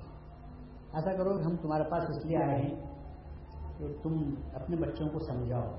ایسا 0.92 1.16
کرو 1.16 1.38
کہ 1.38 1.42
ہم 1.42 1.56
تمہارے 1.56 1.84
پاس 1.90 2.02
اس 2.08 2.26
لیے 2.26 2.36
آئے 2.36 2.62
ہیں 2.62 2.82
کہ 3.78 3.86
تم 4.02 4.34
اپنے 4.54 4.76
بچوں 4.76 5.08
کو 5.08 5.18
سمجھاؤ۔ 5.18 5.74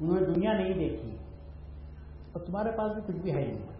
انہوں 0.00 0.20
نے 0.20 0.26
دنیا 0.26 0.52
نہیں 0.52 0.72
دیکھی، 0.72 1.16
اور 2.32 2.40
تمہارے 2.46 2.70
پاس 2.70 2.92
بھی 2.92 3.02
کچھ 3.06 3.22
بھی 3.22 3.30
ہے 3.30 3.46
نہیں۔ 3.46 3.78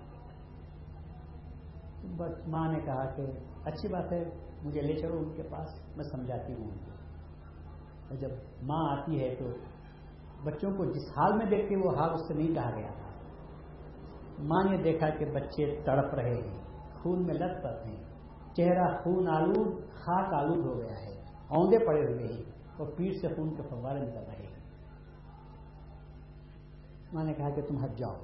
بس 2.17 2.49
ماں 2.49 2.73
نے 2.73 2.81
کہا 2.81 3.11
کہ 3.11 3.27
اچھی 3.65 3.89
بات 3.89 4.13
ہے، 4.13 4.25
مجھے 4.63 4.81
لے 4.81 4.97
چلو 4.97 5.19
ان 5.19 5.33
کے 5.37 5.43
پاس، 5.43 5.97
میں 5.97 6.05
سمجھاتی 6.05 6.53
ہوں۔ 6.53 6.88
جب 8.17 8.31
ماں 8.63 8.97
آتی 8.97 9.25
ہے 9.25 9.35
تو 9.35 9.45
بچوں 10.45 10.71
کو 10.71 10.85
جس 10.85 11.19
حال 11.19 11.37
میں 11.37 11.47
دیکھتے 11.47 11.77
وہ 11.77 11.91
حال 11.91 12.11
اس 12.15 12.29
سے 12.29 12.35
نہیں 12.35 12.55
کہا 12.55 12.71
گیا 12.77 12.91
تھا۔ 12.91 13.09
ماں 14.39 14.71
نے 14.71 14.83
دیکھا 14.83 15.09
کہ 15.11 15.25
بچے 15.25 15.81
تڑپ 15.85 16.15
رہے 16.15 16.35
ہیں، 16.35 16.59
خون 17.03 17.27
میں 17.27 17.35
لت 17.35 17.63
پت 17.63 17.87
ہیں۔ 17.87 18.05
چہرہ 18.57 19.03
خون 19.03 19.29
آلود، 19.29 19.93
خاک 19.93 20.35
آلود 20.35 20.67
ہو 20.67 20.79
گیا 20.79 21.01
ہے۔ 21.01 21.23
اوندے 21.49 21.79
پڑے 21.79 22.05
ہوئے 22.05 22.27
ہیں 22.27 22.43
اور 22.77 22.87
پیٹ 22.97 23.21
سے 23.21 23.29
خون 23.29 23.55
کے 23.55 23.63
فوارے 23.63 24.01
نکل 24.01 24.19
رہے 24.19 24.47
ہیں۔ 24.47 24.59
ماں 27.13 27.25
نے 27.25 27.35
کہا 27.35 27.51
کہ 27.51 27.63
تم 27.63 27.85
ہٹ 27.85 27.99
جاؤ، 27.99 28.15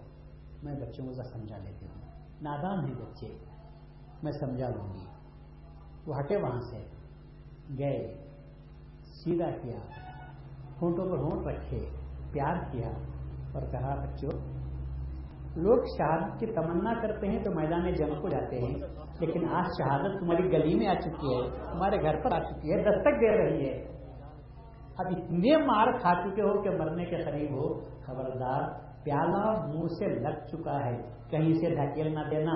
میں 0.63 0.75
بچوں 0.75 1.07
کو 1.07 1.13
ذرا 1.13 1.25
سمجھا 1.25 1.59
لیتی 1.59 1.87
ہوں۔ 1.87 2.21
نادان 2.43 2.85
ہیں 2.85 2.95
بچے، 2.95 3.39
میں 4.23 4.33
سمجھا 4.33 4.69
لوں 4.69 4.95
گی۔ 4.95 5.07
وہ 6.07 6.19
ہٹے 6.19 6.37
وہاں 6.37 6.61
سے، 6.61 6.87
گئے۔ 7.79 8.24
سیدھا 9.15 9.51
کیا، 9.53 9.79
ہونٹوں 10.81 11.05
پر 11.11 11.19
ہونٹ 11.19 11.47
رکھے، 11.47 11.79
پیار 12.33 12.57
کیا 12.73 12.89
اور 13.55 13.63
کہا، 13.73 13.95
بچوں، 13.95 14.39
لوگ 15.57 15.85
شہادت 15.89 16.39
کی 16.41 16.47
تمنا 16.47 16.95
کرتے 17.03 17.29
ہیں 17.29 17.43
تو 17.45 17.51
میدان 17.55 17.93
جنگ 17.93 18.21
کو 18.23 18.29
جاتے 18.29 18.61
ہیں، 18.61 18.75
لیکن 19.21 19.49
آج 19.55 19.67
شہادت 19.79 20.19
تمہاری 20.21 20.53
گلی 20.53 20.75
میں 20.75 20.87
آ 20.87 20.95
چکی 20.95 21.35
ہے، 21.35 21.43
تمہارے 21.73 22.01
گھر 22.03 22.21
پر 22.23 22.33
آ 22.33 22.39
چکی 22.45 22.73
ہے، 22.73 22.83
دستک 22.83 23.21
دے 23.21 23.37
رہی 23.39 23.69
ہے۔ 23.69 23.77
اب 24.99 25.07
اتنے 25.11 25.57
مار 25.67 25.93
کھا 25.93 26.15
چکے 26.15 26.43
ہو 26.43 26.63
کہ 26.63 26.71
مرنے 26.71 27.05
کے 27.05 27.23
قریب 27.23 27.53
ہو، 27.53 27.69
خبردار، 28.07 28.63
پیالہ 29.05 29.45
منہ 29.67 29.87
سے 29.99 30.09
لگ 30.17 30.37
چکا 30.47 30.77
ہے، 30.85 30.97
کہیں 31.31 31.53
سے 31.55 31.75
ڈھکیل 31.75 32.15
نہ 32.15 32.21
دینا۔ 32.31 32.55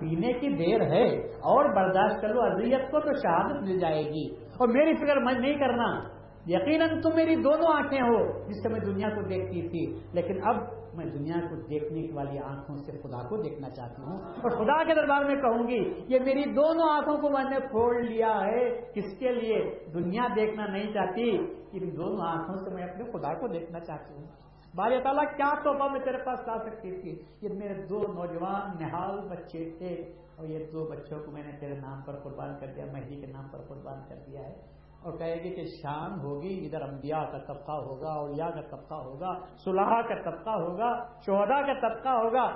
پینے 0.00 0.32
کی 0.32 0.48
دیر 0.56 0.80
ہے، 0.90 1.04
اور 1.50 1.68
برداشت 1.74 2.20
کر 2.20 2.34
لو، 2.34 2.42
اذیت 2.42 2.90
کو 2.90 3.00
تو 3.00 3.14
شہادت 3.14 3.62
مل 3.62 3.78
جائے 3.78 4.04
گی۔ 4.04 4.24
اور 4.58 4.68
میری 4.68 4.94
فکر 4.94 5.16
میں 5.16 5.34
نہیں 5.34 5.54
کرنا۔ 5.54 6.16
یقیناً 6.46 7.00
تم 7.00 7.10
میری 7.14 7.36
دونوں 7.36 7.72
آنکھیں 7.74 8.02
ہو، 8.02 8.44
جس 8.48 8.62
سے 8.62 8.68
میں 8.68 8.80
دنیا 8.80 9.08
کو 9.08 9.22
دیکھتی 9.22 9.68
تھی۔ 9.68 9.98
لیکن 10.12 10.48
اب 10.48 10.56
میں 10.94 11.06
دنیا 11.06 11.34
کو 11.34 11.56
دیکھنے 11.56 12.14
والی 12.14 12.38
آنکھوں 12.38 12.76
سے 12.76 12.92
خدا 12.92 13.28
کو 13.28 13.42
دیکھنا 13.42 13.70
چاہتی 13.70 14.02
ہوں۔ 14.02 14.18
اور 14.18 14.50
خدا 14.50 14.84
کے 14.84 14.94
دربار 14.94 15.24
میں 15.24 15.34
کہوں 15.34 15.68
گی، 15.68 16.04
یہ 16.08 16.18
میری 16.20 16.44
دونوں 16.44 16.88
آنکھوں 16.90 17.16
کو 17.16 17.30
میں 17.30 17.44
نے 17.44 17.60
پھوڑ 17.60 18.00
لیا 18.00 18.40
ہے، 18.44 18.80
کس 18.94 19.18
کے 19.18 19.32
لیے؟ 19.32 19.84
دنیا 19.94 20.22
دیکھنا 20.36 20.66
نہیں 20.66 20.92
چاہتی۔ 20.92 21.30
ان 21.72 21.96
دونوں 21.96 22.26
آنکھوں 22.26 22.56
سے 22.56 22.74
میں 22.74 22.82
اپنے 22.82 23.04
خدا 23.04 23.34
کو 23.34 23.48
دیکھنا 23.48 23.80
چاہتی 23.80 24.14
ہوں۔ 24.14 24.26
بھائی 24.74 25.02
تعالیٰ، 25.02 25.36
کیا 25.36 25.54
توحفہ 25.64 25.92
میں 25.92 26.00
تیرے 26.00 26.18
پاس 26.18 26.38
لا 26.46 26.58
سکتی 26.58 27.00
تھی؟ 27.00 27.22
یہ 27.42 27.48
میرے 27.54 27.86
دو 27.86 27.98
نوجوان 27.98 28.70
نہال 28.80 29.28
بچے 29.28 29.70
تھے۔ 29.78 30.25
اور 30.36 30.46
یہ 30.46 30.58
دو 30.72 30.84
بچوں 30.84 31.18
کو 31.24 31.30
میں 31.30 31.42
نے 31.46 31.52
تیرے 31.60 31.74
نام 31.74 32.00
پر 32.04 32.16
قربان 32.22 32.54
کر 32.60 32.66
دیا، 32.76 32.84
مہدی 32.92 33.16
کے 33.20 33.26
نام 33.26 33.48
پر 33.50 33.58
قربان 33.68 34.00
کر 34.08 34.16
دیا 34.26 34.40
ہے۔ 34.40 34.54
اور 35.02 35.18
کہے 35.18 35.34
گی 35.42 35.54
کہ 35.54 35.64
شام 35.72 36.20
ہوگی، 36.20 36.54
ادھر 36.66 36.82
انبیاء 36.82 37.24
کا 37.32 37.38
طبقہ 37.46 37.76
ہوگا، 37.82 38.12
اولیاء 38.14 38.48
کا 38.50 38.62
طبقہ 38.70 39.02
ہوگا، 39.02 39.34
صلاح 39.64 40.00
کا 40.08 40.22
طبقہ 40.22 40.56
ہوگا 40.60 40.94
شہدا 41.26 41.60
کا 41.66 41.74
طبقہ 41.80 42.14
ہوگا، 42.22 42.46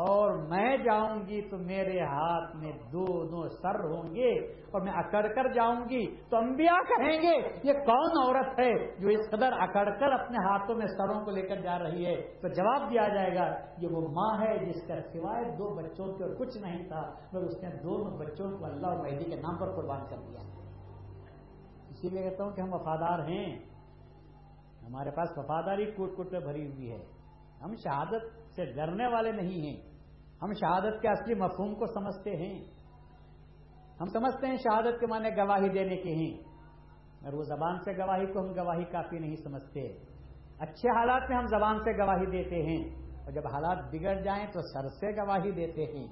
اور 0.00 0.36
میں 0.48 0.76
جاؤں 0.76 1.20
گی 1.28 1.40
تو 1.50 1.58
میرے 1.58 2.00
ہاتھ 2.00 2.54
میں 2.56 2.72
دو 2.92 3.04
دو 3.26 3.48
سر 3.54 3.78
ہوں 3.84 4.14
گے، 4.14 4.30
اور 4.70 4.80
میں 4.80 4.92
اکڑ 4.92 5.22
کر 5.28 5.48
جاؤں 5.52 5.80
گی 5.88 6.04
تو 6.30 6.36
انبیاء 6.36 6.76
کہیں 6.88 7.16
گے، 7.22 7.32
یہ 7.64 7.80
کون 7.86 8.18
عورت 8.22 8.58
ہے 8.58 8.70
جو 9.00 9.08
اس 9.08 9.30
قدر 9.30 9.58
اکڑ 9.60 9.84
کر 10.00 10.12
اپنے 10.12 10.44
ہاتھوں 10.46 10.76
میں 10.76 10.86
سروں 10.86 11.18
کو 11.24 11.30
لے 11.30 11.42
کر 11.48 11.60
جا 11.60 11.78
رہی 11.78 12.06
ہے؟ 12.06 12.14
تو 12.42 12.48
جواب 12.54 12.90
دیا 12.90 13.08
جائے 13.08 13.34
گا، 13.34 13.48
یہ 13.78 13.96
وہ 13.96 14.06
ماں 14.14 14.32
ہے 14.42 14.56
جس 14.58 14.86
کا 14.88 15.00
سوائے 15.12 15.44
دو 15.58 15.74
بچوں 15.76 16.12
کے 16.14 16.24
اور 16.24 16.34
کچھ 16.38 16.56
نہیں 16.58 16.88
تھا، 16.88 17.02
مگر 17.32 17.46
اس 17.46 17.62
نے 17.62 17.70
دونوں 17.82 18.16
بچوں 18.18 18.50
کو 18.58 18.64
اللہ 18.64 18.86
اور 18.86 19.04
مہدی 19.04 19.30
کے 19.30 19.36
نام 19.36 19.58
پر 19.58 19.74
قربان 19.76 20.06
کر 20.10 20.26
دیا۔ 20.28 20.48
اسی 22.02 22.08
لیے 22.08 22.30
کہتا 22.30 22.44
ہوں 22.44 22.50
کہ 22.50 22.60
ہم 22.60 22.72
وفادار 22.72 23.18
ہیں۔ 23.18 23.58
ہمارے 24.82 25.10
پاس 25.10 25.28
وفاداری 25.36 25.90
کوٹ 25.90 26.16
کوٹ 26.16 26.32
میں 26.32 26.40
بھری 26.40 26.66
ہوئی 26.66 26.92
ہے۔ 26.92 27.04
ہم 27.62 27.74
شہادت 27.76 28.52
سے 28.54 28.64
ڈرنے 28.64 29.06
والے 29.06 29.32
نہیں 29.32 29.66
ہیں۔ 29.66 29.76
ہم 30.42 30.52
شہادت 30.52 31.02
کے 31.02 31.08
اصلی 31.08 31.34
مفہوم 31.34 31.74
کو 31.74 31.86
سمجھتے 31.86 32.36
ہیں۔ 32.36 32.64
ہم 34.00 34.06
سمجھتے 34.06 34.46
ہیں 34.46 34.56
شہادت 34.56 35.00
کے 35.00 35.06
معنی 35.06 35.28
گواہی 35.36 35.68
دینے 35.68 35.96
کے 35.96 36.14
ہیں۔ 36.14 36.38
اور 37.24 37.32
وہ 37.32 37.42
زبان 37.42 37.78
سے 37.84 37.92
گواہی 37.98 38.26
کو 38.26 38.40
ہم 38.40 38.52
گواہی 38.56 38.84
کافی 38.84 39.18
نہیں 39.18 39.36
سمجھتے۔ 39.36 39.88
اچھے 40.58 40.88
حالات 40.90 41.30
میں 41.30 41.38
ہم 41.38 41.46
زبان 41.46 41.78
سے 41.78 42.02
گواہی 42.02 42.26
دیتے 42.26 42.62
ہیں۔ 42.62 43.10
اور 43.24 43.32
جب 43.32 43.46
حالات 43.46 43.78
بگڑ 43.92 44.14
جائیں 44.14 44.46
تو 44.46 44.60
سر 44.62 44.88
سے 44.88 45.16
گواہی 45.16 45.50
دیتے 45.50 45.84
ہیں۔ 45.84 46.06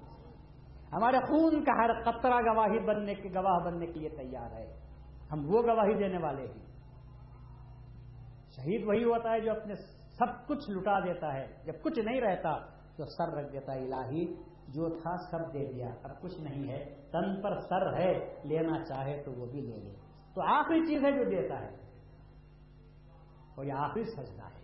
ہمارے 0.92 1.16
خون 1.16 1.64
کا 1.64 1.84
ہر 1.84 2.02
قطرہ 2.02 2.54
گواہی 2.54 2.78
بننے 2.78 3.14
کے 3.14 3.28
گواہ 3.28 3.64
بننے 3.64 3.86
کے 3.86 3.92
لیے 3.92 4.08
تیار 4.08 4.52
ہے۔ 4.52 4.87
ہم 5.32 5.54
وہ 5.54 5.62
گواہی 5.62 5.94
دینے 5.94 6.18
والے 6.18 6.42
ہیں۔ 6.42 6.68
شہید 8.56 8.84
وہی 8.86 9.04
ہوتا 9.04 9.32
ہے 9.32 9.40
جو 9.40 9.50
اپنے 9.50 9.74
سب 10.18 10.46
کچھ 10.46 10.70
لٹا 10.70 11.00
دیتا 11.00 11.34
ہے۔ 11.34 11.46
جب 11.64 11.72
کچھ 11.82 11.98
نہیں 11.98 12.20
رہتا 12.20 12.58
تو 12.96 13.04
سر 13.04 13.28
رکھ 13.28 13.52
دیتا 13.52 13.72
الہی، 13.72 14.34
جو 14.68 14.88
تھا 14.88 15.16
سب 15.16 15.52
دے 15.52 15.72
دیا۔ 15.72 15.88
اب 16.02 16.20
کچھ 16.20 16.40
نہیں 16.40 16.70
ہے، 16.70 16.84
تن 17.12 17.42
پر 17.42 17.60
سر 17.60 17.98
ہے، 17.98 18.34
لینا 18.44 18.84
چاہے 18.84 19.22
تو 19.22 19.32
وہ 19.32 19.46
بھی 19.46 19.60
لے 19.60 19.76
لے۔ 19.76 19.94
تو 20.34 20.42
آخری 20.42 20.86
چیز 20.86 21.04
ہے 21.04 21.12
جو 21.12 21.30
دیتا 21.30 21.60
ہے۔ 21.60 21.76
اور 23.54 23.64
یہ 23.64 23.72
آخری 23.72 24.04
سجدہ 24.04 24.44
ہے۔ 24.44 24.58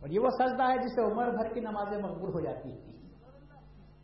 اور 0.00 0.08
یہ 0.08 0.20
وہ 0.20 0.30
سجدہ 0.30 0.62
ہے 0.62 0.78
جسے 0.78 1.12
عمر 1.12 1.30
بھر 1.30 1.54
کی 1.54 1.60
نمازیں 1.60 2.02
مقبول 2.02 2.30
ہو 2.30 2.40
جاتی 2.40 2.72
تھی 2.72 2.98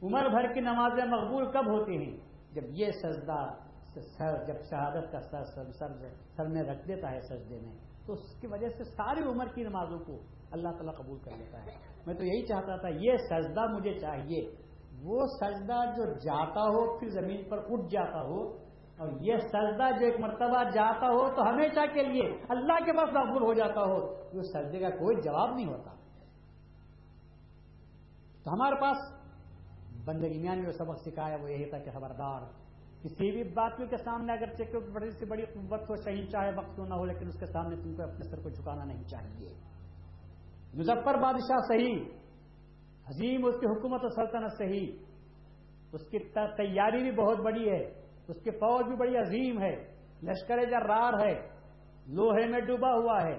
عمر 0.03 0.29
بھر 0.29 0.53
کی 0.53 0.61
نمازیں 0.61 1.05
مقبول 1.05 1.51
کب 1.53 1.67
ہوتی 1.67 1.97
ہیں؟ 1.97 2.17
جب 2.55 2.63
یہ 2.67 2.87
سجدہ 2.91 3.64
سر، 4.01 4.45
جب 4.45 4.61
شہادت 4.71 5.13
کا 5.13 5.21
سر 5.21 5.45
سر 5.45 5.71
سر 5.71 5.93
سر 6.37 6.49
میں 6.49 6.63
رکھ 6.63 6.89
دیتا 6.89 7.11
ہے 7.11 7.21
سجدے 7.21 7.61
میں، 7.61 7.73
تو 8.07 8.13
اس 8.13 8.35
کی 8.41 8.47
وجہ 8.47 8.69
سے 8.69 8.85
ساری 8.85 9.23
عمر 9.23 9.47
کی 9.47 9.63
نمازوں 9.63 9.99
کو 9.99 10.19
اللہ 10.51 10.69
تعالیٰ 10.69 10.95
قبول 10.95 11.19
کر 11.19 11.37
لیتا 11.37 11.65
ہے۔ 11.65 11.71
میں 12.07 12.15
تو 12.15 12.25
یہی 12.25 12.47
چاہتا 12.47 12.77
تھا، 12.77 12.89
یہ 12.89 13.17
سجدہ 13.17 13.67
مجھے 13.67 13.99
چاہیے۔ 13.99 14.43
وہ 15.03 15.27
سجدہ 15.27 15.79
جو 15.97 16.05
جاتا 16.19 16.61
ہو، 16.61 16.99
پھر 16.99 17.09
زمین 17.09 17.49
پر 17.49 17.59
اٹھ 17.59 17.89
جاتا 17.91 18.21
ہو، 18.23 18.43
اور 18.99 19.09
یہ 19.21 19.37
سجدہ 19.37 19.89
جو 20.01 20.07
ایک 20.07 20.21
مرتبہ 20.21 20.63
جاتا 20.71 21.07
ہو، 21.07 21.35
تو 21.35 21.43
ہمیشہ 21.43 21.87
کے 21.95 22.03
لیے 22.03 22.29
اللہ 22.49 22.85
کے 22.85 22.93
پاس 22.93 23.09
مقبول 23.13 23.43
ہو 23.43 23.55
جاتا 23.55 23.81
ہو 23.81 23.97
اس 24.33 24.53
سجدے 24.53 24.81
کا 24.81 24.91
کوئی 24.91 25.21
جواب 25.21 25.55
نہیں 25.55 25.67
ہوتا۔ 25.67 25.91
تو 28.45 28.53
ہمارے 28.53 28.81
پاس 28.81 28.97
بندگی 30.05 30.43
نے 30.43 30.63
جو 30.63 30.73
سبق 30.73 30.99
سکھایا، 30.99 31.37
وہ 31.43 31.51
یہی 31.51 31.71
تھا 31.71 31.79
کہ 31.79 31.91
خبردار 31.91 32.41
کسی 33.05 33.31
بھی 33.31 33.43
بات 33.43 33.77
کے 33.77 33.97
سامنے 33.97 34.33
اگر 34.33 34.47
چیک 34.47 34.75
بڑی 34.93 35.11
سے 35.11 35.27
بڑی 35.27 35.45
قوت 35.45 35.81
ہو، 35.91 35.97
صحیح 35.97 36.27
چاہے، 36.27 36.51
وقت 36.57 36.79
نہ 36.79 36.95
ہو، 36.95 37.05
لیکن 37.05 37.27
اس 37.27 37.41
کے 37.41 37.47
سامنے 37.47 37.77
تم 37.77 37.95
کو 37.95 38.03
اپنے 38.03 38.31
سر 38.31 38.43
کو 38.43 38.49
جھکانا 38.49 38.85
نہیں 38.85 39.03
چاہیے۔ 39.03 39.55
مظفر 40.75 41.19
بادشاہ 41.19 41.57
صحیح، 41.69 42.01
عظیم 43.07 43.45
اس 43.45 43.55
کی 43.61 43.67
حکومت 43.67 44.05
و 44.05 44.09
سلطنت 44.09 44.53
صحیح۔ 44.59 44.93
اس 45.93 46.03
کی 46.03 46.19
تیاری 46.35 47.03
بھی 47.03 47.11
بہت 47.11 47.39
بڑی 47.39 47.71
ہے، 47.71 47.83
اس 48.29 48.43
کی 48.43 48.51
فوج 48.51 48.87
بھی 48.87 48.97
بڑی 48.97 49.17
عظیم 49.17 49.63
ہے۔ 49.63 49.95
لشکر 50.23 50.65
جرار 50.71 51.27
ہے، 51.27 51.49
لوہے 52.07 52.47
میں 52.47 52.61
ڈوبا 52.61 52.93
ہوا 52.93 53.23
ہے۔ 53.23 53.39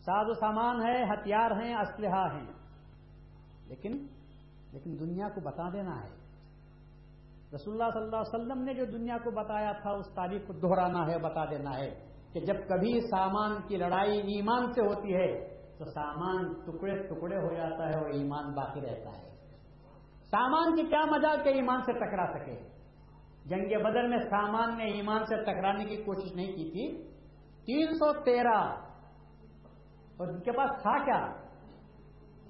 ساز 0.00 0.26
و 0.28 0.34
سامان 0.34 0.76
ہے 0.88 1.02
ہتھیار 1.02 1.50
ہیں، 1.50 1.74
اسلحہ 1.74 2.34
ہیں۔ 2.34 2.52
لیکن 3.66 4.06
لیکن 4.72 4.98
دنیا 5.00 5.28
کو 5.28 5.40
بتا 5.40 5.68
دینا 5.72 6.04
ہے۔ 6.04 6.25
رسول 7.54 7.82
اللہ 7.82 7.92
صلی 7.94 8.02
اللہ 8.02 8.16
علیہ 8.16 8.34
وسلم 8.34 8.62
نے 8.62 8.74
جو 8.74 8.84
دنیا 8.84 9.16
کو 9.18 9.30
بتایا 9.30 9.72
تھا، 9.72 9.90
اس 9.90 10.06
تاریخ 10.14 10.46
کو 10.46 10.52
دہرانا 10.52 11.06
ہے، 11.06 11.18
بتا 11.18 11.44
دینا 11.44 11.78
ہے 11.78 11.90
کہ 12.32 12.40
جب 12.40 12.54
کبھی 12.68 13.00
سامان 13.00 13.62
کی 13.68 13.76
لڑائی 13.76 14.18
ایمان 14.18 14.72
سے 14.72 14.80
ہوتی 14.80 15.14
ہے، 15.14 15.48
تو 15.78 15.84
سامان 15.84 16.52
ٹکڑے 16.52 17.02
ٹکڑے 17.02 17.36
ہو 17.36 17.54
جاتا 17.54 17.88
ہے 17.88 17.98
اور 17.98 18.10
ایمان 18.10 18.54
باقی 18.54 18.80
رہتا 18.80 19.18
ہے۔ 19.18 19.30
سامان 20.24 20.76
کی 20.76 20.82
کیا 20.82 21.00
مزہ 21.00 21.42
کہ 21.42 21.48
ایمان 21.48 21.82
سے 21.82 21.92
ٹکرا 21.92 22.26
سکے؟ 22.34 22.68
جنگ 23.46 23.82
بدر 23.84 24.08
میں 24.08 24.18
سامان 24.18 24.76
نے 24.78 24.84
ایمان 24.84 25.24
سے 25.24 25.36
ٹکرانے 25.36 25.84
کی 25.84 25.96
کوشش 25.96 26.32
نہیں 26.34 26.52
کی 26.52 26.70
تھی۔ 26.70 27.02
تین 27.66 27.94
سو 27.94 28.12
تیرہ۔ 28.12 28.86
اور 30.16 30.28
ان 30.28 30.40
کے 30.40 30.52
پاس 30.52 30.82
تھا 30.82 31.04
کیا؟ 31.04 31.32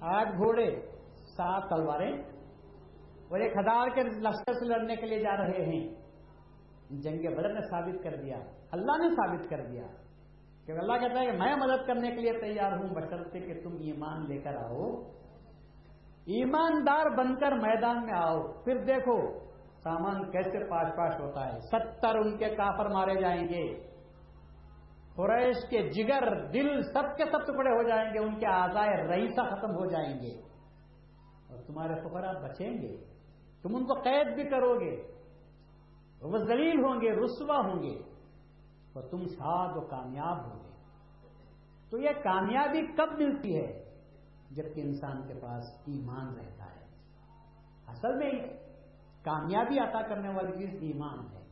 آٹھ 0.01 0.29
گھوڑے، 0.29 0.81
سات 1.37 1.69
تلواریں۔ 1.69 2.36
اور 3.29 3.39
ایک 3.39 3.57
ہزار 3.57 3.87
کے 3.89 4.03
لشکر 4.03 4.53
سے 4.53 4.65
لڑنے 4.65 4.95
کے 4.95 5.05
لیے 5.05 5.19
جا 5.19 5.37
رہے 5.37 5.65
ہیں۔ 5.65 5.95
جنگ 6.89 7.35
بدر 7.35 7.53
نے 7.53 7.61
ثابت 7.61 8.03
کر 8.03 8.15
دیا، 8.15 8.37
اللہ 8.71 8.91
نے 8.91 9.09
ثابت 9.09 9.49
کر 9.49 9.65
دیا۔ 9.65 9.83
کہ 10.65 10.71
اللہ 10.71 10.93
کہتا 10.93 11.19
ہے 11.19 11.25
کہ 11.25 11.31
میں 11.31 11.55
مدد 11.55 11.87
کرنے 11.87 12.09
کے 12.09 12.15
لیے 12.15 12.33
تیار 12.41 12.71
ہوں، 12.71 12.95
بشرطے 12.95 13.39
کہ 13.39 13.61
تم 13.61 13.73
ایمان 13.79 14.25
لے 14.27 14.37
کر 14.41 14.55
آؤ۔ 14.55 15.01
ایماندار 16.25 17.17
بن 17.17 17.35
کر 17.35 17.51
میدان 17.51 18.05
میں 18.05 18.13
آؤ۔ 18.13 18.47
پھر 18.63 18.77
دیکھو، 18.77 19.39
سامان 19.83 20.31
کیسے 20.31 20.69
پاش 20.69 20.87
پاش 20.97 21.19
ہوتا 21.19 21.53
ہے۔ 21.53 21.59
ستر 21.59 22.15
ان 22.15 22.37
کے 22.37 22.45
کافر 22.45 22.89
مارے 22.89 23.21
جائیں 23.21 23.43
گے۔ 23.43 23.87
قریش 25.15 25.55
کے 25.69 25.89
جگر، 25.89 26.47
دل 26.47 26.81
سب 26.81 27.17
کے 27.17 27.25
سب 27.25 27.43
ٹکڑے 27.43 27.69
ہو 27.69 27.89
جائیں 27.89 28.13
گے۔ 28.13 28.19
ان 28.19 28.39
کے 28.39 28.47
آزائے 28.47 29.07
رئیسا 29.07 29.55
ختم 29.55 29.71
ہو 29.71 29.85
جائیں 29.85 30.19
گے۔ 30.21 30.37
اور 31.49 31.63
تمہارے 31.63 31.95
فقرا 31.95 32.31
بچیں 32.31 32.73
گے۔ 32.73 33.06
تم 33.61 33.75
ان 33.75 33.85
کو 33.85 33.93
قید 33.93 34.35
بھی 34.35 34.49
کرو 34.49 34.79
گے 34.79 35.17
وہ 36.21 36.37
ذلیل 36.37 36.85
ہوں 36.85 37.01
گے، 37.01 37.11
رسوا 37.11 37.57
ہوں 37.57 37.83
گے، 37.83 37.99
اور 38.93 39.03
تم 39.03 39.25
شاد 39.25 39.77
و 39.77 39.81
کامیاب 39.81 40.45
ہوں 40.45 40.63
گے۔ 40.63 40.71
تو 41.89 41.97
یہ 41.97 42.09
کامیابی 42.23 42.87
کب 42.87 43.13
ملتی 43.17 43.55
ہے؟ 43.55 43.83
جبکہ 44.51 44.81
انسان 44.81 45.27
کے 45.27 45.33
پاس 45.33 45.63
ایمان 45.85 46.35
رہتا 46.35 46.65
ہے۔ 46.65 46.85
اصل 47.87 48.15
میں 48.15 48.31
کامیابی 49.23 49.79
عطا 49.79 50.01
کرنے 50.01 50.29
والی 50.29 50.51
چیز 50.57 50.81
ایمان 50.81 51.19
ہے۔ 51.19 51.45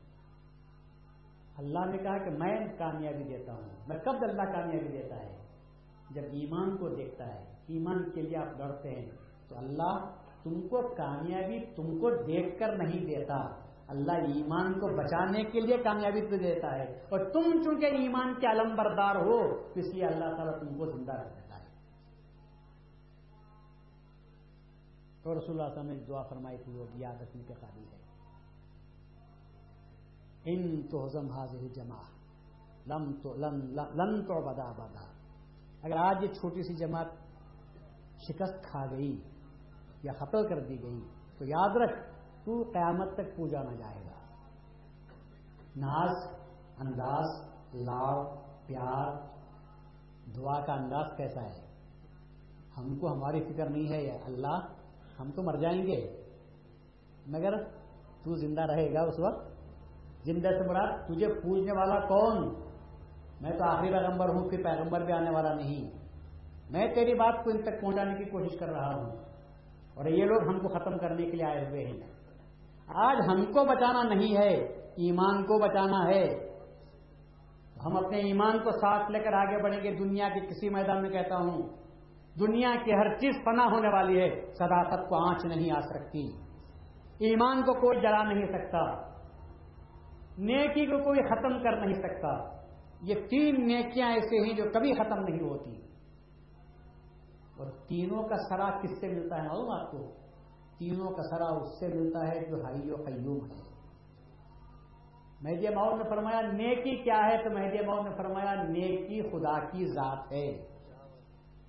اللہ 1.57 1.85
نے 1.85 1.97
کہا 1.97 2.17
کہ 2.17 2.29
میں 2.29 2.77
کامیابی 2.77 3.23
دیتا 3.23 3.53
ہوں، 3.53 3.61
میں 3.87 3.97
کب 3.97 4.11
اللہ 4.11 4.41
کامیابی 4.41 4.87
دیتا 4.87 5.15
ہے؟ 5.15 5.37
جب 6.11 6.21
ایمان 6.21 6.77
کو 6.77 6.89
دیکھتا 6.89 7.27
ہے، 7.27 7.55
ایمان 7.67 8.11
کے 8.11 8.21
لیے 8.21 8.37
آپ 8.37 8.59
لڑتے 8.59 8.89
ہیں 8.89 9.09
تو 9.47 9.57
اللہ 9.57 10.15
تم 10.45 10.67
کو 10.67 10.95
کامیابی 10.95 11.65
تم 11.65 11.99
کو 11.99 12.23
دیکھ 12.23 12.59
کر 12.59 12.77
نہیں 12.77 13.05
دیتا۔ 13.05 13.65
اللہ 13.87 14.11
ایمان 14.11 14.73
کو 14.73 14.97
بچانے 14.97 15.43
کے 15.43 15.59
لیے 15.59 15.77
کامیابی 15.77 16.21
تو 16.21 16.37
دیتا 16.37 16.75
ہے۔ 16.75 16.83
اور 16.83 17.19
تم 17.19 17.63
چونکہ 17.63 17.85
ایمان 17.85 18.33
کے 18.39 18.47
علم 18.47 18.75
بردار 18.75 19.15
ہو، 19.15 19.63
تو 19.73 19.79
اس 19.79 19.93
لیے 19.93 20.05
اللہ 20.05 20.35
تعالیٰ 20.35 20.59
تم 20.59 20.77
کو 20.77 20.85
زندہ 20.85 21.11
رکھ 21.11 21.35
دیتا 21.35 21.59
ہے۔ 21.59 21.65
تو 25.23 25.39
رسول 25.39 25.61
اللہ 25.61 25.83
نے 25.83 25.99
دعا 25.99 26.21
فرمائی 26.21 26.57
تھی، 26.57 26.71
وہ 26.71 26.85
یاد 26.95 27.21
رکھنے 27.21 27.43
کے 27.43 27.53
قابل 27.53 27.83
ہے۔ 27.83 28.05
ان 30.45 30.87
تو 30.87 31.05
ہزم 31.05 31.31
حاضر 31.31 31.67
جمع 31.67 32.01
لم 32.87 33.13
تو 33.13 33.33
لن 33.33 34.25
تو 34.25 34.41
بدا 34.41 34.71
بدا 34.71 35.11
اگر 35.83 35.97
آج 35.97 36.17
یہ 36.21 36.27
چھوٹی 36.27 36.63
سی 36.63 36.75
جماعت 36.75 37.07
شکست 38.29 38.63
کھا 38.63 38.85
گئی 38.91 39.21
یا 40.05 40.13
قتل 40.13 40.47
کر 40.47 40.59
دی 40.59 40.83
گئی، 40.83 40.99
تو 41.37 41.45
یاد 41.45 41.75
رکھ، 41.75 41.99
تو 42.45 42.63
قیامت 42.73 43.13
تک 43.13 43.35
پوجا 43.35 43.63
نہ 43.63 43.75
جائے 43.75 44.05
گا۔ 44.05 44.15
ناز، 45.75 46.35
انداز، 46.79 47.49
لاؤ، 47.73 48.35
پیار، 48.65 49.15
دعا 50.35 50.65
کا 50.65 50.73
انداز 50.73 51.17
کیسا 51.17 51.41
ہے؟ 51.41 51.65
ہم 52.77 52.95
کو 52.95 53.13
ہماری 53.13 53.43
فکر 53.43 53.69
نہیں 53.69 53.93
ہے، 53.93 54.03
یا 54.03 54.13
اللہ، 54.25 54.59
ہم 55.19 55.31
تو 55.31 55.43
مر 55.43 55.55
جائیں 55.55 55.87
گے۔ 55.87 56.23
مگر 57.27 57.63
تو 58.23 58.35
زندہ 58.35 58.61
رہے 58.61 58.93
گا 58.93 59.01
اس 59.01 59.19
وقت۔ 59.19 59.47
زندہ 60.23 60.47
سے 60.47 60.67
مراد 60.69 61.07
تجھے 61.07 61.33
پوجنے 61.33 61.71
والا 61.71 61.99
کون؟ 61.99 62.53
میں 63.41 63.51
تو 63.51 63.63
آخری 63.63 63.91
پیغمبر 63.91 64.29
ہوں، 64.29 64.49
پھر 64.49 64.63
پیغمبر 64.63 65.01
بھی 65.01 65.13
آنے 65.13 65.29
والا 65.29 65.53
نہیں۔ 65.53 65.91
میں 66.69 66.95
تیری 66.95 67.13
بات 67.13 67.43
کو 67.43 67.49
ان 67.49 67.61
تک 67.61 67.81
پہنچانے 67.81 68.15
کی 68.15 68.25
کوشش 68.25 68.59
کر 68.59 68.69
رہا 68.69 68.95
ہوں۔ 68.95 69.24
اور 69.95 70.05
یہ 70.05 70.25
لوگ 70.25 70.47
ہم 70.47 70.59
کو 70.59 70.67
ختم 70.67 70.97
کرنے 70.97 71.25
کے 71.25 71.31
لیے 71.31 71.45
آئے 71.45 71.69
ہوئے 71.69 71.85
ہیں۔ 71.85 71.99
آج 72.87 73.17
ہم 73.27 73.45
کو 73.45 73.65
بچانا 73.65 74.03
نہیں 74.03 74.37
ہے، 74.37 74.53
ایمان 74.79 75.43
کو 75.43 75.59
بچانا 75.59 76.07
ہے۔ 76.07 76.49
ہم 77.85 77.97
اپنے 77.97 78.17
ایمان 78.17 78.59
کو 78.59 78.71
ساتھ 78.71 79.11
لے 79.11 79.19
کر 79.19 79.33
آگے 79.33 79.63
بڑھیں 79.63 79.83
گے۔ 79.83 79.95
دنیا 79.95 80.29
کے 80.29 80.39
کسی 80.39 80.69
میدان 80.69 81.01
میں 81.01 81.09
کہتا 81.09 81.35
ہوں، 81.35 81.61
دنیا 82.39 82.75
کی 82.85 82.93
ہر 82.93 83.17
چیز 83.17 83.35
فنا 83.45 83.65
ہونے 83.65 83.87
والی 83.87 84.21
ہے، 84.21 84.41
صداقت 84.53 85.09
کو 85.09 85.29
آنچ 85.29 85.45
نہیں 85.45 85.71
آ 85.71 85.79
سکتی۔ 85.79 86.31
ایمان 87.19 87.61
کو 87.61 87.73
کوئی 87.73 88.01
جلا 88.01 88.23
نہیں 88.23 88.45
سکتا۔ 88.45 89.15
نیکی 90.37 90.85
کو 90.85 90.97
کوئی 90.97 91.23
ختم 91.23 91.63
کر 91.63 91.71
نہیں 91.71 91.93
سکتا۔ 91.93 92.55
یہ 93.01 93.15
تین 93.29 93.67
نیکیاں 93.67 94.11
ایسے 94.11 94.47
ہیں 94.47 94.53
جو 94.53 94.63
کبھی 94.73 94.93
ختم 94.93 95.23
نہیں 95.23 95.41
ہوتی۔ 95.41 95.84
اور 97.57 97.71
تینوں 97.87 98.23
کا 98.23 98.35
سرا 98.49 98.81
کس 98.81 98.99
سے 98.99 99.07
ملتا 99.07 99.43
ہے 99.43 99.47
معلوم 99.47 99.71
آپ 99.71 99.91
کو؟ 99.91 100.11
تینوں 100.77 101.11
کا 101.11 101.23
سرا 101.23 101.45
اس 101.45 101.79
سے 101.79 101.87
ملتا 101.87 102.27
ہے 102.27 102.45
جو 102.49 102.63
ہائی 102.63 102.91
و 102.91 102.95
قیوم 102.95 103.45
ہے۔ 103.45 103.75
مہدی 105.41 105.75
ماؤ 105.75 105.97
نے 105.97 106.03
فرمایا، 106.09 106.41
نیکی 106.41 107.03
کیا 107.03 107.17
ہے؟ 107.17 107.43
تو 107.43 107.49
مہدی 107.49 107.85
ماؤ 107.85 108.03
نے 108.03 108.09
فرمایا، 108.17 108.63
نیکی 108.63 109.21
خدا 109.21 109.59
کی 109.59 109.85
ذات 109.85 110.31
ہے۔ 110.31 110.51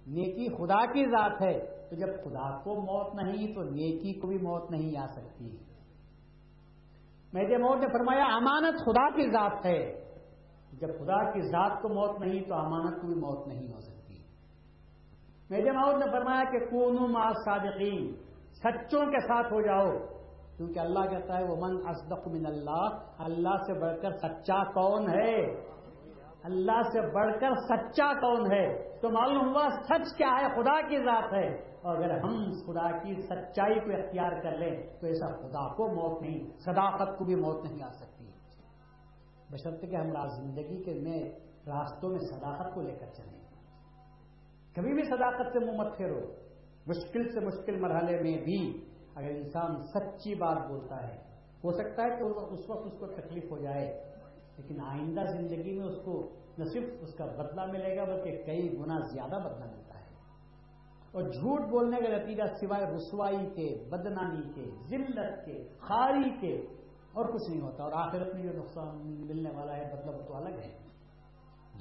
نیکی 0.07 0.49
خدا 0.49 0.87
کی 0.87 1.11
ذات 1.11 1.43
ہے۔ 1.43 1.77
تو 1.91 1.97
جب 1.97 2.07
خدا 2.07 2.59
کو 2.59 2.75
موت 2.75 3.15
نہیں، 3.15 3.55
تو 3.55 3.63
نیکی 3.63 4.21
کو 4.21 4.27
بھی 4.27 4.39
موت 4.39 4.71
نہیں 4.71 4.99
آ 4.99 5.07
سکتی۔ 5.07 5.57
مہدی 7.33 7.57
موت 7.57 7.79
نے 7.79 7.87
فرمایا، 7.87 8.25
امانت 8.25 8.79
خدا 8.81 9.11
کی 9.11 9.31
ذات 9.31 9.67
ہے۔ 9.67 10.05
جب 10.73 10.89
خدا 10.99 11.31
کی 11.31 11.41
ذات 11.41 11.83
کو 11.83 11.89
موت 11.89 12.21
نہیں، 12.21 12.43
تو 12.43 12.55
امانت 12.55 13.01
کو 13.01 13.07
بھی 13.07 13.15
موت 13.15 13.49
نہیں 13.49 13.73
ہو 13.73 13.81
سکتی۔ 13.81 13.96
مہدی 15.51 15.71
موت 15.71 16.05
نے 16.05 16.13
فرمایا 16.13 16.45
کہ 16.45 16.59
کونو 16.59 17.07
ما 17.07 17.31
صادقین 17.45 18.15
سچوں 18.53 19.07
کے 19.07 19.21
ساتھ 19.21 19.53
ہو 19.53 19.61
جاؤ۔ 19.61 20.17
کیونکہ 20.57 20.79
اللہ 20.79 20.99
کہتا 20.99 21.39
ہے 21.39 21.45
وہ 21.45 21.57
من 21.61 21.89
اصدق 21.89 22.29
من 22.29 22.47
اللہ 22.47 22.89
اللہ 23.19 23.57
سے 23.67 23.73
بڑھ 23.73 24.01
کر 24.03 24.11
سچا 24.11 24.65
کون 24.65 25.09
ہے؟ 25.09 25.55
اللہ 26.43 26.83
سے 26.93 27.01
بڑھ 27.01 27.39
کر 27.41 27.55
سچا 27.55 28.13
کون 28.13 28.53
ہے؟ 28.53 28.99
تو 29.01 29.11
معلوم 29.11 29.49
ہوا 29.49 29.69
سچ 29.85 30.17
کیا 30.17 30.39
ہے؟ 30.41 30.63
خدا 30.63 30.89
کی 30.89 30.99
ذات 30.99 31.33
ہے۔ 31.33 31.49
اور 31.83 31.97
اگر 31.97 32.19
ہم 32.19 32.51
خدا 32.67 32.99
کی 32.99 33.23
سچائی 33.23 33.81
کو 33.81 33.91
اختیار 33.91 34.43
کر 34.43 34.59
لیں، 34.59 34.87
تو 35.01 35.07
ایسا 35.07 35.27
خدا 35.27 35.75
کو 35.75 35.89
موت 35.89 36.23
نہیں، 36.23 36.59
صداقت 36.59 37.19
کو 37.19 37.25
بھی 37.25 37.35
موت 37.35 37.65
نہیں 37.65 37.83
آ 37.83 37.91
سکتی۔ 37.91 38.25
بشرط 39.51 39.81
کہ 39.81 39.97
ہم 39.97 40.29
زندگی 40.29 40.83
کے 40.83 40.95
میں، 40.95 41.33
راستوں 41.67 42.09
میں 42.09 42.19
صداقت 42.19 42.75
کو 42.75 42.83
لے 42.83 42.95
کر 42.95 43.07
چلیں۔ 43.07 43.46
کبھی 44.77 44.95
بھی 44.95 45.03
صداقت 45.03 45.53
سے 45.53 45.59
منہ 45.59 45.77
مت 45.77 45.97
پھیرو۔ 45.97 46.21
مشکل 46.87 47.29
سے 47.29 47.41
مشکل 47.41 47.81
مرحلے 47.81 48.21
میں 48.21 48.45
بھی 48.45 48.85
اگر 49.15 49.29
انسان 49.29 49.83
سچی 49.83 50.35
بات 50.35 50.69
بولتا 50.69 51.09
ہے، 51.09 51.17
ہو 51.65 51.71
سکتا 51.71 52.03
ہے 52.03 52.09
کہ 52.09 52.23
اس 52.55 52.71
وقت 52.71 52.87
اس 52.87 52.99
کو 52.99 53.07
تکلیف 53.07 53.45
ہو 53.51 53.59
جائے، 53.59 54.05
لیکن 54.57 54.81
آئندہ 54.85 55.21
زندگی 55.33 55.79
میں 55.79 55.87
اس 55.87 56.05
کو 56.05 56.29
نہ 56.59 56.65
صرف 56.65 56.89
اس 57.01 57.15
کا 57.15 57.25
بدلہ 57.25 57.67
ملے 57.67 57.97
گا، 57.97 58.05
بلکہ 58.05 58.43
کئی 58.43 58.79
گنا 58.79 58.99
زیادہ 58.99 59.43
بدلہ 59.43 59.65
ملتا 59.65 60.01
ہے۔ 60.01 60.05
اور 61.13 61.23
جھوٹ 61.23 61.61
بولنے 61.61 61.97
کا 61.97 62.17
نتیجہ 62.17 62.43
سوائے 62.61 62.87
رسوائی 62.87 63.51
کے، 63.51 63.85
بدنامی 63.91 64.53
کے، 64.55 64.71
ذلت 64.89 65.47
کے، 65.47 65.69
خاری 65.69 66.41
کے 66.41 66.61
اور 67.13 67.25
کچھ 67.33 67.51
نہیں 67.51 67.61
ہوتا۔ 67.61 67.85
اور 67.85 67.93
آخرت 67.93 68.35
میں 68.35 68.43
جو 68.43 68.59
نقصان 68.59 68.99
ملنے 69.27 69.51
والا 69.51 69.77
ہے 69.77 69.95
مطلب 69.95 70.27
تو 70.27 70.37
الگ 70.37 70.59
ہے۔ 70.59 70.79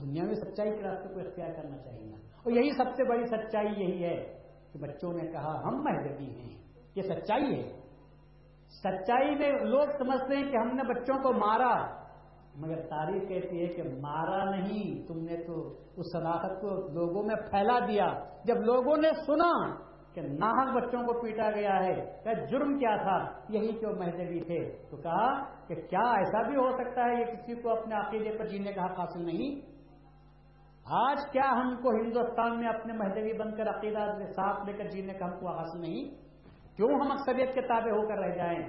دنیا 0.01 0.23
میں 0.23 0.35
سچائی 0.35 0.71
کے 0.71 0.83
راستے 0.83 1.13
کو 1.13 1.19
اختیار 1.19 1.53
کرنا 1.53 1.77
چاہیے 1.77 2.24
اور 2.45 2.51
یہی 2.51 2.69
سب 2.69 2.95
سے 2.95 3.03
بڑی 3.03 3.25
سچائی 3.25 3.67
یہی 3.67 4.03
ہے 4.03 4.39
کہ 4.73 4.79
بچوں 4.79 5.13
نے 5.13 5.31
کہا، 5.31 5.63
ہم 5.63 5.83
مہدبی 5.83 6.29
ہیں۔ 6.29 6.57
یہ 6.95 7.01
سچائی 7.01 7.63
ہے۔ 7.63 7.71
سچائی 8.83 9.35
میں 9.35 9.51
لوگ 9.51 9.87
سمجھتے 9.97 10.35
ہیں 10.35 10.51
کہ 10.51 10.57
ہم 10.57 10.67
نے 10.67 10.83
بچوں 10.83 11.23
کو 11.23 11.33
مارا، 11.33 12.05
مگر 12.55 12.81
تاریخ 12.81 13.29
کہتی 13.29 13.61
ہے 13.61 13.65
کہ 13.65 13.83
مارا 13.83 14.43
نہیں، 14.43 15.07
تم 15.07 15.19
نے 15.19 15.43
تو 15.43 15.73
اس 15.97 16.05
صداقت 16.11 16.61
کو 16.61 16.87
لوگوں 16.91 17.23
میں 17.23 17.35
پھیلا 17.35 17.79
دیا۔ 17.79 18.07
جب 18.43 18.55
لوگوں 18.55 18.97
نے 18.97 19.09
سنا 19.25 19.75
کہ 20.13 20.21
ناحق 20.21 20.75
بچوں 20.75 21.03
کو 21.03 21.21
پیٹا 21.21 21.49
گیا 21.51 21.83
ہے، 21.83 22.21
کہ 22.23 22.45
جرم 22.45 22.77
کیا 22.77 22.95
تھا، 22.95 23.41
یہی 23.49 23.79
کہ 23.79 23.87
وہ 23.87 23.95
مہدوی 23.95 24.39
تھے، 24.39 24.89
تو 24.89 24.97
کہا 24.97 25.43
کہ 25.67 25.75
کیا 25.75 26.11
ایسا 26.11 26.41
بھی 26.41 26.55
ہو 26.55 26.69
سکتا 26.71 27.05
ہے، 27.05 27.19
یہ 27.19 27.25
کسی 27.25 27.55
کو 27.55 27.69
اپنے 27.69 27.95
عقیدے 27.95 28.37
پر 28.37 28.45
جینے 28.45 28.71
کا 28.71 28.85
حق 28.85 28.99
حاصل 28.99 29.25
نہیں؟ 29.25 29.74
آج 30.85 31.17
کیا 31.31 31.51
ہم 31.51 31.75
کو 31.81 31.89
ہندوستان 31.89 32.59
میں 32.59 32.67
اپنے 32.67 32.93
مہدوی 32.93 33.33
بن 33.33 33.55
کر 33.55 33.69
عقیدہ 33.69 34.31
ساتھ 34.35 34.65
لے 34.65 34.73
کر 34.73 34.83
جینے 34.83 35.13
کا 35.13 35.25
حق 35.25 35.43
حاصل 35.43 35.81
نہیں؟ 35.81 36.15
کیوں 36.75 36.89
ہم 36.89 37.11
اکثریت 37.11 37.53
کے 37.53 37.61
تابع 37.61 37.91
ہو 37.91 38.07
کر 38.07 38.17
رہ 38.17 38.35
جائیں؟ 38.35 38.59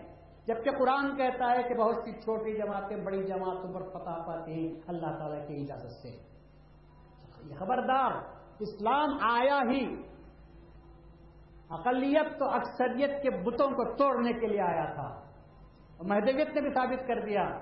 جبکہ 0.46 0.70
قرآن 0.70 1.16
کہتا 1.16 1.50
ہے 1.50 1.62
کہ 1.62 1.74
بہت 1.74 1.94
سی 2.04 2.12
چھوٹی 2.12 2.52
جماعتیں 2.58 2.96
بڑی 2.96 3.22
جماعتوں 3.22 3.74
پر 3.74 3.82
فتح 3.82 4.22
پاتی 4.26 4.52
ہیں، 4.52 4.80
اللہ 4.86 5.18
تعالیٰ 5.18 5.48
کی 5.48 5.54
اجازت 5.54 5.92
سے۔ 5.92 6.10
خبردار، 7.54 8.12
اسلام 8.58 9.18
آیا 9.22 9.60
ہی۔ 9.70 10.02
اقلیت 11.70 12.38
تو 12.38 12.48
اکثریت 12.48 13.22
کے 13.22 13.30
بتوں 13.30 13.70
کو 13.70 13.96
توڑنے 13.96 14.32
کے 14.32 14.46
لیے 14.46 14.60
آیا 14.60 14.92
تھا۔ 14.94 15.22
مہدویت 16.02 16.48
نے 16.48 16.60
بھی 16.60 16.70
ثابت 16.70 17.06
کر 17.06 17.20
دیا۔ 17.20 17.58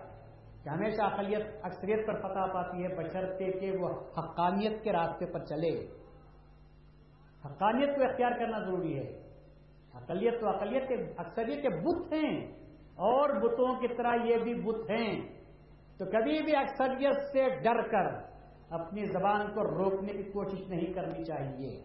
کہ 0.65 0.69
ہمیشہ 0.69 1.03
اقلیت 1.03 1.47
اکثریت 1.63 2.07
پر 2.07 2.15
فتح 2.15 2.53
پاتی 2.55 2.83
ہے 2.83 2.89
بشرتے 2.89 3.53
کہ 3.53 3.73
وہ 3.79 3.89
حقانیت 4.19 4.85
کے 4.85 4.93
راستے 4.93 5.27
پر 5.27 5.45
چلے۔ 5.45 5.87
حقانیت 7.45 7.97
کو 7.97 8.03
اختیار 8.03 8.31
کرنا 8.31 8.59
ضروری 8.59 8.99
ہے۔ 8.99 9.23
اقلیت 9.95 10.41
تو 10.41 10.49
اقلیت 10.49 10.89
کے 10.89 10.95
اکثریت 11.17 11.63
کے 11.63 11.69
بت 11.69 12.13
ہیں 12.13 12.47
اور 12.81 13.41
بتوں 13.41 13.81
کی 13.81 13.89
طرح 13.89 14.15
یہ 14.25 14.37
بھی 14.37 14.55
بت 14.55 14.91
ہیں۔ 14.91 15.21
تو 15.99 16.05
کبھی 16.05 16.43
بھی 16.43 16.57
اکثریت 16.57 17.17
سے 17.33 17.49
ڈر 17.63 17.89
کر 17.89 18.35
اپنی 18.71 19.05
زبان 19.05 19.55
کو 19.55 19.85
روکنے 19.85 20.13
کی 20.13 20.23
کوشش 20.23 20.69
نہیں 20.69 20.93
کرنی 20.93 21.25
چاہیے۔ 21.25 21.81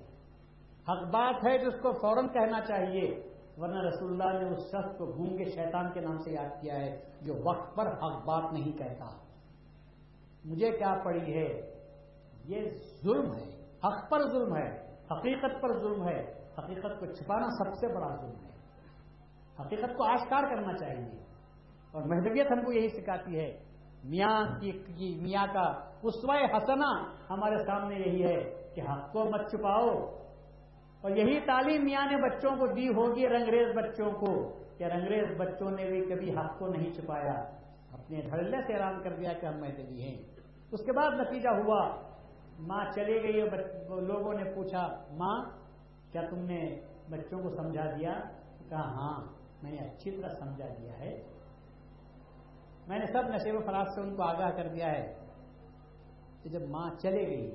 حق 0.89 1.13
بات 1.13 1.47
ہے 1.47 1.57
جس 1.57 1.82
کو 1.82 1.91
فوراً 1.91 2.27
کہنا 2.27 2.61
چاہیے۔ 2.61 3.28
ورنہ 3.60 3.80
رسول 3.80 4.22
اللہ 4.22 4.43
نے 4.43 4.49
اس 4.49 4.64
شخص 4.68 4.97
کو 4.97 5.05
گونگے 5.05 5.45
شیطان 5.45 5.91
کے 5.91 5.99
نام 5.99 6.18
سے 6.18 6.32
یاد 6.32 6.62
کیا 6.62 6.76
ہے 6.76 7.01
جو 7.22 7.34
وقت 7.43 7.76
پر 7.76 7.88
حق 7.88 8.26
بات 8.26 8.53
نہیں 8.53 8.78
کہتا۔ 8.78 9.05
مجھے 10.45 10.72
کیا 10.72 10.93
پڑی 11.03 11.34
ہے؟ 11.34 11.74
یہ 12.45 12.70
ظلم 13.03 13.36
ہے، 13.36 13.66
حق 13.84 14.10
پر 14.10 14.30
ظلم 14.30 14.55
ہے، 14.55 14.95
حقیقت 15.12 15.62
پر 15.62 15.80
ظلم 15.80 16.07
ہے، 16.07 16.34
حقیقت 16.60 16.99
کو 16.99 17.05
چھپانا 17.05 17.47
سب 17.49 17.74
سے 17.74 17.88
بڑا 17.88 18.16
ظلم 18.16 18.45
ہے۔ 18.45 18.49
حقیقت 19.60 19.97
کو 19.97 20.03
آشکار 20.03 20.43
کرنا 20.43 20.78
چاہیے۔ 20.78 21.24
اور 21.91 22.01
مہدویت 22.01 22.51
ہم 22.51 22.66
کو 22.66 22.72
یہی 22.72 22.89
سکھاتی 22.89 23.39
ہے، 23.39 23.57
میاں 24.03 24.43
کی 24.60 25.20
میاں 25.22 25.47
کا 25.53 25.89
اسوائے 26.03 26.43
حسنا 26.43 27.14
ہمارے 27.30 27.57
سامنے 27.57 27.95
یہی 27.95 28.24
ہے 28.24 28.72
کہ 28.76 28.82
حق 28.82 29.14
کو 29.14 29.26
مت 29.26 29.49
چھپاؤ۔ 29.51 30.18
اور 31.01 31.11
یہی 31.11 31.39
تعلیم 31.39 31.83
میاں 31.83 32.05
نے 32.11 32.17
بچوں 32.17 32.51
کو 32.55 32.67
دی 32.67 32.87
ہوگی 32.87 33.27
رنگریز 33.27 33.67
بچوں 33.75 34.11
کو 34.11 34.59
کہ 34.77 34.83
رنگریز 34.83 35.37
بچوں 35.37 35.71
نے 35.71 35.85
بھی 35.85 36.05
کبھی 36.05 36.37
حق 36.37 36.59
کو 36.59 36.67
نہیں 36.67 36.93
چھپایا۔ 36.93 37.33
اپنے 37.91 38.21
دھڑلے 38.21 38.57
سے 38.67 38.73
اعلان 38.73 39.03
کر 39.03 39.13
دیا 39.13 39.33
کہ 39.33 39.45
ہم 39.45 39.59
مہدوی 39.59 40.01
ہیں۔ 40.01 40.21
اس 40.71 40.85
کے 40.85 40.91
بعد 40.91 41.11
نتیجہ 41.11 41.49
ہوا۔ 41.49 41.89
ماں 42.59 42.85
چلی 42.95 43.23
گئی 43.23 43.41
لوگوں 44.01 44.33
نے 44.33 44.51
پوچھا، 44.51 45.05
ماں، 45.11 45.43
کیا 46.11 46.21
تم 46.21 46.39
نے 46.39 46.79
بچوں 47.09 47.39
کو 47.43 47.49
سمجھا 47.49 47.85
دیا؟ 47.85 48.13
کہا 48.69 48.81
ہاں 48.81 49.27
میں 49.63 49.71
نے 49.71 49.77
اچھی 49.77 50.11
طرح 50.11 50.29
سمجھا 50.29 50.67
دیا 50.67 50.99
ہے۔ 50.99 51.23
میں 52.87 52.99
نے 52.99 53.05
سب 53.05 53.27
نشے 53.27 53.51
و 53.51 53.59
فراغ 53.59 53.85
سے 53.95 54.01
ان 54.01 54.15
کو 54.15 54.23
آگاہ 54.23 54.49
کر 54.49 54.67
دیا 54.67 54.91
ہے 54.91 55.15
کہ 56.43 56.49
جب 56.49 56.61
ماں 56.69 56.89
چلے 56.99 57.27
گئی 57.27 57.51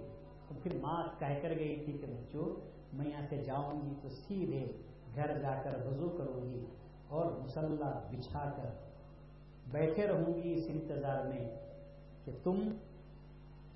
تو 0.49 0.55
پھر 0.63 0.79
ماں 0.81 1.07
کہہ 1.19 1.43
کر 1.43 1.49
گئی 1.49 1.85
تھی 1.85 1.93
کہ 1.93 2.07
بچوں 2.07 2.74
میں 2.97 3.07
یہاں 3.07 3.27
سے 3.31 3.37
جاؤں 3.37 3.81
گی 3.83 3.95
تو 4.03 4.09
سیدھے 4.09 4.67
گھر 5.15 5.39
جا 5.39 5.63
کر 5.63 5.87
وضو 5.87 6.09
کروں 6.09 6.55
گی 6.55 6.65
اور 7.09 7.33
مسلح 7.33 8.01
بچھا 8.11 8.51
کر 8.51 8.71
بیٹھے 9.71 10.07
رہوں 10.07 10.35
گی 10.35 10.53
اس 10.53 10.65
انتظار 10.69 11.27
میں 11.27 11.49
کہ 12.25 12.33
تم 12.43 12.69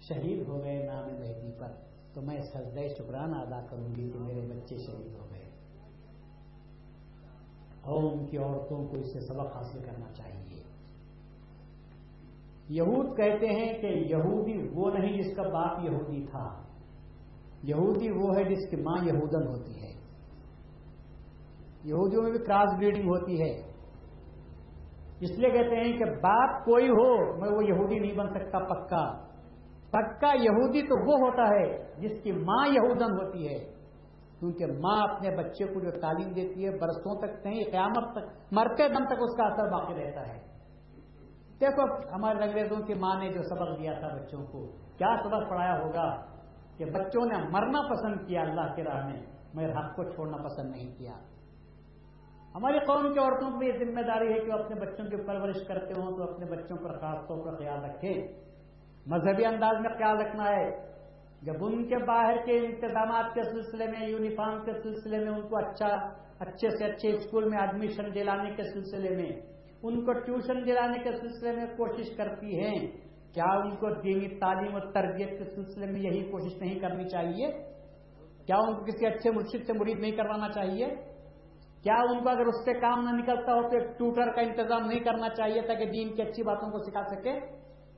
شہید 0.01 0.49
ہو 0.49 0.65
گئے 0.65 0.87
نام 0.87 1.09
مہدی 1.09 1.53
پر۔ 1.59 1.73
تو 2.15 2.21
میں 2.21 2.43
سجدہ 2.43 2.81
شکرانہ 2.99 3.37
ادا 3.37 3.67
کروں 3.67 3.95
گی 3.97 4.11
کہ 4.11 4.19
میرے 4.19 4.41
بچے 4.41 4.77
شہید 4.77 5.15
ہو 5.15 5.27
گئے۔ 5.31 5.51
اور 7.81 8.03
ان 8.03 8.27
کی 8.27 8.39
عورتوں 8.39 8.87
کو 8.87 8.97
اس 8.97 9.13
سے 9.13 9.21
سبق 9.21 9.57
حاصل 9.57 9.83
کرنا 9.83 10.13
چاہیے۔ 10.13 10.63
یہود 12.69 13.17
کہتے 13.17 13.47
ہیں 13.47 13.79
کہ 13.79 13.87
یہودی 13.87 14.69
وہ 14.73 14.91
نہیں 14.91 15.23
جس 15.23 15.37
کا 15.37 15.43
باپ 15.43 15.85
یہودی 15.85 16.27
تھا۔ 16.31 16.68
یہودی 17.63 18.11
وہ 18.11 18.37
ہے 18.37 18.45
جس 18.45 18.71
کی 18.71 18.77
ماں 18.77 19.05
یہودن 19.05 19.47
ہوتی 19.49 19.83
ہے۔ 19.83 19.99
یہودیوں 21.85 22.23
میں 22.23 22.31
بھی 22.31 22.39
کراس 22.39 22.69
بریڈنگ 22.79 23.09
ہوتی 23.09 23.43
ہے۔ 23.43 23.69
اس 25.21 25.39
لیے 25.39 25.51
کہتے 25.51 25.77
ہیں 25.77 25.99
کہ 25.99 26.05
باپ 26.05 26.65
کوئی 26.65 26.89
ہو 26.89 27.37
میں 27.41 27.49
وہ 27.49 27.65
یہودی 27.65 27.99
نہیں 27.99 28.19
بن 28.19 28.29
سکتا، 28.29 28.59
پکا۔ 28.59 29.29
پکا 29.91 30.33
یہودی 30.35 30.83
تو 30.83 31.11
وہ 31.11 31.31
ہوتا 31.31 31.43
ہے 31.43 31.85
جس 31.99 32.23
کی 32.23 32.33
ماں 32.33 32.69
یہودن 32.69 33.13
ہوتی 33.13 33.49
ہے۔ 33.49 33.79
کیونکہ 34.41 34.67
ماں 34.67 35.09
اپنے 35.09 35.37
بچے 35.37 35.65
کو 35.65 35.81
جو 35.81 35.91
تعلیم 35.91 36.33
دیتی 36.33 36.65
ہے، 36.65 36.71
برسوں 36.71 37.19
تک 37.19 37.47
نہیں، 37.47 37.65
قیامت 37.71 38.13
تک، 38.13 38.53
مرتے 38.53 38.89
دم 38.89 39.05
تک 39.07 39.21
اس 39.21 39.37
کا 39.37 39.45
اثر 39.45 39.71
باقی 39.71 39.95
رہتا 39.95 40.29
ہے۔ 40.29 40.41
دیکھو، 41.61 42.15
ہمارے 42.15 42.39
انگریزوں 42.39 42.77
کی 42.77 42.95
ماں 42.95 43.21
نے 43.21 43.33
جو 43.33 43.43
سبق 43.43 43.81
دیا 43.81 43.93
تھا 43.93 44.09
بچوں 44.09 44.47
کو، 44.47 44.67
کیا 44.99 45.17
سبق 45.25 45.51
پڑھایا 45.51 45.81
ہوگا؟ 45.81 46.28
کہ 46.79 46.85
بچوں 46.85 47.27
نے 47.27 47.49
مرنا 47.51 47.83
پسند 47.91 48.27
کیا 48.27 48.41
اللہ 48.41 48.75
کے 48.77 48.85
راہ 48.85 49.07
میں 49.07 49.23
میرے 49.55 49.73
حق 49.73 49.97
کو 49.97 50.05
چھوڑنا 50.05 50.37
پسند 50.37 50.71
نہیں 50.71 50.99
کیا۔ 50.99 51.13
ہماری 52.55 52.79
قوم 52.79 53.13
کی 53.13 53.19
عورتوں 53.19 53.51
کو 53.51 53.63
یہ 53.65 53.73
ذمہ 53.73 54.01
داری 54.01 54.33
ہے 54.33 54.41
کہ 54.41 54.53
وہ 54.53 54.59
اپنے 54.59 54.81
بچوں 54.81 55.05
کی 55.07 55.17
پرورش 55.17 55.67
کرتے 55.69 56.01
ہوں، 56.01 56.17
تو 56.17 56.23
اپنے 56.23 56.47
بچوں 56.47 56.77
پر 56.77 56.99
خاص 56.99 57.29
طور 57.29 57.45
پر 57.45 57.59
خیال 57.59 57.85
رکھیں۔ 57.85 58.15
مذہبی 59.07 59.45
انداز 59.45 59.77
میں 59.81 59.91
خیال 59.91 60.17
رکھنا 60.19 60.45
ہے۔ 60.45 60.89
جب 61.43 61.65
ان 61.65 61.89
کے 61.89 61.97
باہر 61.97 62.37
کے 62.47 62.59
انتظامات 62.59 63.35
کے 63.35 63.43
سلسلے 63.43 63.87
میں، 63.87 64.09
یونیفارم 64.09 64.65
کے 64.65 64.73
سلسلے 64.73 65.19
میں 65.19 65.29
ان 65.29 65.49
کو 65.49 65.57
اچھا 65.57 65.87
اچھے 66.39 66.71
سے 66.71 66.85
اچھے 66.85 67.13
اسکول 67.13 67.49
میں 67.49 67.59
ایڈمیشن 67.59 68.15
دلانے 68.15 68.51
کے 68.51 68.63
سلسلے 68.63 69.17
میں، 69.17 69.31
ان 69.83 70.05
کو 70.05 70.13
ٹیوشن 70.13 70.67
دلانے 70.67 70.99
کے 70.99 71.11
سلسلے 71.13 71.53
میں 71.53 71.67
کوشش 71.67 72.17
کرتی 72.17 72.65
ہیں 72.65 73.08
کیا 73.35 73.45
ان 73.45 73.77
کو 73.77 73.91
دینی 73.91 74.29
تعلیم 74.29 74.75
اور 74.75 74.93
تربیت 74.93 75.39
کے 75.39 75.45
سلسلے 75.45 75.87
میں 75.87 76.01
یہی 76.01 76.31
کوشش 76.31 76.63
نہیں 76.63 76.79
کرنی 76.79 77.09
چاہیے؟ 77.09 77.51
کیا 78.47 78.57
ان 78.57 78.75
کو 78.75 78.85
کسی 78.85 79.07
اچھے 79.07 79.31
مرشد 79.31 79.67
سے 79.67 79.73
مرید 79.73 79.99
نہیں 79.99 80.13
کروانا 80.13 80.49
چاہیے؟ 80.49 80.95
کیا 81.83 81.95
ان 81.95 82.23
کو 82.23 82.29
اگر 82.29 82.47
اس 82.47 82.65
سے 82.65 82.75
کام 82.75 83.05
نہ 83.05 83.11
نکلتا 83.11 83.53
ہو 83.53 83.63
تو 83.63 83.79
ایک 83.79 83.99
ٹوٹر 83.99 84.33
کا 84.33 84.41
انتظام 84.41 84.87
نہیں 84.87 85.01
کرنا 85.01 85.29
چاہیے 85.29 85.61
تاکہ 85.61 85.85
دین 85.85 86.15
کی 86.15 86.23
اچھی 86.23 86.43
باتوں 86.43 86.71
کو 86.71 86.79
سکھا 86.79 87.03
سکے؟ 87.03 87.41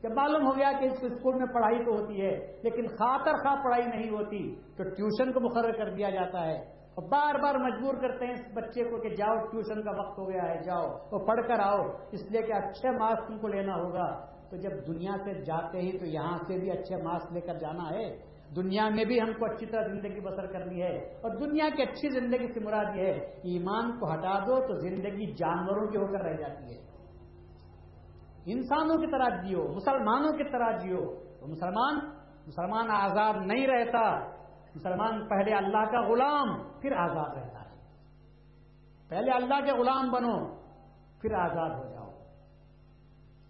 جب 0.02 0.10
معلوم 0.12 0.46
ہو 0.46 0.56
گیا 0.56 0.72
کہ 0.72 0.84
اس 0.84 0.98
اسکول 1.02 1.34
میں 1.34 1.46
پڑھائی 1.46 1.84
تو 1.84 1.90
ہوتی 1.90 2.20
ہے، 2.22 2.36
لیکن 2.62 2.86
خاطر 2.86 3.32
خواہ 3.32 3.62
پڑھائی 3.64 3.86
نہیں 3.86 4.10
ہوتی، 4.10 4.54
تو 4.54 4.82
ٹیوشن 4.82 5.32
کو 5.32 5.40
مقرر 5.40 5.72
کر 5.72 5.94
دیا 5.94 6.10
جاتا 6.10 6.46
ہے۔ 6.46 6.58
اور 6.90 7.08
بار 7.08 7.34
بار 7.42 7.54
مجبور 7.54 7.94
کرتے 7.94 8.26
ہیں 8.26 8.32
اس 8.32 8.40
بچے 8.54 8.84
کو 8.84 9.00
کہ 9.00 9.08
جاؤ، 9.08 9.36
ٹیوشن 9.36 9.82
کا 9.82 9.90
وقت 9.90 10.18
ہو 10.18 10.30
گیا 10.30 10.42
ہے، 10.42 10.62
جاؤ 10.62 10.86
وہ 11.12 11.26
پڑھ 11.26 11.48
کر 11.48 11.60
آؤ، 11.60 11.82
اس 12.12 12.30
لیے 12.30 12.42
کہ 12.42 12.52
اچھے 12.52 12.90
مارکس 12.90 13.26
تم 13.26 13.38
کو 13.38 13.48
لینا 13.48 13.74
ہوگا۔ 13.74 14.29
تو 14.50 14.56
جب 14.56 14.86
دنیا 14.86 15.12
سے 15.24 15.44
جاتے 15.44 15.78
ہی 15.78 15.98
تو 15.98 16.06
یہاں 16.06 16.38
سے 16.46 16.58
بھی 16.58 16.70
اچھے 16.70 17.02
مارکس 17.02 17.32
لے 17.32 17.40
کر 17.40 17.54
جانا 17.54 17.90
ہے۔ 17.90 18.30
دنیا 18.56 18.88
میں 18.88 19.04
بھی 19.04 19.20
ہم 19.20 19.32
کو 19.32 19.44
اچھی 19.44 19.66
طرح 19.66 19.86
زندگی 19.86 20.20
بسر 20.20 20.46
کرنی 20.46 20.82
ہے 20.82 20.96
اور 20.96 21.36
دنیا 21.36 21.68
کی 21.76 21.82
اچھی 21.82 22.20
زندگی 22.20 22.52
سے 22.52 22.60
مراد 22.60 22.96
یہ 22.96 23.06
ہے، 23.06 23.20
ایمان 23.20 23.98
کو 23.98 24.12
ہٹا 24.12 24.38
دو 24.38 24.66
تو 24.66 24.74
زندگی 24.74 25.32
جانوروں 25.32 25.86
کی 25.86 25.96
ہو 25.96 26.06
کر 26.06 26.22
رہ 26.22 26.36
جاتی 26.36 26.74
ہے۔ 26.74 26.80
انسانوں 28.46 28.96
کی 28.96 29.10
طرح 29.10 29.42
جیو، 29.42 29.68
مسلمانوں 29.68 30.32
کی 30.32 30.44
طرح 30.44 30.76
جیو۔ 30.76 31.30
تو 31.40 31.46
مسلمان 31.46 31.94
مسلمان 32.46 32.90
آزاد 32.90 33.34
نہیں 33.46 33.66
رہتا۔ 33.66 34.18
مسلمان 34.74 35.28
پہلے 35.28 35.54
اللہ 35.54 35.84
کا 35.90 36.00
غلام، 36.00 36.80
پھر 36.80 36.92
آزاد 36.92 37.36
رہتا 37.36 37.60
ہے۔ 37.60 37.76
پہلے 39.08 39.30
اللہ 39.30 39.64
کے 39.64 39.72
غلام 39.72 40.10
بنو، 40.10 40.54
پھر 41.20 41.32
آزاد 41.32 41.70
ہو 41.70 41.90
جاؤ 41.90 41.99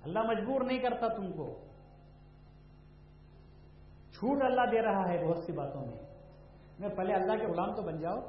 اللہ 0.03 0.19
مجبور 0.19 0.61
نہیں 0.61 0.79
کرتا 0.79 1.09
تم 1.09 1.33
کو۔ 1.33 1.59
چھوٹ 4.13 4.43
اللہ 4.43 4.61
دے 4.61 4.83
رہا 4.83 5.09
ہے 5.09 5.27
بہت 5.27 5.39
سی 5.39 5.53
باتوں 5.53 5.81
میں۔ 5.81 5.97
میں 6.79 6.89
پہلے 6.89 7.15
اللہ 7.15 7.33
کے 7.33 7.47
غلام 7.47 7.75
تو 7.75 7.83
بن 7.83 7.99
جاؤ۔ 7.99 8.21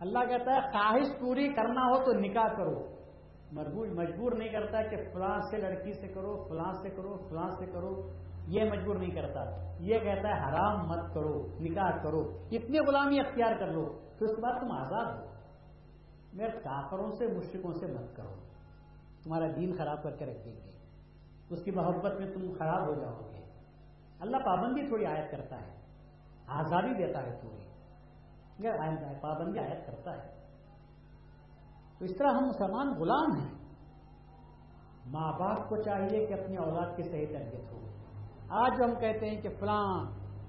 اللہ 0.00 0.18
کہتا 0.18 0.54
ہے، 0.54 0.60
خواہش 0.60 1.20
پوری 1.20 1.48
کرنا 1.48 1.80
ہو 1.80 2.04
تو 2.04 2.12
نکاح 2.12 2.54
کرو۔ 2.56 2.86
مربوط 3.52 3.88
مجبور 3.88 4.32
نہیں 4.32 4.48
کرتا 4.48 4.82
کہ 4.82 4.96
فلاں 5.12 5.40
سے 5.50 5.56
لڑکی 5.56 5.92
سے 5.92 6.08
کرو، 6.08 6.46
فلاں 6.48 6.72
سے 6.72 6.90
کرو، 6.90 7.26
فلاں 7.30 7.50
سے 7.58 7.66
کرو۔ 7.66 8.12
یہ 8.46 8.64
مجبور 8.70 8.96
نہیں 8.96 9.10
کرتا۔ 9.10 9.74
یہ 9.80 9.98
کہتا 9.98 10.28
ہے، 10.28 10.48
حرام 10.48 10.88
مت 10.88 11.14
کرو، 11.14 11.46
نکاح 11.60 12.02
کرو۔ 12.02 12.38
اتنی 12.50 12.78
غلامی 12.78 13.20
اختیار 13.20 13.52
کر 13.58 13.66
لو، 13.66 13.98
پھر 14.18 14.26
اس 14.26 14.36
کے 14.36 14.42
بعد 14.42 14.60
تم 14.60 14.72
آزاد 14.72 15.20
ہو۔ 15.20 15.26
میرے 16.32 16.50
کافروں 16.50 17.10
سے 17.12 17.26
مشرقوں 17.26 17.72
سے 17.72 17.86
مت 17.86 18.16
کرو۔ 18.16 18.49
تمہارا 19.24 19.46
دین 19.56 19.76
خراب 19.78 20.02
کر 20.02 20.16
کے 20.16 20.26
رکھ 20.26 20.44
دیں 20.44 20.56
گے۔ 20.56 20.70
اس 21.50 21.62
کی 21.64 21.70
محبت 21.70 22.20
میں 22.20 22.34
تم 22.34 22.52
خراب 22.58 22.86
ہو 22.86 22.94
جاؤ 22.94 23.20
گے۔ 23.32 23.44
اللہ 24.20 24.36
پابندی 24.36 24.86
تھوڑی 24.86 25.04
عائد 25.04 25.30
کرتا 25.30 25.60
ہے 25.60 25.80
آزادی 26.46 27.06
دیتا 27.06 27.22
ہے 27.22 27.38
تھوڑی 27.40 27.60
پابندی 29.20 29.58
عائد 29.58 29.86
کرتا 29.86 30.22
ہے۔ 30.22 30.28
تو 31.98 32.04
اس 32.04 32.16
طرح 32.18 32.28
ہم 32.28 32.46
مسلمان 32.46 32.94
غلام 32.94 33.40
ہیں۔ 33.40 33.54
ماں 35.06 35.32
باپ 35.38 35.68
کو 35.68 35.76
چاہیے 35.82 36.26
کہ 36.26 36.34
اپنی 36.34 36.56
اولاد 36.56 36.96
کی 36.96 37.02
صحیح 37.02 37.26
تربیت 37.26 37.72
ہو۔ 37.72 37.78
آج 38.48 38.72
ہم 38.82 39.00
کہتے 39.00 39.30
ہیں 39.30 39.40
کہ 39.40 39.48
فلاں 39.48 40.04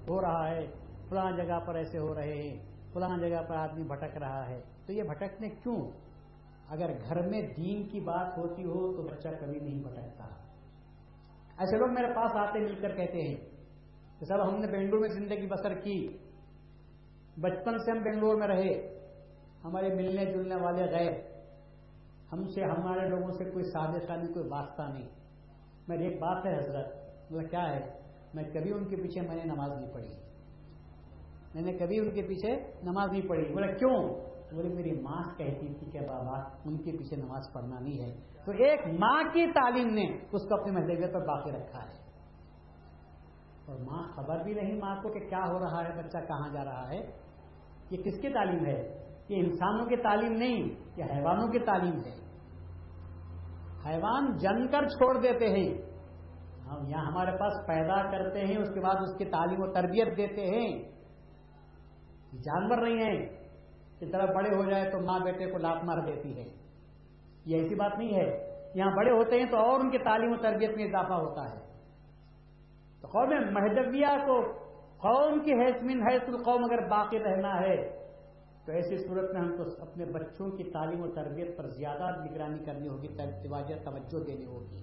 ہو 0.10 0.22
رہا 0.22 0.48
ہے، 0.48 0.72
فلاں 1.10 1.32
جگہ 1.32 1.60
پر 1.66 1.76
ایسے 1.76 1.98
ہو 1.98 2.16
رہے 2.16 2.34
ہیں، 2.34 2.58
فلاں 2.94 3.18
جگہ 3.18 3.44
پر 3.48 3.56
آدمی 3.56 3.84
بھٹک 3.84 4.18
رہا 4.18 4.48
ہے۔ 4.48 4.62
تو 4.86 4.94
یہ 4.94 5.04
بھٹکنے 5.04 5.50
کیوں؟ 5.50 5.92
اگر 6.72 6.92
گھر 7.08 7.28
میں 7.28 7.42
دین 7.42 7.88
کی 7.88 8.00
بات 8.00 8.38
ہوتی 8.38 8.64
ہو 8.64 8.96
تو 8.96 9.02
بچہ 9.02 9.28
کبھی 9.40 9.60
نہیں 9.60 9.84
بھٹکتا۔ 9.84 10.24
ایسے 11.58 11.78
لوگ 11.78 11.94
میرے 11.94 12.14
پاس 12.14 12.32
آتے 12.36 12.60
مل 12.60 12.82
کر 12.82 12.96
کہتے 12.96 13.22
ہیں 13.22 13.36
کہ 14.20 14.26
سب 14.26 14.50
ہم 14.50 14.60
نے 14.60 14.68
بنگلور 14.68 15.00
میں 15.00 15.10
زندگی 15.10 15.48
بسر 15.48 15.74
کی۔ 15.74 16.18
بچپن 17.38 17.78
سے 17.78 17.92
ہم 17.92 18.04
بنگلور 18.04 18.36
میں 18.36 18.48
رہے۔ 18.48 19.00
ہمارے 19.64 19.94
ملنے 19.94 20.26
جلنے 20.26 20.56
والے 20.56 20.84
غیر۔ 20.84 21.14
ہم 22.34 22.48
سے 22.48 22.64
ہمارے 22.64 23.10
لوگوں 23.10 23.32
سے 23.32 23.44
کوئی 23.46 23.64
سازش 23.64 24.10
نہیں، 24.10 24.34
کوئی 24.34 24.48
واسطہ 24.50 24.82
نہیں۔ 24.82 25.10
میری 25.88 26.04
ایک 26.08 26.22
بات 26.22 26.46
ہے 26.46 26.58
حضرت 26.58 26.88
مطلب 27.32 27.50
کیا 27.50 27.76
ہے؟ 27.76 28.00
میں 28.34 28.44
کبھی 28.44 28.74
ان 28.74 28.88
کے 28.88 28.96
پیچھے 28.96 29.22
میں 29.22 29.36
نے 29.36 29.44
نماز 29.46 29.72
نہیں 29.82 29.94
پڑھی۔ 29.94 30.16
میں 31.56 31.62
نے 31.62 31.78
کبھی 31.78 32.00
ان 32.00 32.12
کے 32.12 32.22
پیچھے 32.22 32.56
نماز 32.84 33.12
نہیں 33.12 33.28
پڑھی۔ 33.28 33.54
بولے، 33.54 33.74
کیوں؟ 33.74 34.31
بولے 34.56 34.74
میری 34.74 35.02
ماں 35.02 35.38
کہتی 35.38 35.74
تھی 35.74 35.92
کہ 35.92 36.00
بابا، 36.00 36.40
ان 36.66 36.78
کے 36.78 36.92
پیچھے 36.92 37.16
نماز 37.16 37.54
پڑھنا 37.54 37.80
نہیں 37.80 38.04
ہے۔ 38.04 38.16
تو 38.46 38.52
ایک 38.52 38.80
ماں 39.00 39.24
کی 39.24 39.52
تعلیم 39.52 39.94
نے 39.94 40.18
اس 40.32 40.42
کو 40.50 40.62
اپنی 40.62 40.72
مذہبیت 40.72 41.14
پر 41.14 41.28
باقی 41.28 41.52
رکھا 41.52 41.80
ہے۔ 41.80 42.02
اور 43.66 43.80
ماں 43.80 44.04
خبر 44.16 44.44
بھی 44.44 44.54
نہیں 44.54 44.78
ماں 44.78 44.96
کو 44.96 45.10
کہ 45.10 45.20
کیا 45.20 45.44
ہو 45.48 45.60
رہا 45.60 45.84
ہے، 45.84 46.04
بچہ 46.04 46.18
کہاں 46.28 46.54
جا 46.54 46.66
رہا 46.66 46.90
ہے؟ 46.90 47.00
یہ 47.90 48.04
کس 48.04 48.22
کی 48.22 48.34
تعلیم 48.34 48.66
ہے؟ 48.66 49.08
یہ 49.30 49.38
انسانوں 49.38 49.86
کی 49.86 49.96
تعلیم 49.96 50.32
نہیں، 50.32 50.70
یہ 50.98 51.04
حیوانوں 51.04 51.48
کی 51.48 51.60
تعلیم 51.60 51.96
ہے۔ 51.96 52.22
حیوان 53.86 54.38
جن 54.38 54.68
کر 54.68 54.88
چھوڑ 54.88 55.22
دیتے 55.22 55.48
ہیں۔ 55.48 55.82
ہم 56.68 56.88
یہاں 56.88 57.06
ہمارے 57.06 57.32
پاس 57.38 57.68
پیدا 57.68 58.12
کرتے 58.12 58.40
ہیں، 58.40 58.58
اس 58.58 58.74
کے 58.74 58.80
بعد 58.80 58.96
اس 58.96 59.18
کی 59.18 59.26
تعلیم 59.26 59.62
و 59.62 59.74
تربیت 59.74 60.18
دیتے 60.18 60.42
ہیں۔ 60.42 60.84
جانور 62.34 62.78
نہیں 62.78 63.06
ہے 63.06 63.41
اس 64.02 64.12
طرح 64.12 64.26
بڑے 64.26 64.56
ہو 64.56 64.70
جائے 64.70 64.92
تو 64.92 65.00
ماں 65.00 65.20
بیٹے 65.20 65.52
کو 65.52 65.58
لاپ 65.58 65.84
مار 65.84 65.98
دیتی 65.98 66.38
ہے۔ 66.38 66.48
یہ 67.46 67.62
ایسی 67.62 67.76
بات 67.76 67.98
نہیں 67.98 68.16
ہے۔ 68.16 68.52
یہاں 68.76 68.96
بڑے 68.96 69.12
ہوتے 69.12 69.40
ہیں 69.40 69.46
تو 69.52 69.58
اور 69.58 69.80
ان 69.80 69.90
کی 69.90 69.98
تعلیم 69.98 70.32
و 70.32 70.38
تربیت 70.38 70.76
میں 70.76 70.86
اضافہ 70.86 71.14
ہوتا 71.14 71.52
ہے۔ 71.52 71.60
تو 73.02 73.08
قوم 73.08 73.30
مہدویہ 73.30 74.26
کو 74.26 74.42
قوم 74.98 75.40
کی 75.40 75.54
حیث 75.54 75.84
من 75.84 76.02
حیث 76.08 76.22
القوم 76.28 76.64
اگر 76.64 76.88
باقی 76.88 77.20
رہنا 77.20 77.60
ہے، 77.60 77.90
تو 78.66 78.72
ایسی 78.72 78.98
صورت 78.98 79.32
میں 79.34 79.42
ہم 79.42 79.58
کو 79.58 79.64
اپنے 79.82 80.06
بچوں 80.06 80.50
کی 80.50 80.64
تعلیم 80.64 81.02
و 81.02 81.12
تربیت 81.12 81.58
پر 81.58 81.68
زیادہ 81.68 82.24
نگرانی 82.26 82.66
کرنی 82.66 82.88
ہوگی 82.88 83.08
توجہ 83.08 83.76
توجہ 83.84 84.26
دینی 84.26 84.46
ہوگی۔ 84.46 84.78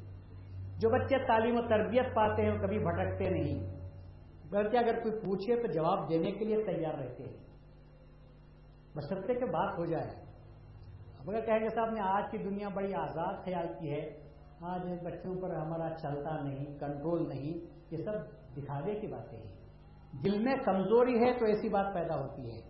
جو 0.79 0.91
بچے 0.91 1.27
تعلیم 1.27 1.59
و 1.59 1.62
تربیت 1.62 2.14
پاتے 2.14 2.43
ہیں 2.43 2.53
وہ 2.53 2.59
کبھی 2.59 2.79
بھٹکتے 2.79 3.29
نہیں۔ 3.29 3.79
بلکہ 4.51 4.77
اگر 4.77 5.01
کوئی 5.03 5.21
پوچھے 5.21 5.62
تو 5.62 5.73
جواب 5.73 6.11
دینے 6.11 6.31
کے 6.33 6.45
لیے 6.45 6.62
تیار 6.62 6.95
رہتے 6.95 7.23
ہیں۔ 7.23 7.47
بشرطے 8.99 9.34
کے 9.34 9.44
بات 9.44 9.78
ہو 9.78 9.84
جائے۔ 9.84 10.11
اب 11.18 11.30
اگر 11.30 11.40
کہیں 11.40 11.61
گے 11.61 11.68
صاحب 11.68 11.90
نے 11.90 12.01
آج 12.01 12.30
کی 12.30 12.38
دنیا 12.38 12.68
بڑی 12.68 12.94
آزاد 12.94 13.44
خیال 13.44 13.66
کی 13.80 13.90
ہے، 13.90 14.28
آج 14.61 14.80
بچوں 15.05 15.42
پر 15.42 15.55
ہمارا 15.55 15.94
چلتا 15.94 16.42
نہیں 16.42 16.78
کنٹرول 16.78 17.28
نہیں، 17.28 17.66
یہ 17.90 18.05
سب 18.05 18.12
دکھاوے 18.57 19.01
کی 19.01 19.07
باتیں 19.07 19.38
ہیں۔ 19.38 19.59
دل 20.24 20.44
میں 20.44 20.57
کمزوری 20.57 21.24
ہے 21.24 21.38
تو 21.38 21.44
ایسی 21.44 21.68
بات 21.68 21.94
پیدا 21.94 22.20
ہوتی 22.20 22.51
ہے۔ 22.51 22.61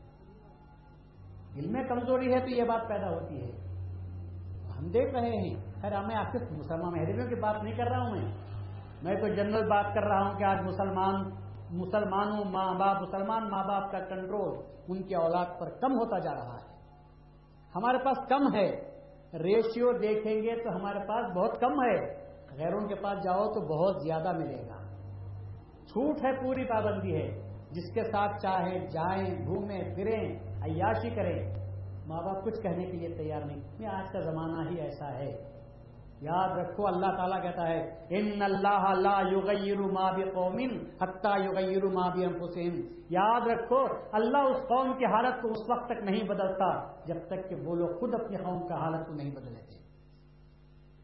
دل 1.56 1.70
میں 1.70 1.84
کمزوری 1.84 2.34
ہے 2.34 2.40
تو 2.40 2.48
یہ 2.48 2.64
بات 2.64 2.88
پیدا 2.88 3.08
ہوتی 3.10 3.42
ہے۔ 3.42 3.50
ہم 4.78 4.88
دیکھ 4.88 5.14
رہے 5.14 5.30
ہیں۔ 5.30 5.72
خیر 5.80 6.06
میں 6.06 6.16
آپ 6.16 6.26
سے 6.32 6.54
مسلمان 6.54 6.92
مہربیوں 6.92 7.28
کی 7.28 7.34
بات 7.34 7.62
نہیں 7.62 7.76
کر 7.76 7.84
رہا 7.84 8.00
ہوں 8.00 8.10
میں۔ 8.10 8.36
میں 9.02 9.14
تو 9.14 9.28
جنرل 9.28 9.68
بات 9.68 9.94
کر 9.94 10.02
رہا 10.02 10.28
ہوں 10.28 10.38
کہ 10.38 10.44
آج 10.44 10.60
مسلمان 10.60 11.30
مسلمانوں 11.70 12.44
ماں 12.44 12.74
باپ، 12.74 13.02
مسلمان 13.02 13.48
ماں 13.48 13.64
باپ 13.64 13.92
کا 13.92 13.98
کنٹرول 13.98 14.58
ان 14.88 15.02
کی 15.02 15.14
اولاد 15.14 15.46
پر 15.58 15.70
کم 15.70 15.92
ہوتا 15.92 16.18
جا 16.18 16.34
رہا 16.34 16.54
ہے۔ 16.54 16.68
ہمارے 17.74 17.98
پاس 17.98 18.16
کم 18.28 18.54
ہے۔ 18.54 18.88
ریشیو 19.34 19.92
دیکھیں 19.92 20.42
گے 20.42 20.64
تو 20.64 20.76
ہمارے 20.76 20.98
پاس 21.08 21.36
بہت 21.36 21.60
کم 21.60 21.72
ہے۔ 21.72 22.14
غیروں 22.56 22.88
کے 22.88 22.94
پاس 22.94 23.24
جاؤ 23.24 23.52
تو 23.52 23.60
بہت 23.60 24.02
زیادہ 24.02 24.32
ملے 24.32 24.62
گا۔ 24.62 24.78
چھوٹ 25.86 26.24
ہے، 26.24 26.42
پوری 26.42 26.64
پابندی 26.64 27.14
ہے۔ 27.14 27.48
جس 27.70 27.94
کے 27.94 28.04
ساتھ 28.04 28.42
چاہے 28.42 28.78
جائیں، 28.86 29.46
گھومیں، 29.46 29.94
پھریں، 29.94 30.38
عیاشی 30.62 31.10
کریں، 31.10 31.54
ماں 32.06 32.22
باپ 32.22 32.44
کچھ 32.44 32.60
کہنے 32.62 32.86
کے 32.86 32.92
لیے 32.92 33.16
تیار 33.16 33.42
نہیں۔ 33.42 33.86
آج 33.86 34.12
کا 34.12 34.20
زمانہ 34.20 34.70
ہی 34.70 34.80
ایسا 34.80 35.18
ہے۔ 35.18 35.57
یاد 36.20 36.58
رکھو، 36.58 36.86
اللہ 36.86 37.06
تعالیٰ 37.06 37.42
کہتا 37.42 37.68
ہے، 37.68 38.04
ان 38.08 38.42
اللہ 38.42 38.94
لا 38.94 39.20
یغیر 39.20 39.78
ما 39.78 40.10
بقوم 40.10 40.58
حتى 41.02 41.42
یغیر 41.44 41.84
ما 41.84 42.08
بانفسهم 42.08 42.80
یاد 43.10 43.40
رکھو، 43.40 43.86
اللہ 44.12 44.38
اس 44.38 44.68
قوم 44.68 44.98
کی 44.98 45.04
حالت 45.04 45.42
کو 45.42 45.48
اس 45.48 45.70
وقت 45.70 45.86
تک 45.86 46.02
نہیں 46.02 46.28
بدلتا، 46.28 46.92
جب 47.04 47.26
تک 47.26 47.48
کہ 47.48 47.54
وہ 47.54 47.76
لوگ 47.76 47.98
خود 48.00 48.14
اپنی 48.14 48.36
قوم 48.36 48.66
کا 48.66 48.74
حالت 48.74 49.06
کو 49.06 49.14
نہیں 49.14 49.30
بدلے 49.30 49.60
تھے۔ 49.60 49.78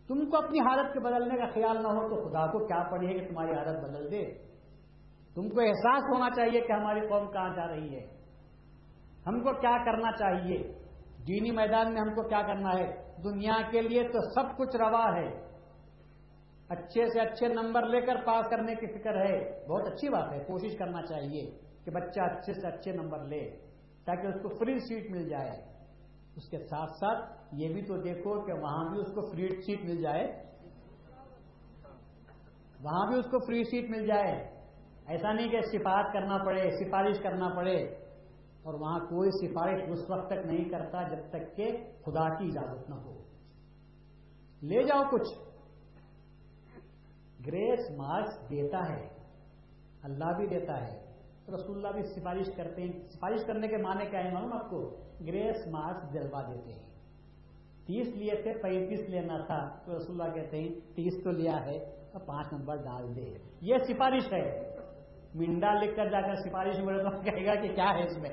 تم 0.08 0.30
کو 0.30 0.36
اپنی 0.36 0.60
حالت 0.60 0.92
کے 0.92 1.00
بدلنے 1.00 1.36
کا 1.36 1.46
خیال 1.54 1.82
نہ 1.82 1.88
ہو 1.88 2.08
تو 2.08 2.28
خدا 2.28 2.46
کو 2.46 2.66
کیا 2.66 2.82
پڑی 2.90 3.06
ہے 3.06 3.12
کہ 3.12 3.28
تمہاری 3.28 3.52
حالت 3.52 3.84
بدل 3.84 4.10
دے؟ 4.10 4.24
تم 5.34 5.48
کو 5.48 5.60
احساس 5.60 6.02
ہونا 6.12 6.30
چاہیے 6.30 6.60
کہ 6.60 6.72
ہماری 6.72 7.00
قوم 7.08 7.30
کہاں 7.30 7.54
جا 7.56 7.68
رہی 7.68 7.94
ہے۔ 7.94 8.06
ہم 9.26 9.40
کو 9.40 9.52
کیا 9.52 9.84
کرنا 9.84 10.12
چاہیے؟ 10.12 10.72
دینی 11.28 11.50
میدان 11.50 11.92
میں 11.92 12.00
ہم 12.00 12.14
کو 12.14 12.28
کیا 12.28 12.42
کرنا 12.42 12.70
ہے؟ 12.78 13.03
دنیا 13.24 13.56
کے 13.70 13.80
لیے 13.80 14.08
تو 14.08 14.20
سب 14.34 14.56
کچھ 14.56 14.76
روا 14.76 15.16
ہے۔ 15.16 15.54
اچھے 16.68 17.06
سے 17.06 17.20
اچھے 17.20 17.48
نمبر 17.48 17.86
لے 17.86 18.00
کر 18.00 18.16
پاس 18.26 18.46
کرنے 18.50 18.74
کی 18.74 18.86
فکر 18.86 19.16
ہے۔ 19.16 19.66
بہت 19.68 19.88
اچھی 19.88 20.08
بات 20.08 20.32
ہے، 20.32 20.38
کوشش 20.38 20.78
کرنا 20.78 21.02
چاہیے 21.02 21.50
کہ 21.84 21.90
بچہ 21.90 22.20
اچھے 22.20 22.52
سے 22.54 22.66
اچھے 22.66 22.92
نمبر 22.92 23.24
لے 23.24 23.56
تاکہ 24.04 24.26
اس 24.26 24.42
کو 24.42 24.48
فری 24.48 24.78
سیٹ 24.78 25.10
مل 25.10 25.28
جائے۔ 25.28 25.50
اس 26.36 26.48
کے 26.50 26.58
ساتھ 26.58 26.90
ساتھ 26.90 27.44
یہ 27.52 27.74
بھی 27.74 27.82
تو 27.82 27.96
دیکھو 27.96 28.40
کہ 28.40 28.52
وہاں 28.52 28.90
بھی 28.90 29.00
اس 29.00 29.14
کو 29.14 29.30
فری 29.30 29.48
سیٹ 29.48 29.84
مل 29.84 30.02
جائے۔ 30.02 30.44
وہاں 32.82 33.06
بھی 33.06 33.18
اس 33.18 33.24
کو 33.24 33.46
فری 33.46 33.64
سیٹ 33.64 33.90
مل 33.90 34.06
جائے۔ 34.06 34.50
ایسا 35.06 35.32
نہیں 35.32 35.48
کہ 35.48 35.60
سفارت 35.60 36.12
کرنا 36.12 36.38
پڑے، 36.44 36.70
سفارش 36.70 37.18
کرنا 37.22 37.48
پڑے۔ 37.56 38.04
اور 38.62 38.74
وہاں 38.74 38.98
کوئی 38.98 39.48
سفارش 39.48 39.80
اس 39.88 40.10
وقت 40.10 40.26
تک 40.26 40.46
نہیں 40.46 40.64
کرتا 40.64 41.02
جب 41.08 41.28
تک 41.28 41.56
کہ 41.56 41.66
خدا 42.06 42.34
کی 42.34 42.48
اجازت 42.48 42.90
نہ 42.90 42.94
ہو۔ 42.94 43.13
لے 44.64 44.82
جاؤ 44.82 45.02
کچھ۔ 45.10 45.38
گریس 47.46 47.90
مارکس 47.90 48.50
دیتا 48.50 48.96
ہے۔ 48.96 49.08
اللہ 50.02 50.36
بھی 50.36 50.46
دیتا 50.46 50.86
ہے۔ 50.86 51.04
رسول 51.48 51.76
اللہ 51.76 51.88
بھی 51.88 52.02
سفارش 52.02 52.46
کرتے 52.56 52.82
ہیں۔ 52.82 52.92
سفارش 53.08 53.40
کرنے 53.46 53.68
کے 53.68 53.76
معنی 53.76 54.10
کیا 54.10 54.24
ہے 54.24 54.34
معلوم 54.34 54.52
آپ 54.52 54.70
کو؟ 54.70 54.96
گریس 55.20 55.66
مارکس 55.66 56.12
جلوا 56.12 56.42
دیتے 56.42 56.72
ہیں۔ 56.72 56.82
تیس 57.86 58.06
لیے 58.06 58.42
تھے، 58.42 58.52
پینتیس 58.62 59.08
لینا 59.08 59.44
تھا۔ 59.46 59.78
تو 59.84 59.98
رسول 59.98 60.20
اللہ 60.20 60.34
کہتے 60.34 60.60
ہیں، 60.60 60.68
تیس 60.68 61.24
تو 61.24 61.30
لیا 61.30 61.66
ہے 61.66 61.76
اور 62.12 62.20
پانچ 62.20 62.52
نمبر 62.52 62.76
ڈال 62.76 63.16
دے۔ 63.16 63.34
یہ 63.60 63.76
سفارش 63.88 64.32
ہے۔ 64.32 64.74
منڈا 65.34 65.74
لکھ 65.74 65.96
کر 65.96 66.08
جا 66.08 66.20
کر 66.20 66.34
سفارش 66.34 66.78
بولے 66.78 67.02
تو 67.02 67.10
کہے 67.10 67.46
گا 67.46 67.54
کہ 67.54 67.74
کیا 67.74 67.90
ہے 67.90 68.04
اس 68.04 68.16
میں؟ 68.18 68.30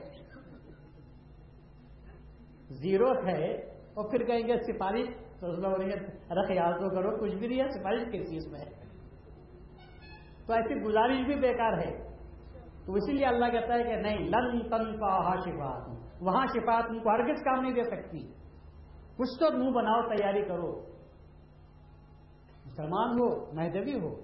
زیرو 2.70 3.28
ہے۔ 3.28 3.54
اور 3.94 4.10
پھر 4.10 4.24
کہیں 4.24 4.48
گے 4.48 4.74
سفارش 4.74 5.31
تو 5.42 5.52
اس 5.52 5.60
میں 5.60 5.70
بولیں 5.70 5.88
ارے 6.30 6.48
خیال 6.48 6.74
تو 6.74 6.90
کرو، 6.90 7.18
کچھ 7.18 7.36
بھی 7.36 7.48
نہیں 7.48 7.62
ہے، 7.62 7.70
سفارش 7.70 8.02
کس 8.14 8.30
چیز 8.30 8.48
میں 8.48 8.66
تو 10.48 10.54
ایسی 10.54 10.76
گزارش 10.76 11.26
بھی 11.26 11.36
بیکار 11.36 11.74
ہے۔ 11.74 12.08
تو 12.86 12.94
اسی 12.94 13.12
لیے 13.12 13.26
اللہ 13.26 13.46
کہتا 13.46 13.74
ہے 13.74 13.84
کہ 13.84 13.96
نہیں، 13.96 14.20
لن 14.20 14.70
تن 14.70 15.00
کا 15.00 15.40
شفات 15.40 15.90
وہاں 16.22 16.46
شفات 16.46 16.84
ان 16.90 17.00
کو 17.00 17.10
ہرگز 17.10 17.44
کام 17.44 17.62
نہیں 17.62 17.74
دے 17.74 17.84
سکتی۔ 17.84 18.28
کچھ 19.18 19.40
تو 19.40 19.58
منہ 19.58 19.72
بناؤ، 19.72 20.02
تیاری 20.02 20.42
کرو۔ 20.42 20.82
مسلمان 22.66 23.10
ہو، 23.10 23.52
مہدوی 23.52 24.00
ہو۔ 24.00 24.16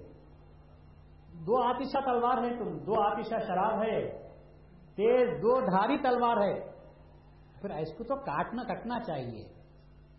دو 1.32 1.62
آتیشہ 1.62 2.04
تلوار 2.04 2.38
ہے 2.38 2.58
تم، 2.58 2.78
دو 2.78 3.00
آتیشہ 3.00 3.34
شراب 3.46 3.82
ہے۔ 3.82 4.10
تیز 4.94 5.28
دو 5.42 5.60
دھاری 5.60 5.98
تلوار 5.98 6.36
ہے۔ 6.36 6.60
پھر 7.60 7.70
اس 7.70 7.98
کو 7.98 8.04
تو 8.04 8.16
کاٹنا، 8.16 8.62
کٹنا 8.62 9.00
چاہیے۔ 9.00 9.57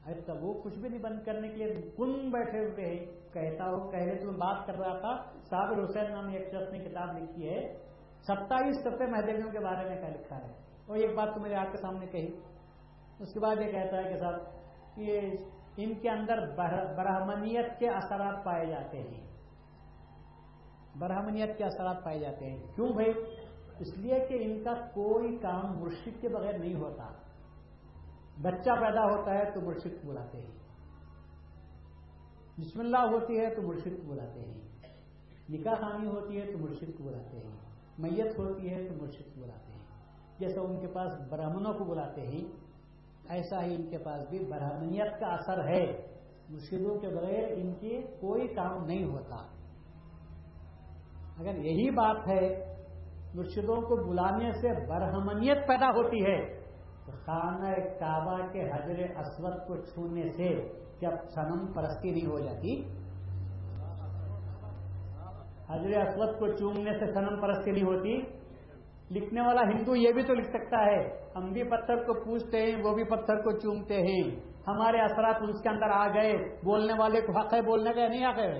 ارے 0.06 0.32
وہ 0.42 0.62
کچھ 0.62 0.80
بھی 0.80 0.90
نہیں 0.90 1.02
بند 1.02 1.24
کرنے 1.24 1.48
کے 1.48 1.56
لیے 1.56 1.74
کن 1.98 2.30
بیٹھے 2.32 2.60
ہوئے 2.60 2.86
ہیں۔ 2.86 3.06
کہتا 3.34 3.64
ہو 3.66 3.92
پہلے 3.92 4.16
تو 4.16 4.26
میں 4.26 4.40
بات 4.40 4.68
کر 4.68 4.76
رہا 4.76 5.00
تھا، 5.00 5.40
صابر 5.50 5.84
حسین 5.84 6.12
نام 6.12 6.28
ایک 6.28 6.48
شخص 6.48 6.72
نے 6.72 6.80
کتاب 6.80 7.18
لکھی 7.18 7.50
ہے۔ 7.50 7.78
ستائیس 8.22 8.76
سفے 8.84 9.06
مہدویوں 9.06 9.52
کے 9.52 9.60
بارے 9.60 9.90
میں 9.90 9.96
کیا 9.96 10.10
لکھا 10.10 10.38
ہے؟ 10.38 10.52
اور 10.88 10.98
ایک 10.98 11.16
بات 11.16 11.36
تو 11.36 11.42
میرے 11.42 11.56
آپ 11.56 11.72
کے 11.72 11.78
سامنے 11.78 12.06
کہی۔ 12.06 12.40
اس 13.20 13.34
کے 13.34 13.40
بعد 13.40 13.56
یہ 13.56 13.72
کہتا 13.72 13.98
ہے 13.98 14.04
کہ 14.04 14.18
صاحب، 14.18 14.34
یہ 14.98 15.22
ان 15.78 15.94
کے 15.94 16.10
اندر 16.10 16.56
برہمنیت 16.56 17.80
کے 17.80 17.90
اثرات 17.90 18.46
پائے 18.46 18.66
جاتے 18.66 19.00
ہیں۔ 19.00 19.28
برہمنیت 21.00 21.58
کے 21.58 21.64
اثرات 21.64 22.04
پائے 22.04 22.20
جاتے 22.20 22.46
ہیں۔ 22.46 22.58
کیوں 22.76 22.90
بھائی؟ 22.90 23.10
اس 23.80 23.98
لیے 23.98 24.20
کہ 24.20 24.38
ان 24.42 24.64
کا 24.64 24.74
کوئی 24.74 25.38
کام 25.38 25.80
مرشد 25.80 26.22
کے 26.22 26.30
بغیر 26.30 26.58
نہیں 26.58 26.76
ہوتا۔ 26.76 27.19
بچہ 28.42 28.70
پیدا 28.70 29.04
ہوتا 29.04 29.34
ہے 29.34 29.52
تو 29.52 29.62
مرشد 29.62 30.02
کو 30.02 30.08
بلاتے 30.08 30.38
ہیں۔ 30.38 30.60
بسم 32.60 32.80
اللہ 32.80 32.98
ہوتی 32.98 33.40
ہے 33.40 33.56
تو 33.56 33.62
مرشد 33.62 34.04
کو 34.04 34.10
بلاتے 34.10 34.40
ہیں۔ 34.40 34.62
نکاح 35.50 35.74
خانی 35.74 36.08
ہوتی 36.08 36.42
ہے 36.42 36.52
تو 36.52 36.58
مرشد 36.58 36.98
کو 36.98 37.04
بلاتے 37.04 37.38
ہیں۔ 37.38 37.58
میت 37.98 38.40
ہوتی 38.40 38.74
ہے 38.74 38.88
تو 38.88 38.96
مرشد 38.96 39.36
کو 39.36 39.42
بلاتے 39.42 39.72
ہیں۔ 39.74 39.80
جیسا 40.40 40.62
ان 40.62 40.80
کے 40.80 40.88
پاس 40.88 41.14
برہمنوں 41.30 41.74
کو 41.74 41.84
بلاتے 41.84 42.22
ہیں، 42.22 42.52
ایسا 43.30 43.64
ہی 43.64 43.76
ان 43.76 43.90
کے 43.90 43.98
پاس 43.98 44.30
بھی 44.30 44.40
برہمنیت 44.40 45.20
کا 45.20 45.28
اثر 45.28 45.68
ہے۔ 45.68 46.08
مرشدوں 46.50 47.00
کے 47.00 47.08
بغیر 47.08 47.44
ان 47.58 47.74
کی 47.74 48.02
کوئی 48.02 48.48
کام 48.48 48.86
نہیں 48.86 49.04
ہوتا۔ 49.04 49.36
اگر 51.40 51.56
یہی 51.56 51.90
بات 51.90 52.28
ہے، 52.28 52.76
مرشدوں 53.34 53.76
کو 53.76 54.10
بلانے 54.10 54.52
سے 54.52 54.88
برہمنیت 54.88 55.68
پیدا 55.68 55.90
ہوتی 55.90 56.26
ہے۔ 56.26 56.59
خانہ 57.30 57.74
کعبہ 58.00 58.38
کے 58.52 58.62
حضر 58.62 59.20
اسود 59.20 59.68
کو 59.68 59.76
چھونے 59.76 60.30
سے 60.30 60.48
کیا 61.00 61.10
سنم 61.36 61.74
پرستی 61.74 62.12
نہیں 62.12 62.26
ہو 62.26 62.40
جاتی؟ 62.40 62.82
حضر 65.70 66.08
اسود 66.08 66.40
کو 66.40 66.48
چومنے 66.48 67.00
سے 67.00 67.14
سنم 67.14 67.42
پرستی 67.42 67.72
نہیں 67.72 67.84
ہوتی؟ 67.84 68.22
لکھنے 69.12 69.42
والا 69.42 69.62
ہندو 69.62 69.96
یہ 69.96 70.12
بھی 70.12 70.24
تو 70.24 70.34
لکھ 70.34 70.48
سکتا 70.48 70.86
ہے، 70.86 71.08
ہم 71.36 71.52
بھی 71.52 71.64
پتھر 71.64 71.96
کو 71.96 72.14
پوچھتے 72.14 72.62
ہیں، 72.62 72.84
وہ 72.84 72.96
بھی 72.96 73.04
پتھر 73.04 73.42
کو 73.42 73.52
چومتے 73.52 73.96
ہیں۔ 73.96 74.24
ہمارے 74.68 75.00
اثرات 75.00 75.36
اس 75.42 75.62
کے 75.62 75.70
اندر 75.70 75.90
آ 75.90 76.08
گئے، 76.08 76.34
بولنے 76.66 76.94
والے 77.00 77.22
کو 77.22 77.40
حق 77.40 77.54
ہے، 77.54 77.62
بولنے 77.62 77.94
کا 77.94 78.08
نہیں 78.08 78.26
آ 78.26 78.32
گئے 78.32 78.60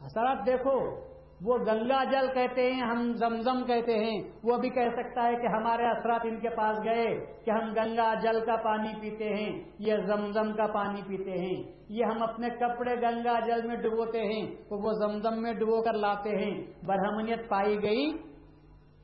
اثرات 0.00 0.46
دیکھو۔ 0.46 1.07
وہ 1.42 1.58
گنگا 1.58 2.04
جل 2.04 2.32
کہتے 2.34 2.72
ہیں، 2.72 2.80
ہم 2.80 3.12
زمزم 3.12 3.64
کہتے 3.64 3.98
ہیں۔ 3.98 4.22
وہ 4.42 4.56
بھی 4.56 4.70
کہہ 4.70 4.88
سکتا 4.96 5.26
ہے 5.26 5.36
کہ 5.36 5.46
ہمارے 5.46 5.86
اثرات 5.86 6.20
ان 6.24 6.40
کے 6.40 6.48
پاس 6.48 6.78
گئے 6.84 7.26
کہ 7.44 7.50
ہم 7.50 7.72
گنگا 7.72 8.14
جل 8.14 8.44
کا 8.46 8.56
پانی 8.56 8.88
پیتے 9.00 9.34
ہیں 9.34 9.62
یہ 9.78 9.96
زمزم 10.06 10.52
کا 10.52 10.66
پانی 10.66 11.02
پیتے 11.08 11.30
ہیں۔ 11.30 11.62
یہ 11.88 12.04
ہم 12.04 12.22
اپنے 12.22 12.48
کپڑے 12.48 12.96
گنگا 12.96 13.40
جل 13.40 13.66
میں 13.66 13.76
ڈبوتے 13.76 14.20
ہیں، 14.20 14.46
تو 14.46 14.86
وہ 14.86 14.92
زمزم 14.92 15.42
میں 15.42 15.52
ڈبو 15.52 15.82
کر 15.82 15.92
لاتے 15.92 16.30
ہیں۔ 16.30 16.64
برہمنیت 16.86 17.48
پائی 17.48 17.82
گئی۔ 17.82 18.10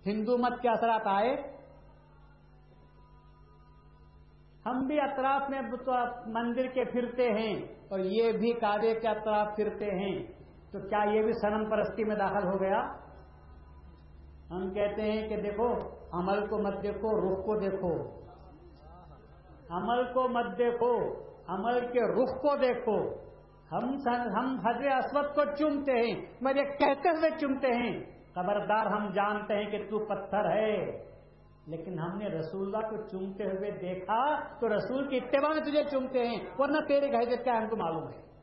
ہندو 0.06 0.38
مت 0.38 0.62
کے 0.62 0.68
اثرات 0.68 1.02
آئے۔ 1.04 1.36
ہم 4.66 4.86
بھی 4.86 5.00
اطراف 5.00 5.50
میں 5.50 5.62
مندر 6.26 6.66
کے 6.66 6.84
پھرتے 6.84 7.32
ہیں 7.32 7.54
اور 7.88 7.98
یہ 7.98 8.32
بھی 8.32 8.52
کعبے 8.52 9.00
کے 9.00 9.08
اطراف 9.08 9.56
پھرتے 9.56 9.84
ہیں۔ 9.84 10.43
تو 10.74 10.80
کیا 10.80 11.04
یہ 11.10 11.22
بھی 11.22 11.32
سنم 11.32 11.70
پرستی 11.70 12.04
میں 12.04 12.16
داخل 12.16 12.46
ہو 12.46 12.60
گیا؟ 12.60 12.80
ہم 14.50 14.74
کہتے 14.74 15.02
ہیں 15.02 15.28
کہ 15.28 15.36
دیکھو، 15.36 15.74
عمل 16.12 16.46
کو 16.46 16.58
مت 16.58 16.82
دیکھو، 16.82 17.20
رخ 17.20 17.46
کو 17.46 17.60
دیکھو۔ 17.60 18.20
عمل 19.70 20.12
کو 20.12 20.28
مت 20.28 20.58
دیکھو، 20.58 21.22
عمل 21.48 21.80
کے 21.80 22.12
رخ 22.12 22.42
کو 22.42 22.56
دیکھو۔ 22.56 23.14
ہم 23.72 23.96
ہم 24.08 24.58
حضر 24.66 24.86
اسود 24.86 25.34
کو 25.34 25.56
چومتے 25.56 25.92
ہیں، 25.92 26.26
مجھے 26.40 26.64
کہتے 26.64 27.08
ہوئے 27.08 27.30
چومتے 27.40 27.66
ہیں۔ 27.66 28.04
خبردار، 28.34 28.86
ہم 28.86 29.10
جانتے 29.10 29.54
ہیں 29.54 29.70
کہ 29.70 29.90
تو 29.90 29.98
پتھر 30.04 30.50
ہے۔ 30.50 31.04
لیکن 31.66 31.98
ہم 31.98 32.18
نے 32.18 32.26
رسول 32.26 32.74
اللہ 32.74 32.88
کو 32.88 32.96
چومتے 32.96 33.44
ہوئے 33.44 33.70
دیکھا 33.70 34.44
تو 34.58 34.76
رسول 34.76 35.08
کی 35.08 35.16
اتباع 35.16 35.50
میں 35.50 35.62
تجھے 35.62 35.84
چومتے 35.84 36.28
ہیں، 36.28 36.38
ورنہ 36.58 36.78
تیرے 36.88 37.06
حیثیت 37.06 37.44
کیا 37.44 37.58
ہم 37.58 37.68
کو 37.68 37.76
معلوم 37.76 38.08
ہے؟ 38.08 38.33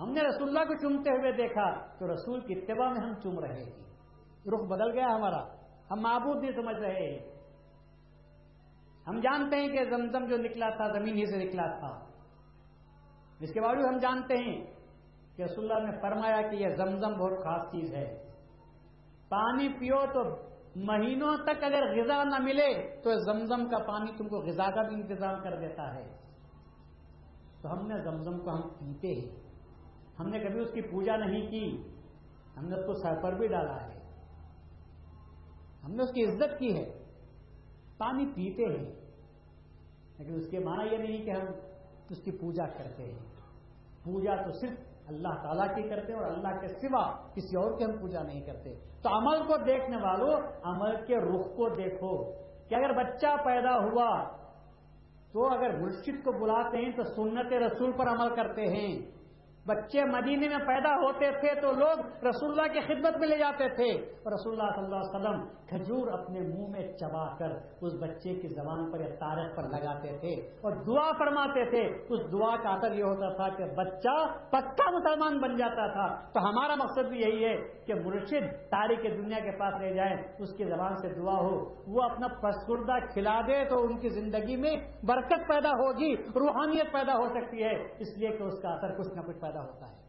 ہم 0.00 0.10
نے 0.10 0.20
رسول 0.20 0.48
اللہ 0.48 0.64
کو 0.64 0.74
چومتے 0.74 1.10
ہوئے 1.10 1.32
دیکھا 1.32 1.86
تو 1.86 2.14
رسول 2.14 2.40
کی 2.40 2.54
اتباع 2.54 2.88
میں 2.88 3.00
ہم 3.00 3.20
چوم 3.20 3.38
رہے 3.38 3.64
ہیں 3.64 3.70
رخ 4.46 4.68
بدل 4.68 4.92
گیا 4.92 5.06
ہمارا۔ 5.06 5.58
ہم 5.90 6.00
معبود 6.00 6.42
نہیں 6.42 6.52
سمجھ 6.52 6.76
رہے۔ 6.76 7.10
ہیں 7.10 7.38
ہم 9.08 9.20
جانتے 9.20 9.56
ہیں 9.56 9.68
کہ 9.68 9.84
زمزم 9.84 10.24
جو 10.24 10.36
نکلا 10.36 10.68
تھا، 10.68 10.88
زمین 10.88 11.16
ہی 11.16 11.26
سے 11.26 11.44
نکلا 11.44 11.78
تھا۔ 11.78 12.04
اس 13.40 13.52
کے 13.52 13.60
باوجود 13.60 13.84
ہم 13.84 13.98
جانتے 13.98 14.34
ہیں 14.34 14.66
کہ 15.36 15.42
رسول 15.42 15.72
اللہ 15.72 15.90
نے 15.90 16.00
فرمایا 16.00 16.42
کہ 16.42 16.56
یہ 16.56 16.68
زمزم 16.76 17.18
بہت 17.18 17.38
خاص 17.38 17.72
چیز 17.72 17.94
ہے۔ 17.94 18.32
پانی 19.28 19.68
پیو 19.68 19.96
تو 20.06 20.48
مہینوں 20.76 21.36
تک 21.36 21.64
اگر 21.64 22.02
غذا 22.02 22.24
نہ 22.24 22.38
ملے 22.38 22.96
تو 23.02 23.14
زمزم 23.14 23.68
کا 23.68 23.78
پانی 23.78 24.12
تم 24.18 24.28
کو 24.28 24.38
غذا 24.38 24.70
کا 24.70 24.82
بھی 24.82 25.02
انتظام 25.02 25.42
کر 25.42 25.56
دیتا 25.60 25.94
ہے۔ 25.94 26.16
تو 27.62 27.72
ہم 27.72 27.86
نے 27.86 28.02
زمزم 28.04 28.38
کو 28.38 28.50
ہم 28.50 28.60
پیتے 28.60 29.08
ہیں۔ 29.08 29.47
ہم 30.20 30.28
نے 30.28 30.38
کبھی 30.38 30.60
اس 30.60 30.72
کی 30.72 30.80
پوجا 30.80 31.16
نہیں 31.16 31.50
کی۔ 31.50 31.82
ہم 32.56 32.68
نے 32.68 32.76
اس 32.76 32.86
کو 32.86 32.92
سر 32.92 33.22
پر 33.22 33.32
بھی 33.32 33.46
ڈالا 33.46 33.86
ہے۔ 33.86 33.98
ہم 35.84 35.92
نے 35.92 36.02
اس 36.02 36.12
کی 36.12 36.24
عزت 36.24 36.58
کی 36.58 36.76
ہے۔ 36.76 37.04
پانی 37.98 38.26
پیتے 38.26 38.64
ہیں۔ 38.64 38.94
لیکن 40.18 40.34
اس 40.34 40.50
کے 40.50 40.58
معنی 40.58 40.92
یہ 40.92 40.98
نہیں 40.98 41.24
کہ 41.24 41.30
ہم 41.30 41.46
اس 42.10 42.22
کی 42.22 42.30
پوجا 42.30 42.64
کرتے 42.64 43.02
ہیں۔ 43.02 43.18
پوجا 44.04 44.34
تو 44.36 44.52
صرف 44.52 44.78
اللہ 45.06 45.42
تعالیٰ 45.42 45.76
کی 45.76 45.82
کرتے 45.82 46.12
ہیں 46.12 46.20
اور 46.20 46.30
اللہ 46.30 46.60
کے 46.60 46.68
سوا 46.68 47.26
کسی 47.34 47.56
اور 47.56 47.78
کی 47.78 47.84
ہم 47.84 47.98
پوجا 47.98 48.22
نہیں 48.22 48.40
کرتے۔ 48.40 48.74
تو 49.02 49.18
عمل 49.18 49.46
کو 49.46 49.56
دیکھنے 49.56 49.96
والوں 49.96 50.40
عمل 50.62 51.06
کے 51.06 51.16
رخ 51.16 51.56
کو 51.56 51.68
دیکھو۔ 51.68 52.32
کہ 52.68 52.74
اگر 52.74 52.92
بچہ 52.92 53.26
پیدا 53.44 53.78
ہوا 53.78 54.24
تو 55.32 55.46
اگر 55.46 55.80
مرشد 55.80 56.24
کو 56.24 56.32
بلاتے 56.32 56.76
ہیں 56.76 56.92
تو 56.92 57.02
سنت 57.02 57.52
رسول 57.52 57.92
پر 57.92 58.08
عمل 58.08 58.36
کرتے 58.36 58.62
ہیں۔ 58.62 59.17
بچے 59.68 60.04
مدینے 60.04 60.48
میں 60.48 60.58
پیدا 60.66 60.94
ہوتے 60.94 61.30
تھے 61.30 61.60
تو 61.60 61.72
لوگ 61.72 62.24
رسول 62.26 62.50
اللہ 62.50 62.72
کی 62.72 62.80
خدمت 62.80 63.16
میں 63.16 63.28
لے 63.28 63.38
جاتے 63.38 63.68
تھے۔ 63.68 63.90
اور 63.92 64.32
رسول 64.32 64.60
اللہ 64.60 64.72
صلی 64.74 64.84
اللہ 64.84 64.96
علیہ 64.96 65.14
وسلم 65.14 65.58
کھجور 65.66 66.08
اپنے 66.08 66.40
منہ 66.40 66.68
میں 66.68 66.92
چبا 66.92 67.36
کر 67.38 67.50
اس 67.80 67.92
بچے 68.00 68.34
کی 68.34 68.48
زبان 68.48 68.92
پر 68.92 69.00
یا 69.00 69.14
تاریخ 69.14 69.56
پر 69.56 69.62
لگاتے 69.62 70.18
تھے 70.18 70.34
اور 70.60 70.72
دعا 70.72 71.10
فرماتے 71.18 71.64
تھے۔ 71.70 71.82
اس 72.08 72.32
دعا 72.32 72.56
کا 72.56 72.68
اثر 72.68 72.92
یہ 72.92 73.02
ہوتا 73.02 73.36
تھا 73.36 73.48
کہ 73.48 73.64
بچہ 73.64 74.16
پکا 74.50 74.90
مسلمان 74.90 75.38
بن 75.38 75.56
جاتا 75.56 75.86
تھا۔ 75.92 76.30
تو 76.32 76.48
ہمارا 76.48 76.74
مقصد 76.74 77.08
بھی 77.08 77.20
یہی 77.20 77.44
ہے 77.44 77.56
کہ 77.86 77.94
مرشد 77.94 78.70
تاریخ 78.70 78.98
دنیا 78.98 79.38
کے 79.38 79.50
پاس 79.50 79.74
لے 79.80 79.94
جائیں، 79.94 80.16
اس 80.38 80.56
کی 80.56 80.64
زبان 80.64 80.96
سے 80.96 81.08
دعا 81.08 81.34
ہو۔ 81.34 81.74
وہ 81.86 82.02
اپنا 82.02 82.28
پسکردہ 82.28 83.06
کھلا 83.12 83.40
دے 83.40 83.64
تو 83.64 83.84
ان 83.84 83.98
کی 83.98 84.08
زندگی 84.08 84.56
میں 84.56 84.76
برکت 85.04 85.48
پیدا 85.48 85.70
ہوگی، 85.70 86.16
روحانیت 86.16 86.92
پیدا 86.92 87.12
ہو 87.16 87.28
سکتی 87.28 87.62
ہے۔ 87.62 87.72
اس 87.98 88.18
لیے 88.18 88.28
کہ 88.28 88.42
اس 88.42 88.62
کا 88.62 88.68
اثر 88.68 88.98
کچھ 88.98 89.14
نہ 89.14 89.20
کچھ 89.20 89.40
پیدا 89.40 89.57
ہوتا 89.60 89.88
ہے۔ 89.88 90.08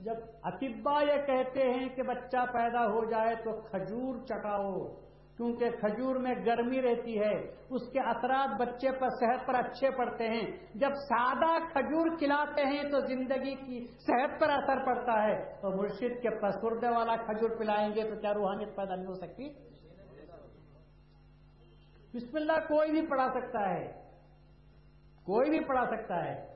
جب 0.00 0.14
اطبا 0.42 1.02
یہ 1.02 1.26
کہتے 1.26 1.62
ہیں 1.62 1.88
کہ 1.88 2.02
بچہ 2.02 2.36
پیدا 2.52 2.86
ہو 2.86 3.10
جائے 3.10 3.34
تو 3.34 3.60
کھجور 3.60 4.26
چٹاؤ 4.26 4.86
کیونکہ 5.36 5.70
کھجور 5.70 6.16
میں 6.16 6.34
گرمی 6.46 6.82
رہتی 6.82 7.20
ہے، 7.20 7.34
اس 7.70 7.92
کے 7.92 8.00
اثرات 8.00 8.60
بچے 8.60 8.92
پر 8.92 9.08
صحت 9.08 9.46
پر 9.46 9.54
اچھے 9.54 9.90
پڑتے 9.90 10.28
ہیں۔ 10.28 10.56
جب 10.74 10.90
سادہ 10.94 11.58
کھجور 11.72 12.16
کھلاتے 12.18 12.64
ہیں 12.64 12.82
تو 12.82 13.00
زندگی 13.00 13.54
کی 13.54 13.86
صحت 13.86 14.40
پر 14.40 14.50
اثر 14.50 14.86
پڑتا 14.86 15.22
ہے۔ 15.22 15.56
تو 15.60 15.70
مرشد 15.70 16.22
کے 16.22 16.30
پسردے 16.30 16.88
والا 16.88 17.16
کھجور 17.16 17.50
پلائیں 17.58 17.94
گے 17.94 18.10
تو 18.10 18.20
کیا 18.20 18.34
روحانیت 18.34 18.76
پیدا 18.76 18.94
نہیں 18.94 19.06
ہو 19.06 19.14
سکتی؟ 19.14 19.48
بسم 22.14 22.36
اللہ، 22.36 22.52
کوئی 22.52 22.90
بھی 22.90 23.06
پڑھا 23.06 23.28
سکتا 23.34 23.70
ہے۔ 23.70 23.92
کوئی 25.24 25.50
بھی 25.50 25.60
پڑھا 25.60 25.84
سکتا 25.86 26.24
ہے۔ 26.24 26.49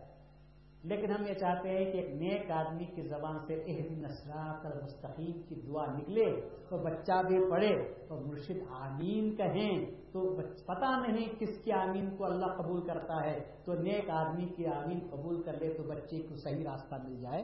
لیکن 0.85 1.11
ہم 1.11 1.27
یہ 1.27 1.35
چاہتے 1.35 1.69
ہیں 1.69 1.85
کہ 1.85 1.99
ایک 1.99 2.11
نیک 2.15 2.51
آدمی 2.51 2.85
کی 2.85 3.03
زبان 3.03 3.39
سے 3.47 3.55
ایک 3.55 3.93
نسرات 3.93 4.67
اور 4.67 4.83
مستقیم 4.83 5.43
کی 5.43 5.55
دعا 5.55 5.87
نکلے 5.87 6.41
تو 6.69 6.79
بچہ 6.79 7.23
بھی 7.29 7.51
پڑھے 7.51 7.75
اور 8.09 8.21
مرشد 8.23 8.59
آمین 8.71 9.37
کہیں 9.37 9.85
تو 10.13 10.37
پتا 10.67 11.07
نہیں 11.07 11.41
کس 11.41 11.65
کی 11.65 11.73
آمین 11.73 12.17
کو 12.17 12.25
اللہ 12.25 12.47
قبول 12.47 12.87
کرتا 12.87 13.25
ہے۔ 13.27 13.39
تو 13.65 13.75
نیک 13.75 14.11
آدمی 14.11 14.47
کی 14.47 14.67
آمین 14.67 14.99
قبول 15.11 15.43
کر 15.43 15.53
لے 15.53 15.75
تو 15.75 15.83
بچے 15.83 16.23
کو 16.23 16.37
صحیح 16.37 16.65
راستہ 16.65 16.95
مل 17.05 17.21
جائے۔ 17.21 17.43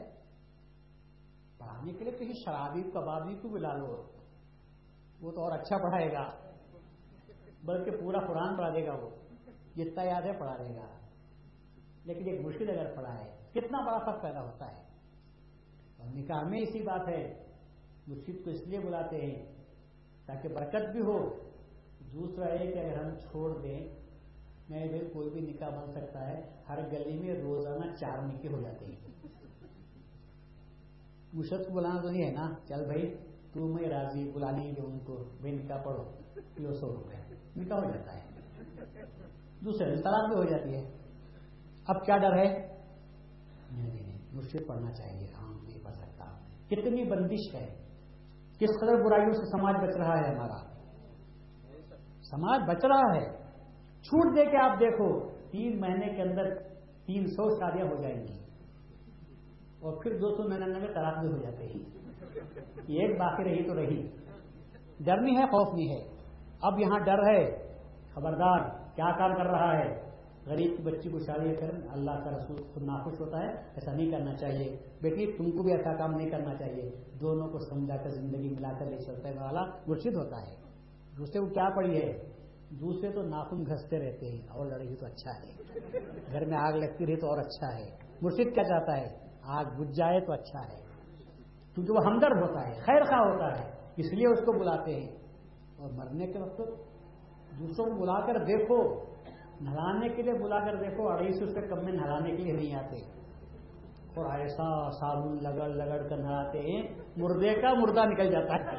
پڑھانے 1.57 1.93
کے 1.93 2.03
لیے 2.03 2.13
کہیں 2.13 2.33
شرابی 2.33 2.83
کبابی 2.83 3.35
کو 3.35 3.49
بلا 3.49 3.75
لو۔ 3.77 4.03
وہ 5.21 5.31
تو 5.31 5.41
اور 5.41 5.59
اچھا 5.59 5.77
پڑھائے 5.77 6.13
گا، 6.13 6.29
بلکہ 7.65 7.91
پورا 7.91 8.19
قرآن 8.19 8.55
پڑھا 8.55 8.69
دے 8.69 8.85
گا 8.87 8.93
وہ۔ 8.93 9.09
جتنا 9.75 10.03
یاد 10.03 10.21
ہے 10.21 10.39
پڑھا 10.39 10.57
دے 10.57 10.75
گا۔ 10.75 11.00
لیکن 12.05 12.29
ایک 12.29 12.41
مشکل 12.41 12.69
اگر 12.69 12.95
پڑا 12.95 13.13
ہے، 13.13 13.31
کتنا 13.53 13.81
بڑا 13.85 13.97
فرق 13.97 14.21
پیدا 14.21 14.41
ہوتا 14.41 14.71
ہے؟ 14.71 14.81
اور 15.97 16.07
نکاح 16.15 16.43
میں 16.43 16.59
اسی 16.59 16.81
بات 16.81 17.07
ہے 17.07 17.43
مشکل 18.07 18.41
کو 18.43 18.49
اس 18.49 18.67
لیے 18.67 18.79
بلاتے 18.79 19.21
ہیں 19.21 19.45
تاکہ 20.25 20.49
برکت 20.49 20.91
بھی 20.91 20.99
ہو۔ 20.99 21.29
دوسرا 22.13 22.45
ہے 22.45 22.71
کہ 22.71 22.79
اگر 22.79 23.05
ہم 23.05 23.15
چھوڑ 23.19 23.61
دیں، 23.61 23.89
میں 24.69 24.87
بھی 24.87 24.99
کوئی 25.13 25.29
بھی 25.29 25.41
نکاح 25.41 25.69
بن 25.69 25.91
سکتا 25.91 26.27
ہے، 26.27 26.41
ہر 26.69 26.79
گلی 26.91 27.19
میں 27.19 27.33
روزانہ 27.41 27.95
چار 27.95 28.17
نکے 28.27 28.47
ہو 28.47 28.61
جاتے 28.61 28.85
ہیں۔ 28.85 28.95
مشرق 31.33 31.67
کو 31.67 31.73
بلانا 31.73 32.01
تو 32.01 32.09
نہیں 32.09 32.27
ہے 32.27 32.31
نا؟ 32.31 32.53
چل 32.67 32.85
بھائی، 32.85 33.15
تو 33.53 33.67
میں 33.67 33.89
راضی 33.89 34.31
بلا 34.31 34.51
لیں 34.51 34.75
گے 34.75 34.81
ان 34.81 34.99
کو 34.99 35.23
بھائی 35.41 35.55
نکاح 35.55 35.77
پڑھو 35.77 36.03
کلو 36.55 36.73
سو 36.73 36.87
روپئے 36.87 37.35
نکاح 37.57 37.77
ہو 37.77 37.91
جاتا 37.91 38.15
ہے۔ 38.15 38.21
دوسرے 39.65 39.95
طلاق 39.95 40.27
بھی 40.27 40.35
ہو 40.35 40.43
جاتی 40.43 40.75
ہے۔ 40.75 41.00
اب 41.87 42.05
کیا 42.05 42.17
ڈر 42.17 42.37
ہے؟ 42.37 42.71
مجھ 44.33 44.45
سے 44.45 44.65
پڑھنا 44.67 44.91
چاہیے 44.91 45.27
ہاں 45.33 45.53
نہیں 45.63 45.83
پڑھ 45.83 45.93
سکتا۔ 45.93 46.25
کتنی 46.67 47.03
بندش 47.03 47.55
ہے، 47.55 47.67
کس 48.59 48.69
قدر 48.81 49.03
برائیوں 49.05 49.33
سے 49.33 49.45
سماج 49.45 49.75
بچ 49.75 49.97
رہا 49.97 50.17
ہے 50.17 50.35
ہمارا؟ 50.35 50.71
سماج 52.21 52.61
بچ 52.67 52.85
رہا 52.85 53.15
ہے۔ 53.15 53.37
چھوٹ 54.01 54.37
دے 54.37 54.45
کے 54.45 54.57
آپ 54.57 54.79
دیکھو، 54.79 55.29
تین 55.51 55.81
مہینے 55.81 56.15
کے 56.15 56.21
اندر 56.21 56.59
تین 57.05 57.27
سو 57.27 57.49
شادیاں 57.49 57.85
ہو 57.85 58.01
جائیں 58.01 58.15
گی۔ 58.15 58.33
اور 59.79 60.03
پھر 60.03 60.11
دو 60.11 60.35
سو 60.35 60.49
مہینے 60.49 60.65
میں 60.65 60.87
طلاق 60.87 61.19
بھی 61.19 61.31
ہو 61.31 61.37
جاتے 61.37 61.65
ہیں۔ 61.67 62.01
ایک 62.75 63.19
باقی 63.19 63.43
رہی 63.43 63.63
تو 63.63 63.75
رہی۔ 63.75 64.07
ڈر 64.99 65.21
نہیں 65.21 65.37
ہے، 65.37 65.45
خوف 65.45 65.75
نہیں 65.75 65.89
ہے۔ 65.89 66.07
اب 66.61 66.79
یہاں 66.79 66.99
ڈر 66.99 67.35
ہے۔ 67.35 67.71
خبردار، 68.13 68.69
کیا 68.95 69.17
کام 69.17 69.35
کر 69.35 69.45
رہا 69.45 69.77
ہے؟ 69.77 70.10
غریب 70.45 70.77
کی 70.77 70.83
بچی 70.83 71.09
کو 71.09 71.19
شادی 71.19 71.55
کر 71.55 71.69
اللہ 71.91 72.11
کا 72.11 72.37
رسول 72.37 72.63
خود 72.73 72.83
ناخوش 72.83 73.19
ہوتا 73.19 73.39
ہے، 73.39 73.53
ایسا 73.53 73.93
نہیں 73.93 74.11
کرنا 74.11 74.35
چاہیے۔ 74.35 74.77
بیٹی، 75.01 75.37
تم 75.37 75.51
کو 75.51 75.63
بھی 75.63 75.71
ایسا 75.71 75.93
کام 75.93 76.11
نہیں 76.11 76.29
کرنا 76.29 76.55
چاہیے۔ 76.55 76.91
دونوں 77.21 77.47
کو 77.47 77.59
سمجھا 77.59 77.97
کر 77.97 78.09
زندگی 78.09 78.49
ملا 78.49 78.73
کر 78.79 78.85
لے 78.85 78.99
سکتا 78.99 79.29
ہے، 79.29 79.33
والا 79.39 79.61
مرشد 79.87 80.15
ہوتا 80.15 80.41
ہے۔ 80.41 80.55
دوسرے 81.17 81.39
کو 81.39 81.45
کیا 81.45 81.69
پڑی 81.75 82.01
ہے؟ 82.01 82.23
دوسرے 82.69 83.11
تو 83.11 83.21
ناخن 83.21 83.65
گھستے 83.65 83.99
رہتے 83.99 84.31
ہیں۔ 84.31 84.47
اور 84.49 84.65
لڑکی 84.65 84.95
تو 84.95 85.05
اچھا 85.05 85.31
ہے۔ 85.31 85.51
گھر 86.31 86.45
میں 86.45 86.57
آگ 86.57 86.73
لگتی 86.73 87.05
رہی 87.05 87.15
تو 87.15 87.27
اور 87.27 87.37
اچھا 87.37 87.77
ہے۔ 87.77 87.97
مرشد 88.21 88.53
کیا 88.53 88.63
چاہتا 88.63 88.97
ہے؟ 88.97 89.17
آگ 89.41 89.65
بجھ 89.65 89.91
جائے 89.91 90.19
تو 90.19 90.33
اچھا 90.33 90.59
ہے۔ 90.59 90.81
کیونکہ 91.75 91.93
وہ 91.93 91.99
ہمدرد 92.05 92.41
ہوتا 92.41 92.67
ہے، 92.67 92.73
خیر 92.73 93.03
خواہ 93.03 93.19
ہوتا 93.19 93.59
ہے، 93.59 93.71
اس 93.95 94.13
لیے 94.13 94.27
اس 94.27 94.39
کو 94.39 94.59
بلاتے 94.59 94.95
ہیں۔ 94.95 95.09
اور 95.77 95.89
مرنے 95.91 96.27
کے 96.27 96.39
وقت 96.39 96.57
دوسروں 97.59 97.85
کو 97.85 98.01
بلا 98.01 98.25
کر 98.25 98.39
دیکھو۔ 98.45 99.10
نہلانے 99.61 100.09
کے 100.09 100.21
لیے 100.21 100.33
بلا 100.33 100.59
کر 100.59 100.75
دیکھو 100.75 101.07
اڑائی 101.07 101.33
سو 101.33 101.45
سے 101.45 101.61
کم 101.61 101.85
میں 101.85 101.93
نہلانے 101.93 102.31
کے 102.31 102.43
لیے 102.43 102.53
نہیں 102.53 102.75
آتے۔ 102.75 102.95
اور 104.15 104.39
ایسا 104.39 104.89
صابن 104.89 105.43
لگڑ 105.43 105.67
لگڑ 105.67 106.07
کر 106.07 106.17
نہلاتے 106.17 106.59
ہیں، 106.59 106.83
مردے 107.17 107.61
کا 107.61 107.73
مردہ 107.73 108.05
نکل 108.05 108.31
جاتا 108.31 108.55
ہے۔ 108.55 108.77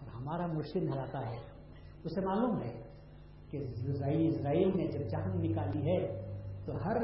اور 0.00 0.08
ہمارا 0.20 0.46
مرشد 0.46 0.76
نہلاتا 0.76 1.30
ہے۔ 1.30 1.36
اسے 2.04 2.20
معلوم 2.20 2.62
ہے 2.62 2.82
کہ 3.50 3.56
اسرائیل 3.56 4.76
نے 4.76 4.86
جب 4.86 5.08
جہن 5.08 5.40
نکالی 5.42 5.90
ہے، 5.90 6.26
تو 6.66 6.72
ہر 6.84 6.96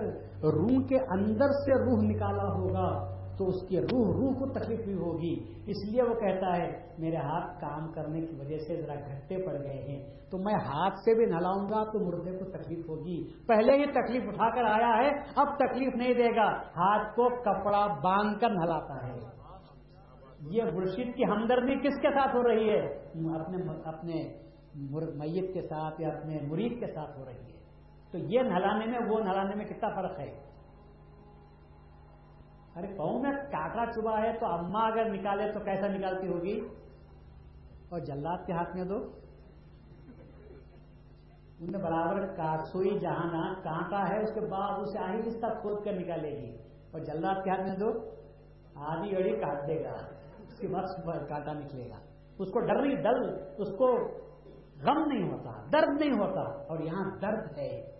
روح 0.43 0.87
کے 0.89 0.97
اندر 0.97 1.49
سے 1.49 1.85
روح 1.85 2.03
نکالا 2.03 2.45
ہوگا۔ 2.45 3.12
تو 3.43 3.49
اس 3.49 3.69
کی 3.69 3.81
روح 3.81 4.15
روح 4.15 4.35
کو 4.39 4.47
تکلیف 4.47 4.85
بھی 4.85 4.95
ہوگی۔ 4.95 5.45
اس 5.67 5.91
لیے 5.91 6.03
وہ 6.03 6.15
کہتا 6.15 6.57
ہے، 6.57 6.83
میرے 6.99 7.17
ہاتھ 7.17 7.61
کام 7.61 7.93
کرنے 7.93 8.21
کی 8.21 8.37
وجہ 8.39 8.59
سے 8.59 8.83
ذرا 8.83 8.95
گھٹے 8.95 9.47
پڑ 9.47 9.53
گئے 9.53 9.83
ہیں۔ 9.89 10.07
تو 10.31 10.39
میں 10.39 10.55
ہاتھ 10.55 10.95
سے 10.95 11.15
بھی 11.15 11.27
نہلاؤں 11.27 11.71
گا 11.71 11.85
تو 11.85 11.99
مردے 11.99 12.39
کو 12.39 12.45
تکلیف 12.45 12.89
ہوگی۔ 12.89 13.47
پہلے 13.47 13.73
ہی 13.73 13.87
تکلیف 13.87 14.23
اٹھا 14.27 14.51
کر 14.55 14.65
آیا 14.65 14.99
ہے، 15.03 15.11
اب 15.37 15.57
تکلیف 15.57 15.95
نہیں 15.95 16.15
دے 16.15 16.37
گا۔ 16.37 16.53
ہاتھ 16.53 17.17
کو 17.17 17.29
کپڑا 17.29 17.87
باندھ 17.87 18.39
کر 18.41 18.51
نہلاتا 18.51 19.07
ہے۔ 19.07 19.19
یہ 20.41 20.63
مرشید 20.63 21.15
کی 21.15 21.25
ہمدردی 21.25 21.89
کس 21.89 22.01
کے 22.01 22.11
ساتھ 22.11 22.37
ہو 22.37 22.49
رہی 22.49 22.71
ہے؟ 22.71 22.97
اپنے 23.41 23.73
اپنے 23.85 24.39
میت 25.15 25.55
کے 25.55 25.63
ساتھ 25.63 26.01
یا 26.01 26.09
اپنے 26.09 26.39
مرید 26.43 26.81
کے 26.81 26.87
ساتھ 26.87 27.19
ہو 27.19 27.25
رہی 27.25 27.53
ہے۔ 27.53 27.59
تو 28.13 28.19
یہ 28.19 28.41
نہلانے 28.41 28.87
میں، 28.87 28.99
وہ 29.11 29.19
نہلانے 29.19 29.55
میں 29.55 29.65
کتنا 29.65 29.89
فرق 29.89 30.21
ہے؟ 30.21 30.52
ارے 32.77 32.87
پاؤں 32.99 33.23
میں 33.23 33.33
کاٹا 33.33 33.93
چبا 33.93 34.23
ہے 34.23 34.39
تو 34.39 34.47
اما 34.47 34.81
اگر 34.87 35.05
نکالے 35.05 35.53
تو 35.53 35.61
کیسا 35.61 35.87
نکالتی 35.87 36.29
ہوگی؟ 36.29 36.61
اور 37.89 38.01
جلات 38.01 38.47
کے 38.47 38.53
ہاتھ 38.53 38.77
میں 38.77 38.85
دو۔ 38.85 38.97
انہیں 41.61 41.83
برابر 41.83 42.27
کاسوئی 42.27 42.99
جہاں 42.99 43.55
کانٹا 43.63 44.09
ہے، 44.09 44.23
اس 44.23 44.35
کے 44.35 44.41
بعد 44.41 44.81
اسے 44.81 44.99
آہستہ 44.99 45.47
کھود 45.61 45.85
کر 45.85 45.93
نکالے 45.93 46.31
گی۔ 46.31 46.57
اور 46.91 47.01
جلات 47.01 47.45
کے 47.45 47.51
ہاتھ 47.51 47.61
میں 47.61 47.77
دو۔ 47.77 47.91
آدھی 48.75 49.17
اڑی 49.17 49.37
کاٹ 49.37 49.69
دے 49.69 49.85
گا۔ 49.85 49.97
اس 50.39 50.59
کے 50.59 50.69
بعد 50.69 50.85
کانٹا 51.29 51.53
نکلے 51.53 51.91
گا۔ 51.91 51.97
اس 52.39 52.51
کو 52.51 52.61
ڈر 52.61 52.83
نہیں 52.83 52.97
ڈل 52.97 53.37
اس 53.59 53.69
کو 53.79 53.87
غم 54.83 55.05
نہیں 55.13 55.33
ہوتا، 55.33 55.53
درد 55.73 56.01
نہیں 56.01 56.19
ہوتا۔ 56.19 56.41
اور 56.41 56.79
یہاں 56.79 57.11
درد 57.23 57.59
ہے۔ 57.59 57.93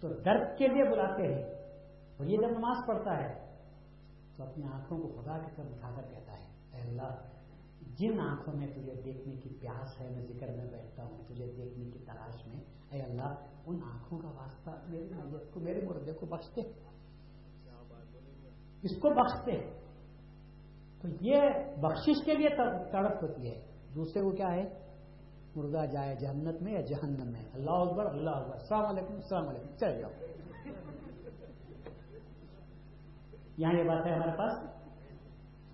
تو 0.00 0.08
درد 0.08 0.58
کے 0.58 0.68
لیے 0.68 0.84
بلاتے 0.84 1.34
ہیں۔ 1.34 1.42
اور 2.18 2.26
یہ 2.26 2.36
جب 2.36 2.48
نماز 2.48 2.76
پڑھتا 2.86 3.16
ہے 3.16 3.41
تو 4.36 4.44
اپنی 4.44 4.64
آنکھوں 4.72 4.98
کو 4.98 5.22
خدا 5.22 5.38
کی 5.38 5.50
طرف 5.56 5.66
اٹھا 5.66 5.90
کر 5.96 6.02
کہتا 6.02 6.32
ہے، 6.32 6.46
اے 6.74 6.80
اللہ، 6.80 7.16
جن 7.94 8.20
آنکھوں 8.20 8.54
میں 8.54 8.66
تجھے 8.66 8.94
دیکھنے 9.04 9.36
کی 9.36 9.48
پیاس 9.60 10.00
ہے، 10.00 10.10
میں 10.10 10.26
ذکر 10.26 10.48
میں 10.56 10.70
بیٹھتا 10.70 11.04
ہوں، 11.04 11.22
تجھے 11.28 11.52
دیکھنے 11.56 11.90
کی 11.90 11.98
تلاش 11.98 12.46
میں، 12.46 12.60
اے 12.90 13.02
اللہ، 13.02 13.34
ان 13.66 13.78
آنکھوں 13.84 14.18
کا 14.18 14.28
واسطہ 14.28 14.70
میری 14.88 15.04
میت 15.04 15.52
کو، 15.52 15.60
میرے 15.60 15.86
مردے 15.86 16.12
کو 16.12 16.26
بخشتے 16.26 16.60
اس 18.82 18.96
کو 18.96 19.10
بخشتے 19.10 19.82
تو 21.02 21.08
یہ 21.20 21.40
بخشش 21.80 22.24
کے 22.24 22.34
لیے 22.34 22.48
تڑپ 22.92 23.24
ہوتی 23.24 23.50
ہے۔ 23.50 23.66
دوسرے 23.94 24.22
کو 24.22 24.30
کیا 24.30 24.52
ہے؟ 24.52 24.82
مردہ 25.56 25.86
جائے 25.92 26.14
جہنت 26.14 26.62
میں 26.62 26.72
یا 26.72 26.80
جہنم 26.80 27.32
میں؟ 27.32 27.44
اللہ 27.52 27.70
اکبر 27.70 28.06
اللہ 28.06 28.30
اکبر۔ 28.30 28.54
السلام 28.54 28.86
علیکم 28.86 29.14
السلام 29.14 29.48
علیکم۔ 29.48 29.76
چل 29.76 30.00
جاؤ۔ 30.00 30.10
یہاں 33.62 33.72
یہ 33.72 33.84
بات 33.84 34.06
ہے 34.06 34.14
ہمارے 34.14 34.36
پاس۔ 34.38 34.52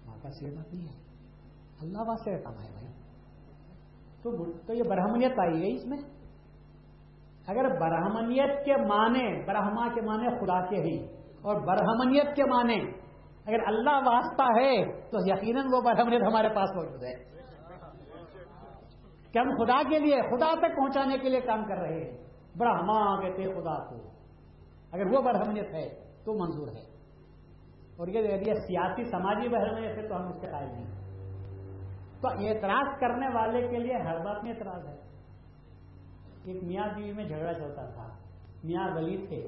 ہمارے 0.07 0.21
پاس 0.23 0.43
یہ 0.43 0.57
بات 0.57 0.75
نہیں 0.75 0.89
ہے 0.89 0.99
اللہ 1.81 2.15
سے 2.25 2.43
کام 2.43 2.53
ہے 2.53 2.73
بھائی۔ 2.73 2.87
تو 4.23 4.53
تو 4.67 4.73
یہ 4.75 4.83
برہمنیت 4.83 5.39
آئی 5.39 5.61
گئی 5.61 5.77
اس 5.77 5.87
میں۔ 5.87 5.99
اگر 7.47 7.69
برہمنیت 7.81 8.65
کے 8.65 8.77
معنی 8.77 9.47
برہما 9.47 9.95
کے 9.95 10.01
معنی 10.01 10.29
خدا 10.29 10.67
کے 10.67 10.77
ہی۔ 10.77 11.05
اور 11.43 11.61
برہمنیت 11.61 12.37
کے 12.37 12.45
معنی 12.45 12.81
اگر 13.47 13.67
اللہ 13.67 14.09
واسطہ 14.11 14.43
ہے، 14.43 15.01
تو 15.01 15.19
یقیناً 15.21 15.65
وہ 15.73 15.81
برہمنیت 15.81 16.23
ہمارے 16.23 16.49
پاس 16.49 16.71
موجود 16.75 17.03
ہے۔ 17.03 17.15
کہ 19.33 19.39
ہم 19.39 19.65
خدا 19.65 19.83
کے 19.91 19.99
لیے 19.99 20.17
خدا 20.23 20.55
تک 20.55 20.77
پہنچانے 20.77 21.19
کے 21.19 21.29
لیے 21.29 21.41
کام 21.41 21.65
کر 21.65 21.77
رہے 21.77 22.11
ہیں۔ 22.11 22.25
برہما 22.57 23.21
کہتے 23.21 23.43
خدا 23.43 23.85
کو۔ 23.85 23.97
اگر 24.93 25.07
وہ 25.07 25.23
برہمنیت 25.23 25.75
ہے، 25.75 25.89
تو 26.25 26.35
منظور 26.35 26.69
ہے۔ 26.69 26.88
اور 27.99 28.09
یہ 28.09 28.55
سیاسی 28.67 29.05
سماجی 29.05 29.49
بحران 29.49 29.95
سے 29.95 30.03
تو 30.09 30.17
ہم 30.17 30.29
اس 30.29 30.41
کے 30.41 30.47
قائل 30.47 30.69
نہیں 30.69 30.87
تو 32.21 32.29
اعتراض 32.47 32.99
کرنے 33.01 33.29
والے 33.35 33.67
کے 33.69 33.79
لیے 33.79 33.97
ہر 34.07 34.25
بات 34.25 34.43
میں 34.45 34.53
اعتراض 34.53 34.87
ہے۔ 34.87 34.97
ایک 36.45 36.63
میاں 36.65 36.87
بیوی 36.97 37.13
میں 37.13 37.25
جھگڑا 37.25 37.53
چلتا 37.55 37.85
تھا، 37.87 38.09
میاں 38.65 38.89
ولی 38.97 39.17
تھے۔ 39.29 39.47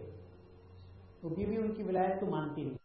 تو 1.20 1.28
بیوی 1.28 1.56
ان 1.56 1.72
کی 1.74 1.82
ولایت 1.82 2.20
تو 2.20 2.26
مانتی 2.26 2.64
نہیں۔ 2.64 2.79